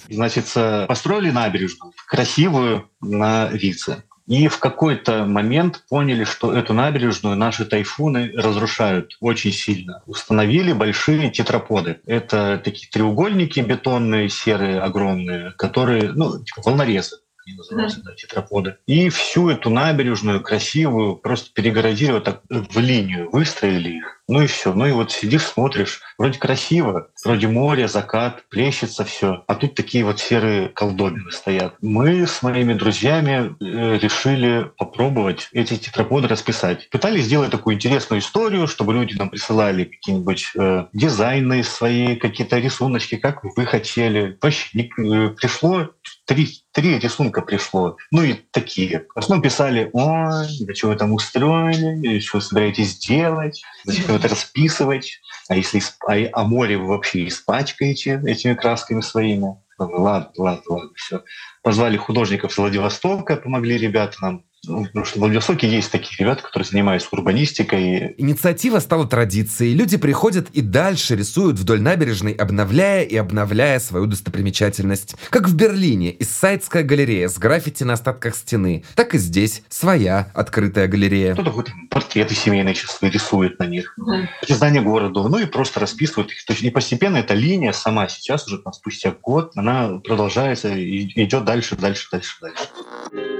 Значит, 0.08 0.46
построили 0.88 1.32
набережную, 1.32 1.94
красивую 2.08 2.90
на 3.02 3.48
Вице. 3.48 4.04
И 4.28 4.50
в 4.50 4.60
какой-то 4.60 5.26
момент 5.26 5.86
поняли, 5.90 6.26
что 6.26 6.54
эту 6.54 6.74
набережную 6.74 7.38
наши 7.38 7.66
тайфуны 7.66 8.34
разрушают 8.36 9.16
очень 9.22 9.54
сильно. 9.54 10.04
Установили 10.06 10.74
большие 10.74 11.32
тетраподы. 11.32 12.02
Это 12.06 12.62
такие 12.64 12.90
треугольники 12.92 13.62
бетонные, 13.62 14.28
серые, 14.28 14.82
огромные, 14.82 15.52
которые, 15.52 16.12
ну, 16.12 16.44
типа 16.44 16.62
волнорезы 16.66 17.18
они 17.48 17.58
называются, 17.58 18.02
да, 18.04 18.14
тетраподы. 18.14 18.78
И 18.86 19.10
всю 19.10 19.50
эту 19.50 19.70
набережную 19.70 20.42
красивую 20.42 21.16
просто 21.16 21.52
перегородили 21.54 22.12
вот 22.12 22.24
так 22.26 22.42
в 22.50 22.80
линию, 22.80 23.30
выстроили 23.32 23.98
их. 23.98 24.18
Ну 24.28 24.42
и 24.42 24.48
все. 24.48 24.74
Ну 24.74 24.86
и 24.86 24.92
вот 24.92 25.12
сидишь, 25.12 25.46
смотришь, 25.46 26.02
вроде 26.18 26.38
красиво, 26.38 27.10
вроде 27.24 27.48
море, 27.48 27.88
закат, 27.88 28.44
плещется 28.50 29.06
все. 29.06 29.46
А 29.48 29.56
тут 29.56 29.76
такие 29.76 30.04
вот 30.04 30.20
серые 30.20 30.68
колдобины 30.68 31.32
стоят. 31.32 31.76
Мы 31.82 32.28
с 32.28 32.44
моими 32.44 32.74
друзьями 32.74 33.56
э, 33.62 33.98
решили 33.98 34.70
попробовать 34.78 35.48
эти 35.54 35.78
тетраподы 35.78 36.28
расписать. 36.28 36.90
Пытались 36.90 37.24
сделать 37.24 37.52
такую 37.52 37.78
интересную 37.78 38.20
историю, 38.20 38.68
чтобы 38.68 38.94
люди 38.94 39.16
нам 39.18 39.30
присылали 39.30 39.86
какие-нибудь 39.86 40.52
э, 40.58 40.88
дизайны 40.92 41.64
свои, 41.64 42.18
какие-то 42.18 42.58
рисуночки, 42.60 43.16
как 43.16 43.46
вы 43.46 43.66
хотели. 43.66 44.38
Вообще 44.42 44.70
не, 44.74 44.92
э, 44.98 45.30
пришло 45.30 45.90
три, 46.28 46.64
три 46.74 47.00
рисунка 47.00 47.42
пришло. 47.42 47.98
Ну 48.12 48.22
и 48.22 48.34
такие. 48.34 49.08
В 49.16 49.20
основном 49.20 49.42
писали, 49.42 49.90
ой, 49.94 50.48
да 50.60 50.76
что 50.76 50.90
вы 50.90 50.96
там 50.96 51.14
устроили, 51.14 52.20
что 52.20 52.38
вы 52.38 52.44
собираетесь 52.44 52.98
делать, 52.98 53.64
зачем 53.86 54.16
это 54.16 54.28
расписывать, 54.28 55.20
а 55.48 55.56
если 55.56 55.82
а, 56.06 56.30
а 56.34 56.44
море 56.44 56.78
вы 56.78 56.88
вообще 56.88 57.28
испачкаете 57.28 58.22
этими 58.26 58.54
красками 58.54 59.02
своими. 59.02 59.56
Ладно, 59.80 60.32
ладно, 60.38 60.64
ладно, 60.68 60.90
все. 60.96 61.24
Позвали 61.64 61.98
художников 61.98 62.52
с 62.52 62.58
Владивостока, 62.58 63.38
помогли 63.38 63.78
ребята 63.78 64.18
нам 64.22 64.44
потому 64.66 65.06
что 65.06 65.18
в 65.18 65.22
Владивостоке 65.22 65.68
есть 65.68 65.92
такие 65.92 66.18
ребята, 66.20 66.44
которые 66.44 66.68
занимаются 66.68 67.10
урбанистикой. 67.12 68.16
Инициатива 68.18 68.80
стала 68.80 69.08
традицией. 69.08 69.74
Люди 69.74 69.98
приходят 69.98 70.50
и 70.50 70.62
дальше 70.62 71.16
рисуют 71.16 71.58
вдоль 71.58 71.82
набережной, 71.82 72.34
обновляя 72.34 73.04
и 73.04 73.16
обновляя 73.16 73.80
свою 73.80 74.08
достопримечательность. 74.08 75.16
Как 75.30 75.48
в 75.48 75.56
Берлине, 75.56 76.16
Иссайдская 76.20 76.84
галерея 76.84 77.30
с 77.30 77.38
граффити 77.38 77.84
на 77.84 77.94
остатках 77.94 78.36
стены, 78.36 78.84
так 78.96 79.16
и 79.16 79.18
здесь 79.18 79.64
своя 79.70 80.32
открытая 80.34 80.88
галерея. 80.88 81.34
Кто-то 81.34 81.52
вот 81.52 81.70
портреты 81.90 82.36
семейные 82.36 82.74
чувства 82.76 83.08
рисует 83.08 83.60
на 83.60 83.66
них, 83.66 83.96
признание 84.42 84.82
города, 84.82 85.28
ну 85.28 85.38
и 85.40 85.46
просто 85.46 85.80
расписывают 85.80 86.32
их. 86.32 86.44
То 86.46 86.54
есть 86.54 86.64
и 86.64 86.70
постепенно 86.70 87.18
эта 87.18 87.34
линия 87.34 87.72
сама 87.72 88.08
сейчас 88.08 88.48
уже 88.48 88.58
там, 88.58 88.74
спустя 88.74 89.16
год, 89.22 89.52
она 89.56 90.00
продолжается 90.04 90.74
и 90.74 91.06
идет 91.24 91.46
дальше, 91.46 91.76
дальше, 91.76 92.08
дальше, 92.12 92.38
дальше. 92.42 93.37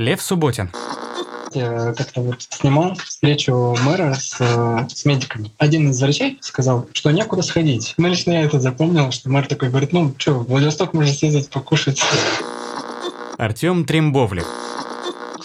Лев 0.00 0.22
Субботин. 0.22 0.70
Я 1.52 1.92
как-то 1.92 2.22
вот 2.22 2.36
снимал 2.40 2.94
встречу 2.94 3.76
мэра 3.84 4.14
с, 4.14 4.38
с 4.88 5.04
медиками. 5.04 5.52
Один 5.58 5.90
из 5.90 6.00
врачей 6.00 6.38
сказал, 6.40 6.88
что 6.94 7.10
некуда 7.10 7.42
сходить. 7.42 7.92
Ну, 7.98 8.08
лично 8.08 8.32
я 8.32 8.42
это 8.44 8.58
запомнил, 8.60 9.10
что 9.10 9.28
мэр 9.28 9.46
такой 9.46 9.68
говорит, 9.68 9.92
ну, 9.92 10.14
что, 10.16 10.32
в 10.32 10.48
Владивосток 10.48 10.94
можно 10.94 11.12
съездить 11.12 11.50
покушать. 11.50 12.02
Артем 13.36 13.84
Трембовлев 13.84 14.46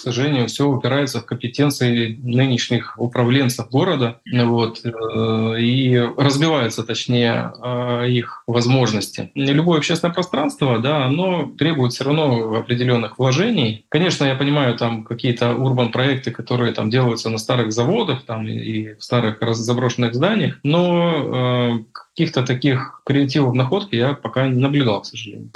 сожалению, 0.06 0.48
все 0.48 0.68
упирается 0.68 1.20
в 1.20 1.26
компетенции 1.26 2.20
нынешних 2.22 2.96
управленцев 2.98 3.70
города, 3.70 4.20
вот, 4.32 4.82
э, 4.84 5.60
и 5.60 5.98
разбиваются, 6.18 6.84
точнее, 6.84 7.52
э, 7.64 8.10
их 8.10 8.44
возможности. 8.48 9.32
Любое 9.36 9.80
общественное 9.80 10.14
пространство, 10.14 10.80
да, 10.80 11.06
оно 11.06 11.52
требует 11.58 11.94
все 11.94 12.04
равно 12.04 12.56
определенных 12.56 13.18
вложений. 13.18 13.86
Конечно, 13.90 14.26
я 14.26 14.36
понимаю, 14.36 14.78
там 14.78 15.04
какие-то 15.04 15.56
урбан 15.56 15.92
проекты, 15.92 16.32
которые 16.32 16.74
там 16.74 16.90
делаются 16.90 17.30
на 17.30 17.38
старых 17.38 17.72
заводах, 17.72 18.24
там 18.26 18.48
и 18.48 18.94
в 18.96 19.04
старых 19.04 19.38
заброшенных 19.56 20.14
зданиях, 20.14 20.60
но 20.64 21.80
э, 21.80 21.84
каких-то 21.92 22.44
таких 22.44 23.02
креативов 23.06 23.54
находки 23.56 23.96
я 23.96 24.14
пока 24.14 24.48
не 24.48 24.62
наблюдал, 24.62 25.02
к 25.02 25.06
сожалению. 25.06 25.52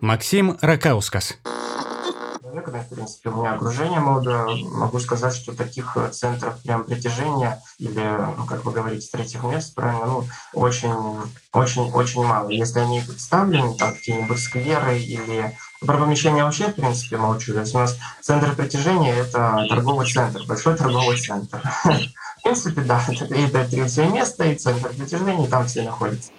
Максим 0.00 0.56
Ракаускас 0.60 1.38
человека, 2.76 2.86
в 2.90 2.94
принципе, 2.94 3.30
у 3.30 3.36
меня 3.36 3.54
окружение 3.54 4.00
молодое, 4.00 4.66
могу 4.66 4.98
сказать, 4.98 5.34
что 5.34 5.56
таких 5.56 5.96
э, 5.96 6.08
центров 6.10 6.60
прям 6.62 6.84
притяжения 6.84 7.62
или, 7.78 8.34
ну, 8.36 8.44
как 8.46 8.64
вы 8.64 8.72
говорите, 8.72 9.08
третьих 9.10 9.42
мест, 9.44 9.74
правильно, 9.74 10.06
ну, 10.06 10.24
очень, 10.52 10.92
очень, 11.52 11.90
очень 11.92 12.24
мало. 12.24 12.48
Если 12.48 12.78
они 12.78 13.00
представлены, 13.00 13.76
там, 13.76 13.94
какие-нибудь 13.94 14.38
скверы 14.38 14.98
или 14.98 15.56
про 15.80 15.98
помещение 15.98 16.44
вообще, 16.44 16.68
в 16.68 16.74
принципе, 16.74 17.16
молчу. 17.16 17.52
То 17.52 17.60
есть 17.60 17.74
у 17.74 17.78
нас 17.78 17.96
центр 18.22 18.54
притяжения— 18.54 19.14
это 19.16 19.66
торговый 19.68 20.10
центр, 20.10 20.42
большой 20.46 20.76
торговый 20.76 21.18
центр. 21.18 21.60
В 22.38 22.42
принципе, 22.48 22.82
да, 22.82 23.02
это 23.08 23.26
третье 23.26 24.06
место, 24.06 24.44
и 24.44 24.54
центр 24.54 24.90
притяжения, 24.90 25.48
там 25.48 25.66
все 25.66 25.82
находятся. 25.82 26.30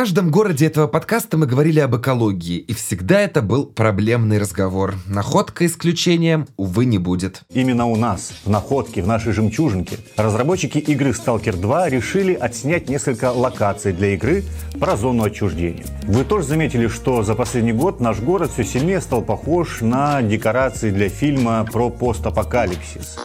Каждом 0.00 0.30
городе 0.30 0.64
этого 0.64 0.86
подкаста 0.86 1.36
мы 1.36 1.46
говорили 1.46 1.78
об 1.78 1.94
экологии, 1.94 2.56
и 2.56 2.72
всегда 2.72 3.20
это 3.20 3.42
был 3.42 3.66
проблемный 3.66 4.38
разговор. 4.38 4.94
Находка 5.06 5.66
исключением, 5.66 6.46
увы, 6.56 6.86
не 6.86 6.96
будет. 6.96 7.42
Именно 7.52 7.84
у 7.84 7.96
нас, 7.96 8.32
в 8.46 8.48
Находке, 8.48 9.02
в 9.02 9.06
нашей 9.06 9.34
жемчужинке, 9.34 9.98
разработчики 10.16 10.78
игры 10.78 11.10
Stalker 11.10 11.54
2 11.54 11.90
решили 11.90 12.32
отснять 12.32 12.88
несколько 12.88 13.30
локаций 13.30 13.92
для 13.92 14.14
игры 14.14 14.42
про 14.78 14.96
зону 14.96 15.24
отчуждения. 15.24 15.84
Вы 16.04 16.24
тоже 16.24 16.46
заметили, 16.46 16.88
что 16.88 17.22
за 17.22 17.34
последний 17.34 17.74
год 17.74 18.00
наш 18.00 18.20
город 18.20 18.52
все 18.54 18.64
сильнее 18.64 19.02
стал 19.02 19.20
похож 19.20 19.82
на 19.82 20.22
декорации 20.22 20.90
для 20.92 21.10
фильма 21.10 21.68
про 21.70 21.90
постапокалипсис. 21.90 23.18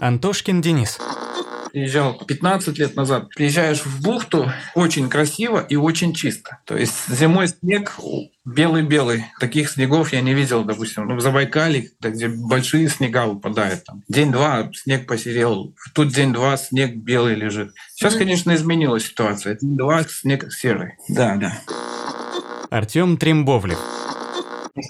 Антошкин 0.00 0.60
Денис 0.60 0.96
приезжал 1.74 2.14
15 2.16 2.78
лет 2.78 2.94
назад. 2.94 3.30
Приезжаешь 3.30 3.84
в 3.84 4.00
бухту, 4.00 4.48
очень 4.76 5.10
красиво 5.10 5.58
и 5.58 5.74
очень 5.74 6.14
чисто. 6.14 6.60
То 6.66 6.76
есть 6.76 7.08
зимой 7.08 7.48
снег 7.48 7.98
белый-белый. 8.44 9.24
Таких 9.40 9.68
снегов 9.68 10.12
я 10.12 10.20
не 10.20 10.34
видел, 10.34 10.62
допустим, 10.62 11.08
ну, 11.08 11.16
в 11.16 11.20
Забайкале, 11.20 11.90
где 12.00 12.28
большие 12.28 12.88
снега 12.88 13.26
выпадают. 13.26 13.82
Там. 13.82 14.04
День-два 14.06 14.70
снег 14.72 15.08
посерел, 15.08 15.74
тут 15.94 16.12
день-два 16.12 16.56
снег 16.58 16.94
белый 16.94 17.34
лежит. 17.34 17.74
Сейчас, 17.92 18.14
конечно, 18.14 18.54
изменилась 18.54 19.06
ситуация. 19.06 19.58
День-два 19.60 20.04
снег 20.04 20.52
серый. 20.52 20.92
Да, 21.08 21.34
да. 21.34 21.58
Артем 22.70 23.16
Трембовлев. 23.16 24.03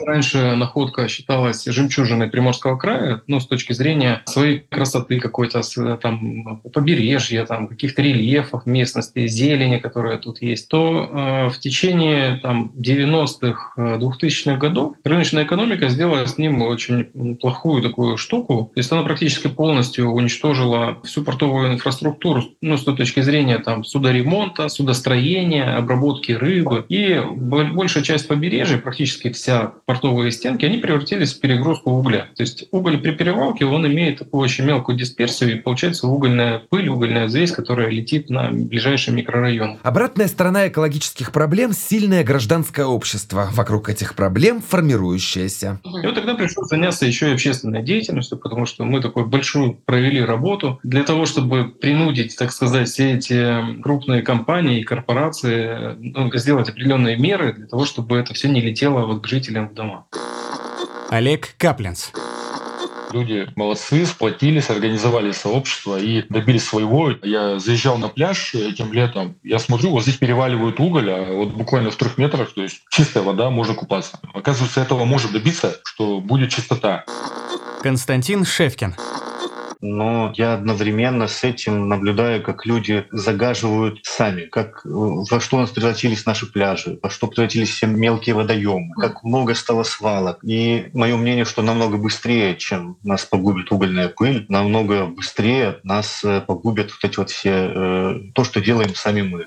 Раньше 0.06 0.56
находка 0.56 1.08
считалась 1.08 1.64
жемчужиной 1.64 2.28
Приморского 2.28 2.76
края, 2.76 3.22
ну, 3.26 3.38
с 3.38 3.46
точки 3.46 3.74
зрения 3.74 4.22
своей 4.24 4.60
красоты 4.70 5.20
какой-то, 5.20 5.60
там, 5.98 6.60
побережья, 6.72 7.44
там, 7.44 7.68
каких-то 7.68 8.00
рельефов 8.00 8.64
местности, 8.64 9.26
зелени, 9.26 9.78
которая 9.78 10.16
тут 10.16 10.40
есть, 10.40 10.68
то 10.68 11.10
э, 11.12 11.48
в 11.50 11.58
течение 11.58 12.36
там, 12.42 12.72
90-х, 12.76 13.74
2000-х 13.76 14.52
э, 14.52 14.56
годов 14.56 14.96
рыночная 15.04 15.44
экономика 15.44 15.88
сделала 15.88 16.26
с 16.26 16.38
ним 16.38 16.62
очень 16.62 17.36
плохую 17.36 17.82
такую 17.82 18.16
штуку. 18.16 18.70
То 18.74 18.80
есть 18.80 18.90
она 18.90 19.02
практически 19.02 19.48
полностью 19.48 20.10
уничтожила 20.10 20.98
всю 21.04 21.22
портовую 21.24 21.74
инфраструктуру, 21.74 22.44
ну, 22.62 22.78
с 22.78 22.84
той 22.84 22.96
точки 22.96 23.20
зрения 23.20 23.58
там, 23.58 23.84
судоремонта, 23.84 24.68
судостроения, 24.70 25.76
обработки 25.76 26.32
рыбы. 26.32 26.86
И 26.88 27.20
большая 27.34 28.02
часть 28.02 28.28
побережья, 28.28 28.78
практически 28.78 29.30
вся 29.30 29.73
портовые 29.86 30.30
стенки, 30.32 30.64
они 30.64 30.78
превратились 30.78 31.34
в 31.34 31.40
перегрузку 31.40 31.90
угля. 31.90 32.28
То 32.36 32.42
есть 32.42 32.66
уголь 32.70 32.98
при 32.98 33.12
перевалке, 33.12 33.64
он 33.64 33.86
имеет 33.86 34.18
такую 34.18 34.42
очень 34.42 34.64
мелкую 34.64 34.96
дисперсию, 34.96 35.52
и 35.52 35.60
получается 35.60 36.06
угольная 36.06 36.60
пыль, 36.70 36.88
угольная 36.88 37.26
взвесь, 37.26 37.52
которая 37.52 37.88
летит 37.88 38.30
на 38.30 38.50
ближайший 38.50 39.14
микрорайон. 39.14 39.78
Обратная 39.82 40.28
сторона 40.28 40.68
экологических 40.68 41.32
проблем– 41.32 41.72
сильное 41.72 42.24
гражданское 42.24 42.86
общество, 42.86 43.48
вокруг 43.52 43.88
этих 43.88 44.14
проблем 44.14 44.62
формирующееся. 44.62 45.80
И 45.84 46.06
вот 46.06 46.14
тогда 46.14 46.34
пришлось 46.34 46.68
заняться 46.68 47.06
еще 47.06 47.30
и 47.30 47.32
общественной 47.34 47.82
деятельностью, 47.82 48.38
потому 48.38 48.66
что 48.66 48.84
мы 48.84 49.00
такую 49.00 49.26
большую 49.26 49.74
провели 49.74 50.22
работу 50.22 50.80
для 50.82 51.02
того, 51.02 51.26
чтобы 51.26 51.68
принудить, 51.68 52.36
так 52.36 52.52
сказать, 52.52 52.88
все 52.88 53.14
эти 53.14 53.80
крупные 53.82 54.22
компании 54.22 54.80
и 54.80 54.84
корпорации 54.84 55.96
ну, 55.98 56.30
сделать 56.34 56.68
определенные 56.68 57.16
меры 57.16 57.52
для 57.52 57.66
того, 57.66 57.84
чтобы 57.84 58.16
это 58.16 58.34
все 58.34 58.48
не 58.48 58.60
летело 58.60 59.06
вот 59.06 59.22
к 59.22 59.26
жителям 59.26 59.63
в 59.68 59.74
дома. 59.74 60.06
Олег 61.10 61.54
Каплинс. 61.58 62.12
Люди 63.12 63.48
молодцы, 63.54 64.04
сплотились, 64.06 64.70
организовали 64.70 65.30
сообщество 65.30 65.96
и 66.00 66.22
добились 66.28 66.64
своего. 66.64 67.12
Я 67.22 67.60
заезжал 67.60 67.96
на 67.96 68.08
пляж 68.08 68.54
этим 68.56 68.92
летом, 68.92 69.36
я 69.44 69.60
смотрю, 69.60 69.90
вот 69.90 70.02
здесь 70.02 70.16
переваливают 70.16 70.80
уголь, 70.80 71.10
а 71.12 71.32
вот 71.32 71.50
буквально 71.50 71.92
в 71.92 71.96
трех 71.96 72.18
метрах, 72.18 72.52
то 72.52 72.62
есть 72.62 72.82
чистая 72.90 73.22
вода, 73.22 73.50
можно 73.50 73.74
купаться. 73.74 74.18
Оказывается, 74.32 74.80
этого 74.80 75.04
может 75.04 75.30
добиться, 75.30 75.80
что 75.84 76.20
будет 76.20 76.50
чистота. 76.50 77.04
Константин 77.82 78.44
Шевкин 78.44 78.96
но 79.84 80.32
я 80.36 80.54
одновременно 80.54 81.28
с 81.28 81.44
этим 81.44 81.88
наблюдаю, 81.88 82.42
как 82.42 82.64
люди 82.64 83.06
загаживают 83.12 84.00
сами, 84.02 84.46
как 84.46 84.80
во 84.84 85.40
что 85.40 85.58
у 85.58 85.60
нас 85.60 85.70
превратились 85.70 86.24
наши 86.24 86.50
пляжи, 86.50 86.98
во 87.02 87.10
что 87.10 87.26
превратились 87.26 87.68
все 87.68 87.86
мелкие 87.86 88.34
водоемы, 88.34 88.94
как 88.94 89.22
много 89.22 89.54
стало 89.54 89.82
свалок. 89.82 90.38
И 90.42 90.86
мое 90.94 91.16
мнение, 91.16 91.44
что 91.44 91.60
намного 91.60 91.98
быстрее, 91.98 92.56
чем 92.56 92.96
нас 93.02 93.26
погубит 93.26 93.70
угольная 93.70 94.08
пыль, 94.08 94.46
намного 94.48 95.06
быстрее 95.06 95.80
нас 95.82 96.24
э, 96.24 96.40
погубят 96.40 96.90
вот 96.90 97.04
эти 97.04 97.18
вот 97.18 97.30
все 97.30 97.50
э, 97.50 98.20
то, 98.34 98.44
что 98.44 98.62
делаем 98.62 98.94
сами 98.94 99.20
мы. 99.20 99.46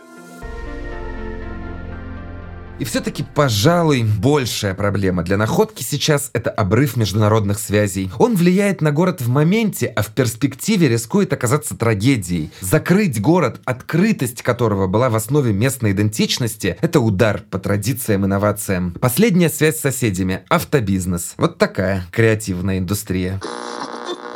И 2.80 2.86
все-таки, 2.86 3.24
пожалуй, 3.24 4.04
большая 4.04 4.76
проблема 4.76 5.24
для 5.24 5.38
находки 5.38 5.82
сейчас– 5.82 6.30
это 6.34 6.52
обрыв 6.52 6.96
международных 6.96 7.58
связей. 7.60 8.12
Он 8.20 8.36
влияет 8.36 8.82
на 8.82 8.92
город 8.92 9.20
в 9.20 9.30
моменте, 9.30 9.88
а 9.88 10.04
в 10.04 10.10
перспективе 10.10 10.88
рискует 10.88 11.34
оказаться 11.34 11.76
трагедией. 11.76 12.52
Закрыть 12.62 13.20
город, 13.20 13.62
открытость 13.66 14.44
которого 14.44 14.86
была 14.86 15.10
в 15.10 15.16
основе 15.16 15.54
местной 15.54 15.94
идентичности– 15.94 16.78
это 16.82 17.00
удар 17.00 17.42
по 17.50 17.58
традициям 17.58 18.24
и 18.24 18.26
инновациям. 18.28 18.92
Последняя 19.02 19.50
связь 19.50 19.78
с 19.78 19.82
соседями– 19.82 20.42
автобизнес. 20.50 21.34
Вот 21.38 21.58
такая 21.58 22.06
креативная 22.12 22.78
индустрия. 22.78 23.42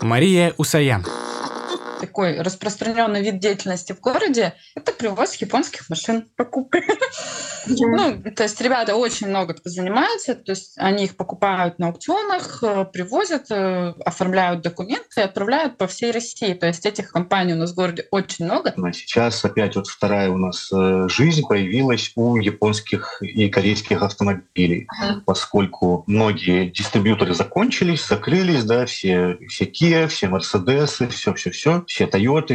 Мария 0.02 0.54
Усаян 0.58 1.06
такой 2.02 2.42
распространенный 2.42 3.22
вид 3.22 3.40
деятельности 3.40 3.94
в 3.94 4.02
городе— 4.02 4.54
это 4.76 4.92
привоз 4.92 5.36
японских 5.36 5.88
машин, 5.90 6.28
покупка. 6.36 6.82
Ну, 7.68 8.24
то 8.36 8.44
есть 8.44 8.60
ребята 8.60 8.96
очень 8.96 9.28
много 9.28 9.54
кто 9.54 9.70
занимается, 9.70 10.34
то 10.34 10.52
есть 10.52 10.74
они 10.78 11.04
их 11.04 11.16
покупают 11.16 11.78
на 11.78 11.88
аукционах, 11.88 12.64
э, 12.64 12.86
привозят, 12.92 13.52
э, 13.52 13.94
оформляют 14.04 14.62
документы 14.62 15.22
и 15.22 15.22
отправляют 15.22 15.78
по 15.78 15.86
всей 15.86 16.12
России. 16.12 16.56
То 16.56 16.66
есть 16.66 16.88
этих 16.88 17.12
компаний 17.12 17.54
у 17.54 17.58
нас 17.58 17.74
в 17.74 17.76
городе 17.76 18.08
очень 18.10 18.46
много. 18.46 18.74
Сейчас 18.94 19.46
опять 19.46 19.76
вот 19.76 19.86
вторая 19.86 20.32
у 20.32 20.38
нас 20.38 20.72
э, 20.74 21.08
жизнь 21.08 21.44
появилась 21.48 22.12
у 22.16 22.38
японских 22.38 23.22
и 23.22 23.48
корейских 23.50 24.02
автомобилей, 24.02 24.88
поскольку 25.28 26.04
многие 26.08 26.72
дистрибьюторы 26.72 27.36
закончились, 27.36 28.08
закрылись, 28.08 28.64
да, 28.64 28.88
все, 28.88 29.38
все 29.48 29.66
Kia, 29.66 30.08
все 30.08 30.26
Mercedes, 30.26 31.08
все-все-все 31.10 31.52
все 31.52 31.72
Toyota, 31.72 31.86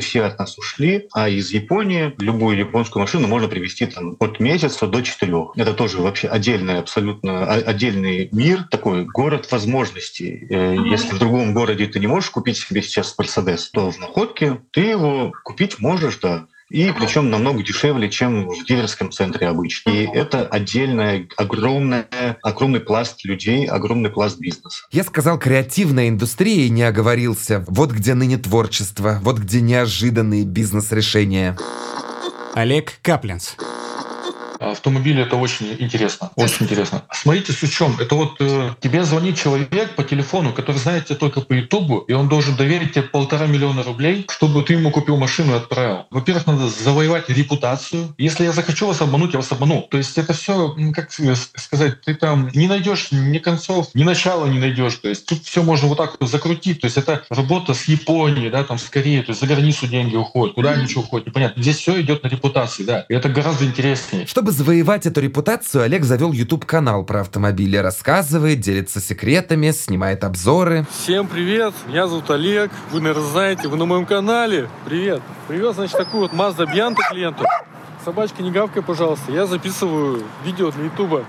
все 0.01 0.23
от 0.23 0.39
нас 0.39 0.59
ушли, 0.59 1.09
а 1.13 1.29
из 1.29 1.51
Японии 1.51 2.15
любую 2.19 2.57
японскую 2.57 3.03
машину 3.03 3.29
можно 3.29 3.49
привезти 3.49 3.87
там, 3.87 4.17
от 4.19 4.41
месяца 4.41 4.87
до 4.87 5.03
четырех. 5.03 5.53
Это 5.57 5.75
тоже 5.75 5.99
вообще 5.99 6.29
отдельный, 6.29 6.79
абсолютно 6.79 7.47
отдельный 7.47 8.29
мир, 8.33 8.65
такой 8.71 9.05
город 9.05 9.51
возможностей. 9.51 10.47
Mm-hmm. 10.51 10.89
Если 10.89 11.15
в 11.15 11.19
другом 11.19 11.55
городе 11.55 11.87
ты 11.87 12.01
не 12.01 12.07
можешь 12.07 12.31
купить 12.31 12.57
себе 12.57 12.83
сейчас 12.83 13.15
Mercedes, 13.19 13.65
то 13.73 13.91
в 13.91 13.99
находке 13.99 14.61
ты 14.73 14.81
его 14.81 15.33
купить 15.45 15.79
можешь, 15.79 16.19
да. 16.19 16.47
И 16.71 16.93
причем 16.99 17.31
намного 17.31 17.63
дешевле, 17.63 18.11
чем 18.11 18.49
в 18.49 18.65
дилерском 18.65 19.13
центре 19.13 19.47
обычно. 19.47 19.91
И 19.91 20.05
это 20.05 20.45
отдельная, 20.47 21.29
огромная, 21.37 22.09
огромный 22.43 22.81
пласт 22.81 23.25
людей, 23.25 23.67
огромный 23.67 24.11
пласт 24.11 24.41
бизнеса. 24.41 24.85
Я 24.91 25.05
сказал 25.05 25.39
креативная 25.39 26.09
индустрия 26.09 26.67
и 26.67 26.71
не 26.71 26.83
оговорился. 26.83 27.65
Вот 27.69 27.93
где 27.93 28.15
ныне 28.15 28.37
творчество, 28.37 29.21
вот 29.23 29.39
где 29.39 29.61
неожиданные 29.61 30.45
бизнес-решения. 30.45 31.57
Олег 32.55 32.95
Каплинс. 33.01 33.55
Автомобили 34.61 35.23
это 35.23 35.37
очень 35.37 35.77
интересно, 35.79 36.31
очень 36.37 36.65
интересно. 36.65 37.03
Смотрите, 37.13 37.53
с 37.53 37.71
чем. 37.71 37.97
Это 37.99 38.15
вот 38.15 38.37
э, 38.41 38.71
тебе 38.81 39.05
звонит 39.05 39.37
человек 39.37 39.95
по 39.95 40.05
телефону, 40.05 40.53
который 40.53 40.79
знает 40.79 41.07
тебя 41.07 41.17
только 41.17 41.41
по 41.41 41.53
Ютубу, 41.53 41.99
и 41.99 42.13
он 42.13 42.29
должен 42.29 42.57
доверить 42.57 42.93
тебе 42.93 43.03
полтора 43.03 43.47
миллиона 43.47 43.83
рублей, 43.83 44.27
чтобы 44.31 44.63
ты 44.63 44.75
ему 44.75 44.91
купил 44.91 45.17
машину 45.17 45.53
и 45.53 45.57
отправил. 45.57 46.07
Во-первых, 46.11 46.47
надо 46.47 46.69
завоевать 46.69 47.29
репутацию. 47.29 48.15
Если 48.19 48.45
я 48.45 48.53
захочу 48.53 48.87
вас 48.87 49.01
обмануть, 49.01 49.33
я 49.33 49.39
вас 49.39 49.51
обману. 49.53 49.87
То 49.91 49.99
есть 49.99 50.17
это 50.19 50.33
все, 50.33 50.75
как 50.95 51.11
сказать, 51.13 52.01
ты 52.03 52.15
там 52.15 52.51
не 52.55 52.69
найдешь 52.69 53.09
ни 53.11 53.39
концов, 53.39 53.89
ни 53.95 54.05
начала 54.05 54.47
не 54.47 54.59
найдешь. 54.59 54.95
То 54.97 55.09
есть 55.09 55.27
тут 55.27 55.45
все 55.45 55.63
можно 55.63 55.89
вот 55.89 55.99
так 55.99 56.17
вот 56.19 56.31
закрутить. 56.31 56.81
То 56.81 56.87
есть 56.87 56.97
это 56.97 57.25
работа 57.31 57.75
с 57.75 57.85
Японией, 57.85 58.51
да, 58.51 58.65
там 58.65 58.79
с 58.79 58.85
Кореей, 58.85 59.23
то 59.23 59.31
есть 59.31 59.41
за 59.41 59.47
границу 59.47 59.87
деньги 59.87 60.17
уходят, 60.17 60.55
куда 60.55 60.77
ничего 60.77 61.03
уходит, 61.03 61.27
непонятно. 61.29 61.63
Здесь 61.63 61.79
все 61.79 62.01
идет 62.01 62.23
на 62.23 62.29
репутации, 62.29 62.85
да. 62.85 63.07
И 63.09 63.15
это 63.15 63.29
гораздо 63.29 63.65
интереснее. 63.65 64.27
Чтобы 64.27 64.46
завоевать 64.51 65.07
эту 65.07 65.21
репутацию, 65.21 65.85
Олег 65.85 66.05
завел 66.05 66.33
YouTube-канал 66.33 67.05
про 67.05 67.21
автомобили, 67.21 67.77
рассказывает, 67.77 68.61
делится 68.61 69.01
секретами, 69.01 69.71
снимает 69.71 70.25
обзоры. 70.25 70.87
Всем 70.91 71.27
привет, 71.27 71.75
меня 71.87 72.07
зовут 72.07 72.31
Олег, 72.31 72.71
вы, 72.91 73.01
наверное, 73.01 73.31
знаете, 73.31 73.69
вы 73.69 73.77
на 73.77 73.85
моем 73.85 74.07
канале. 74.07 74.69
Привет. 74.85 75.23
Привез, 75.49 75.75
значит, 75.75 75.97
такую 75.97 76.23
вот 76.23 76.33
Mazda 76.33 76.67
Bianca 76.67 76.99
клиенту. 77.11 77.45
Собачка, 78.05 78.43
не 78.43 78.51
гавкай, 78.51 78.83
пожалуйста, 78.83 79.33
я 79.33 79.47
записываю 79.47 80.23
видео 80.45 80.71
для 80.71 80.85
Ютуба. 80.85 81.25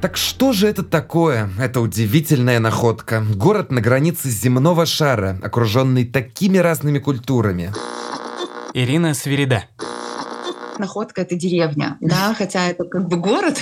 Так 0.00 0.18
что 0.18 0.52
же 0.52 0.68
это 0.68 0.82
такое? 0.82 1.48
Это 1.58 1.80
удивительная 1.80 2.60
находка. 2.60 3.24
Город 3.34 3.72
на 3.72 3.80
границе 3.80 4.28
земного 4.28 4.84
шара, 4.84 5.38
окруженный 5.42 6.04
такими 6.04 6.58
разными 6.58 6.98
культурами. 6.98 7.72
Ирина 8.74 9.14
Свирида. 9.14 9.64
Находка— 10.80 11.20
это 11.22 11.36
деревня, 11.36 11.96
да, 12.00 12.34
хотя 12.38 12.68
это 12.68 12.82
как 12.82 13.06
бы 13.08 13.16
город, 13.16 13.60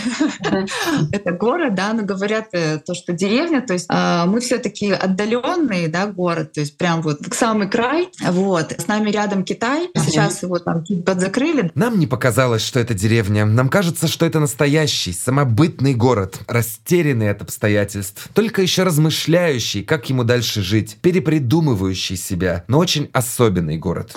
это 1.13 1.33
город, 1.33 1.75
да, 1.75 1.93
но 1.93 2.03
говорят 2.03 2.47
э, 2.53 2.79
то, 2.79 2.95
что 2.95 3.13
деревня, 3.13 3.61
то 3.61 3.75
есть 3.75 3.85
э, 3.91 4.25
мы 4.27 4.41
все 4.41 4.57
таки 4.57 4.91
отдаленный, 4.91 5.89
да, 5.89 6.07
город, 6.07 6.53
то 6.55 6.61
есть 6.61 6.79
прям 6.79 7.03
вот 7.03 7.27
в 7.27 7.35
самый 7.35 7.69
край, 7.69 8.09
вот. 8.23 8.73
С 8.73 8.87
нами 8.87 9.11
рядом 9.11 9.45
Китай, 9.45 9.91
сейчас 9.95 10.43
его 10.43 10.59
там 10.59 10.83
чуть 10.85 11.05
подзакрыли. 11.05 11.71
Нам 11.75 11.99
не 11.99 12.07
показалось, 12.07 12.63
что 12.63 12.81
это 12.81 12.95
деревня. 12.95 13.45
Нам 13.45 13.69
кажется, 13.69 14.09
что 14.09 14.25
это 14.25 14.41
настоящий, 14.41 15.13
самобытный 15.13 15.95
город, 15.95 16.41
растерянный 16.49 17.31
от 17.31 17.43
обстоятельств, 17.43 18.31
только 18.33 18.63
еще 18.63 18.85
размышляющий, 18.85 19.85
как 19.85 20.09
ему 20.09 20.25
дальше 20.25 20.63
жить, 20.63 20.97
перепридумывающий 21.03 22.17
себя, 22.17 22.65
но 22.69 22.79
очень 22.79 23.11
особенный 23.13 23.77
город. 23.77 24.17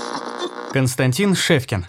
Константин 0.75 1.35
Шевкин. 1.35 1.85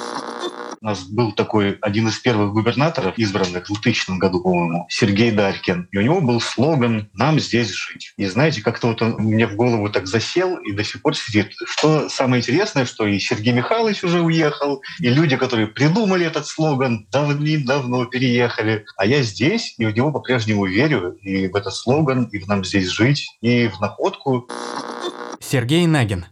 У 0.81 0.87
нас 0.87 1.03
был 1.03 1.33
такой 1.33 1.77
один 1.81 2.07
из 2.07 2.21
первых 2.21 2.53
губернаторов, 2.53 3.19
избранных 3.19 3.65
в 3.65 3.73
2000 3.73 4.17
году, 4.17 4.41
по-моему, 4.41 4.87
Сергей 4.89 5.33
Дарькин. 5.33 5.89
И 5.91 5.99
у 5.99 6.03
него 6.03 6.21
был 6.21 6.41
слоган 6.41 7.11
«Нам 7.13 7.41
здесь 7.41 7.73
жить». 7.73 8.13
И 8.17 8.27
знаете, 8.27 8.63
как-то 8.63 8.87
вот 8.87 9.03
он 9.03 9.17
мне 9.19 9.49
в 9.49 9.57
голову 9.57 9.91
так 9.91 10.07
засел 10.07 10.57
и 10.59 10.71
до 10.71 10.85
сих 10.85 11.03
пор 11.03 11.17
сидит. 11.17 11.51
Что 11.67 12.09
самое 12.09 12.41
интересное, 12.41 12.85
что 12.85 13.09
и 13.09 13.19
Сергей 13.19 13.53
Михайлович 13.53 14.05
уже 14.05 14.21
уехал, 14.21 14.81
и 15.01 15.09
люди, 15.09 15.37
которые 15.37 15.67
придумали 15.67 16.25
этот 16.25 16.47
слоган, 16.47 17.09
давным-давно 17.11 18.05
переехали. 18.05 18.85
А 18.97 19.05
я 19.05 19.25
здесь, 19.25 19.75
и 19.79 19.87
в 19.87 19.97
него 19.97 20.13
по-прежнему 20.13 20.65
верю, 20.65 21.19
и 21.23 21.49
в 21.49 21.57
этот 21.57 21.75
слоган, 21.75 22.27
и 22.27 22.39
в 22.39 22.47
«Нам 22.47 22.65
здесь 22.65 22.87
жить», 22.87 23.27
и 23.41 23.67
в 23.67 23.81
находку. 23.81 24.49
Сергей 25.41 25.89
Нагин. 25.89 26.27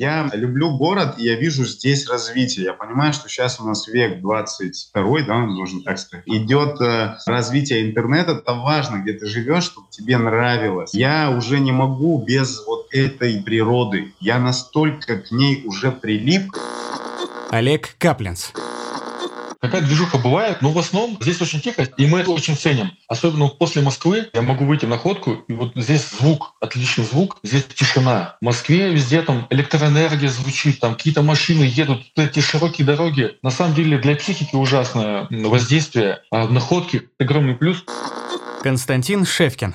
Я 0.00 0.30
люблю 0.32 0.78
город, 0.78 1.16
и 1.18 1.24
я 1.24 1.34
вижу 1.34 1.66
здесь 1.66 2.08
развитие. 2.08 2.64
Я 2.64 2.72
понимаю, 2.72 3.12
что 3.12 3.28
сейчас 3.28 3.60
у 3.60 3.66
нас 3.66 3.86
век 3.86 4.22
22, 4.22 5.20
да, 5.26 5.34
можно 5.40 5.82
так 5.82 5.98
сказать. 5.98 6.24
Идет 6.26 6.80
э, 6.80 7.18
развитие 7.26 7.82
интернета. 7.82 8.32
Это 8.32 8.54
важно, 8.54 9.02
где 9.02 9.12
ты 9.12 9.26
живешь, 9.26 9.64
чтобы 9.64 9.88
тебе 9.90 10.16
нравилось. 10.16 10.94
Я 10.94 11.30
уже 11.30 11.60
не 11.60 11.70
могу 11.70 12.16
без 12.16 12.64
вот 12.66 12.86
этой 12.92 13.42
природы. 13.42 14.14
Я 14.20 14.38
настолько 14.38 15.18
к 15.18 15.30
ней 15.32 15.64
уже 15.66 15.92
прилип. 15.92 16.50
Олег 17.50 17.94
Каплинс. 17.98 18.54
Какая 19.60 19.82
движуха 19.82 20.16
бывает, 20.16 20.62
но 20.62 20.70
в 20.70 20.78
основном 20.78 21.18
здесь 21.20 21.40
очень 21.42 21.60
тихо, 21.60 21.82
и 21.82 22.06
мы 22.06 22.20
это 22.20 22.30
очень 22.30 22.56
ценим. 22.56 22.92
Особенно 23.08 23.48
после 23.48 23.82
Москвы 23.82 24.30
я 24.32 24.40
могу 24.40 24.64
выйти 24.64 24.86
на 24.86 24.96
ходку, 24.96 25.44
и 25.48 25.52
вот 25.52 25.72
здесь 25.74 26.08
звук, 26.18 26.54
отличный 26.60 27.04
звук, 27.04 27.36
здесь 27.42 27.64
тишина. 27.64 28.36
В 28.40 28.44
Москве 28.46 28.90
везде 28.90 29.20
там 29.20 29.46
электроэнергия 29.50 30.30
звучит, 30.30 30.80
там 30.80 30.94
какие-то 30.94 31.22
машины 31.22 31.64
едут, 31.64 32.06
эти 32.16 32.40
широкие 32.40 32.86
дороги. 32.86 33.36
На 33.42 33.50
самом 33.50 33.74
деле 33.74 33.98
для 33.98 34.16
психики 34.16 34.56
ужасное 34.56 35.26
воздействие, 35.30 36.22
а 36.30 36.46
в 36.46 36.52
находке 36.52 37.02
огромный 37.18 37.54
плюс. 37.54 37.84
Константин 38.62 39.26
Шевкин 39.26 39.74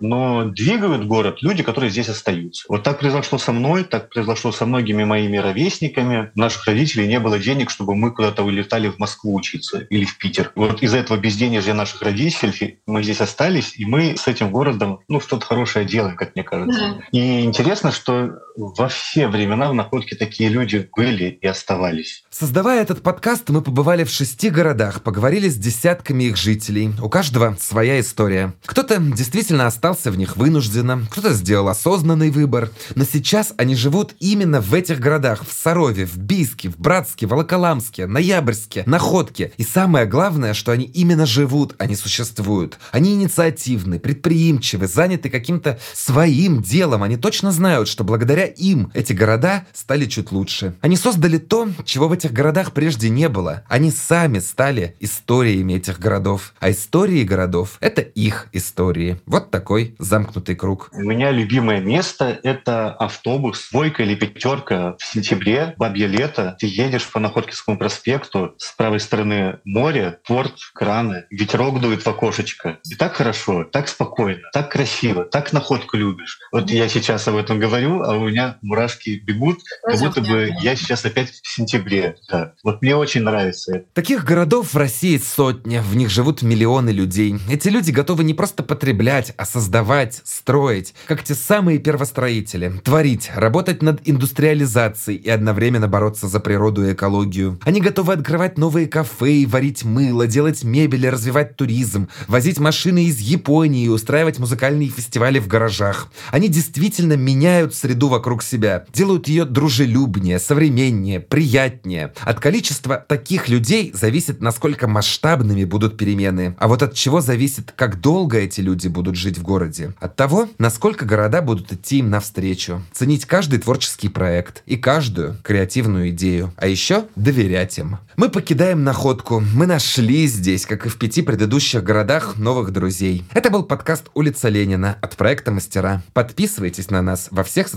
но 0.00 0.44
двигают 0.44 1.06
город 1.06 1.38
люди, 1.40 1.62
которые 1.62 1.90
здесь 1.90 2.08
остаются. 2.08 2.64
Вот 2.68 2.82
так 2.82 2.98
произошло 2.98 3.38
со 3.38 3.52
мной, 3.52 3.84
так 3.84 4.10
произошло 4.10 4.52
со 4.52 4.66
многими 4.66 5.04
моими 5.04 5.36
ровесниками. 5.36 6.30
У 6.34 6.40
наших 6.40 6.66
родителей 6.66 7.06
не 7.06 7.20
было 7.20 7.38
денег, 7.38 7.70
чтобы 7.70 7.94
мы 7.94 8.12
куда-то 8.12 8.42
улетали 8.42 8.88
в 8.88 8.98
Москву 8.98 9.34
учиться 9.34 9.80
или 9.90 10.04
в 10.04 10.18
Питер. 10.18 10.52
Вот 10.54 10.82
из-за 10.82 10.98
этого 10.98 11.16
безденежья 11.16 11.74
наших 11.74 12.02
родителей 12.02 12.80
мы 12.86 13.02
здесь 13.02 13.20
остались, 13.20 13.74
и 13.76 13.84
мы 13.84 14.16
с 14.16 14.26
этим 14.26 14.50
городом 14.50 15.00
ну, 15.08 15.20
что-то 15.20 15.46
хорошее 15.46 15.84
делаем, 15.84 16.16
как 16.16 16.34
мне 16.34 16.44
кажется. 16.44 16.80
Mm-hmm. 16.80 17.02
И 17.12 17.44
интересно, 17.44 17.92
что 17.92 18.38
во 18.56 18.88
все 18.88 19.26
времена 19.28 19.68
в 19.68 19.74
находке 19.74 20.14
такие 20.16 20.48
люди 20.48 20.88
были 20.96 21.38
и 21.40 21.46
оставались. 21.46 22.24
Создавая 22.30 22.82
этот 22.82 23.02
подкаст, 23.02 23.48
мы 23.48 23.62
побывали 23.62 24.04
в 24.04 24.10
шести 24.10 24.50
городах, 24.50 25.02
поговорили 25.02 25.48
с 25.48 25.56
десятками 25.56 26.24
их 26.24 26.36
жителей. 26.36 26.92
У 27.02 27.08
каждого 27.08 27.56
своя 27.60 27.98
история. 28.00 28.54
Кто-то 28.64 28.98
действительно 28.98 29.66
остался 29.66 30.10
в 30.10 30.18
них 30.18 30.36
вынужденно, 30.36 31.06
кто-то 31.10 31.32
сделал 31.32 31.68
осознанный 31.68 32.30
выбор. 32.30 32.70
Но 32.94 33.04
сейчас 33.04 33.52
они 33.56 33.74
живут 33.74 34.14
именно 34.20 34.60
в 34.60 34.72
этих 34.74 35.00
городах. 35.00 35.44
В 35.46 35.52
Сарове, 35.52 36.06
в 36.06 36.16
Бийске, 36.16 36.68
в 36.68 36.78
Братске, 36.78 37.26
в 37.26 37.30
Волоколамске, 37.30 38.06
Ноябрьске, 38.06 38.84
Находке. 38.86 39.52
И 39.56 39.64
самое 39.64 40.06
главное, 40.06 40.54
что 40.54 40.72
они 40.72 40.84
именно 40.84 41.26
живут, 41.26 41.74
а 41.78 41.86
не 41.86 41.96
существуют. 41.96 42.78
Они 42.92 43.14
инициативны, 43.14 43.98
предприимчивы, 43.98 44.86
заняты 44.86 45.28
каким-то 45.28 45.78
своим 45.92 46.62
делом. 46.62 47.02
Они 47.02 47.16
точно 47.16 47.50
знают, 47.50 47.88
что 47.88 48.04
благодаря 48.04 48.43
им 48.44 48.90
эти 48.94 49.12
города 49.12 49.66
стали 49.72 50.06
чуть 50.06 50.32
лучше. 50.32 50.74
Они 50.80 50.96
создали 50.96 51.38
то, 51.38 51.68
чего 51.84 52.08
в 52.08 52.12
этих 52.12 52.32
городах 52.32 52.72
прежде 52.72 53.10
не 53.10 53.28
было. 53.28 53.62
Они 53.68 53.90
сами 53.90 54.38
стали 54.38 54.96
историями 55.00 55.74
этих 55.74 55.98
городов. 55.98 56.54
А 56.60 56.70
истории 56.70 57.22
городов— 57.24 57.78
это 57.80 58.00
их 58.02 58.48
истории. 58.52 59.20
Вот 59.26 59.50
такой 59.50 59.94
замкнутый 59.98 60.56
круг. 60.56 60.90
У 60.92 61.02
меня 61.02 61.30
любимое 61.30 61.80
место— 61.80 62.38
это 62.42 62.92
автобус, 62.92 63.68
двойка 63.70 64.02
или 64.02 64.14
пятерка 64.14 64.96
в 64.98 65.04
сентябре, 65.04 65.74
бабье 65.76 66.06
лето. 66.06 66.56
Ты 66.58 66.66
едешь 66.66 67.10
по 67.10 67.20
Находкинскому 67.20 67.78
проспекту, 67.78 68.54
с 68.58 68.72
правой 68.72 69.00
стороны 69.00 69.58
море, 69.64 70.18
порт, 70.26 70.54
краны, 70.72 71.24
ветерок 71.30 71.80
дует 71.80 72.02
в 72.02 72.06
окошечко. 72.06 72.78
И 72.90 72.94
так 72.94 73.14
хорошо, 73.14 73.64
так 73.64 73.88
спокойно, 73.88 74.42
так 74.52 74.70
красиво, 74.70 75.24
так 75.24 75.52
находку 75.52 75.96
любишь. 75.96 76.38
Вот 76.52 76.70
я 76.70 76.88
сейчас 76.88 77.26
об 77.28 77.36
этом 77.36 77.58
говорю, 77.58 78.02
а 78.02 78.16
у 78.16 78.28
меня 78.34 78.58
мурашки 78.62 79.22
бегут, 79.24 79.60
как 79.82 79.98
будто 79.98 80.20
бы 80.20 80.50
я 80.60 80.76
сейчас 80.76 81.04
опять 81.04 81.30
в 81.30 81.48
сентябре. 81.48 82.16
Да. 82.28 82.54
Вот 82.62 82.82
мне 82.82 82.96
очень 82.96 83.22
нравится 83.22 83.76
это. 83.76 83.86
Таких 83.94 84.24
городов 84.24 84.74
в 84.74 84.76
России 84.76 85.16
сотни, 85.18 85.78
в 85.78 85.96
них 85.96 86.10
живут 86.10 86.42
миллионы 86.42 86.90
людей. 86.90 87.36
Эти 87.48 87.68
люди 87.68 87.90
готовы 87.90 88.24
не 88.24 88.34
просто 88.34 88.62
потреблять, 88.62 89.32
а 89.36 89.46
создавать, 89.46 90.20
строить, 90.24 90.94
как 91.06 91.22
те 91.22 91.34
самые 91.34 91.78
первостроители, 91.78 92.72
творить, 92.82 93.30
работать 93.34 93.82
над 93.82 94.00
индустриализацией 94.04 95.18
и 95.18 95.30
одновременно 95.30 95.86
бороться 95.86 96.26
за 96.26 96.40
природу 96.40 96.86
и 96.86 96.92
экологию. 96.92 97.60
Они 97.64 97.80
готовы 97.80 98.14
открывать 98.14 98.58
новые 98.58 98.88
кафе, 98.88 99.44
варить 99.46 99.84
мыло, 99.84 100.26
делать 100.26 100.64
мебель 100.64 101.06
и 101.06 101.10
развивать 101.10 101.56
туризм, 101.56 102.08
возить 102.26 102.58
машины 102.58 103.04
из 103.04 103.18
Японии 103.18 103.84
и 103.84 103.88
устраивать 103.88 104.38
музыкальные 104.38 104.88
фестивали 104.88 105.38
в 105.38 105.46
гаражах. 105.46 106.08
Они 106.32 106.48
действительно 106.48 107.14
меняют 107.14 107.74
среду 107.74 108.08
вокруг 108.08 108.23
вокруг 108.24 108.42
себя, 108.42 108.86
делают 108.90 109.28
ее 109.28 109.44
дружелюбнее, 109.44 110.38
современнее, 110.38 111.20
приятнее. 111.20 112.14
От 112.22 112.40
количества 112.40 113.04
таких 113.06 113.50
людей 113.50 113.92
зависит, 113.92 114.40
насколько 114.40 114.88
масштабными 114.88 115.64
будут 115.64 115.98
перемены. 115.98 116.56
А 116.58 116.66
вот 116.66 116.82
от 116.82 116.94
чего 116.94 117.20
зависит, 117.20 117.74
как 117.76 118.00
долго 118.00 118.38
эти 118.38 118.62
люди 118.62 118.88
будут 118.88 119.16
жить 119.16 119.36
в 119.36 119.42
городе. 119.42 119.92
От 120.00 120.16
того, 120.16 120.48
насколько 120.56 121.04
города 121.04 121.42
будут 121.42 121.70
идти 121.70 121.98
им 121.98 122.08
навстречу. 122.08 122.80
Ценить 122.94 123.26
каждый 123.26 123.58
творческий 123.58 124.08
проект 124.08 124.62
и 124.64 124.78
каждую 124.78 125.36
креативную 125.42 126.08
идею. 126.08 126.50
А 126.56 126.66
еще 126.66 127.04
доверять 127.16 127.76
им. 127.76 127.98
Мы 128.16 128.30
покидаем 128.30 128.84
находку. 128.84 129.42
Мы 129.54 129.66
нашли 129.66 130.26
здесь, 130.26 130.64
как 130.64 130.86
и 130.86 130.88
в 130.88 130.96
пяти 130.96 131.20
предыдущих 131.20 131.84
городах, 131.84 132.38
новых 132.38 132.70
друзей. 132.70 133.22
Это 133.34 133.50
был 133.50 133.64
подкаст 133.64 134.06
«Улица 134.14 134.48
Ленина» 134.48 134.96
от 135.02 135.14
проекта 135.16 135.50
«Мастера». 135.50 136.02
Подписывайтесь 136.14 136.90
на 136.90 137.02
нас 137.02 137.28
во 137.30 137.44
всех 137.44 137.68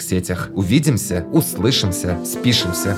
социальных 0.00 0.02
сетях. 0.02 0.50
Увидимся, 0.54 1.26
услышимся, 1.32 2.18
спишемся. 2.24 2.96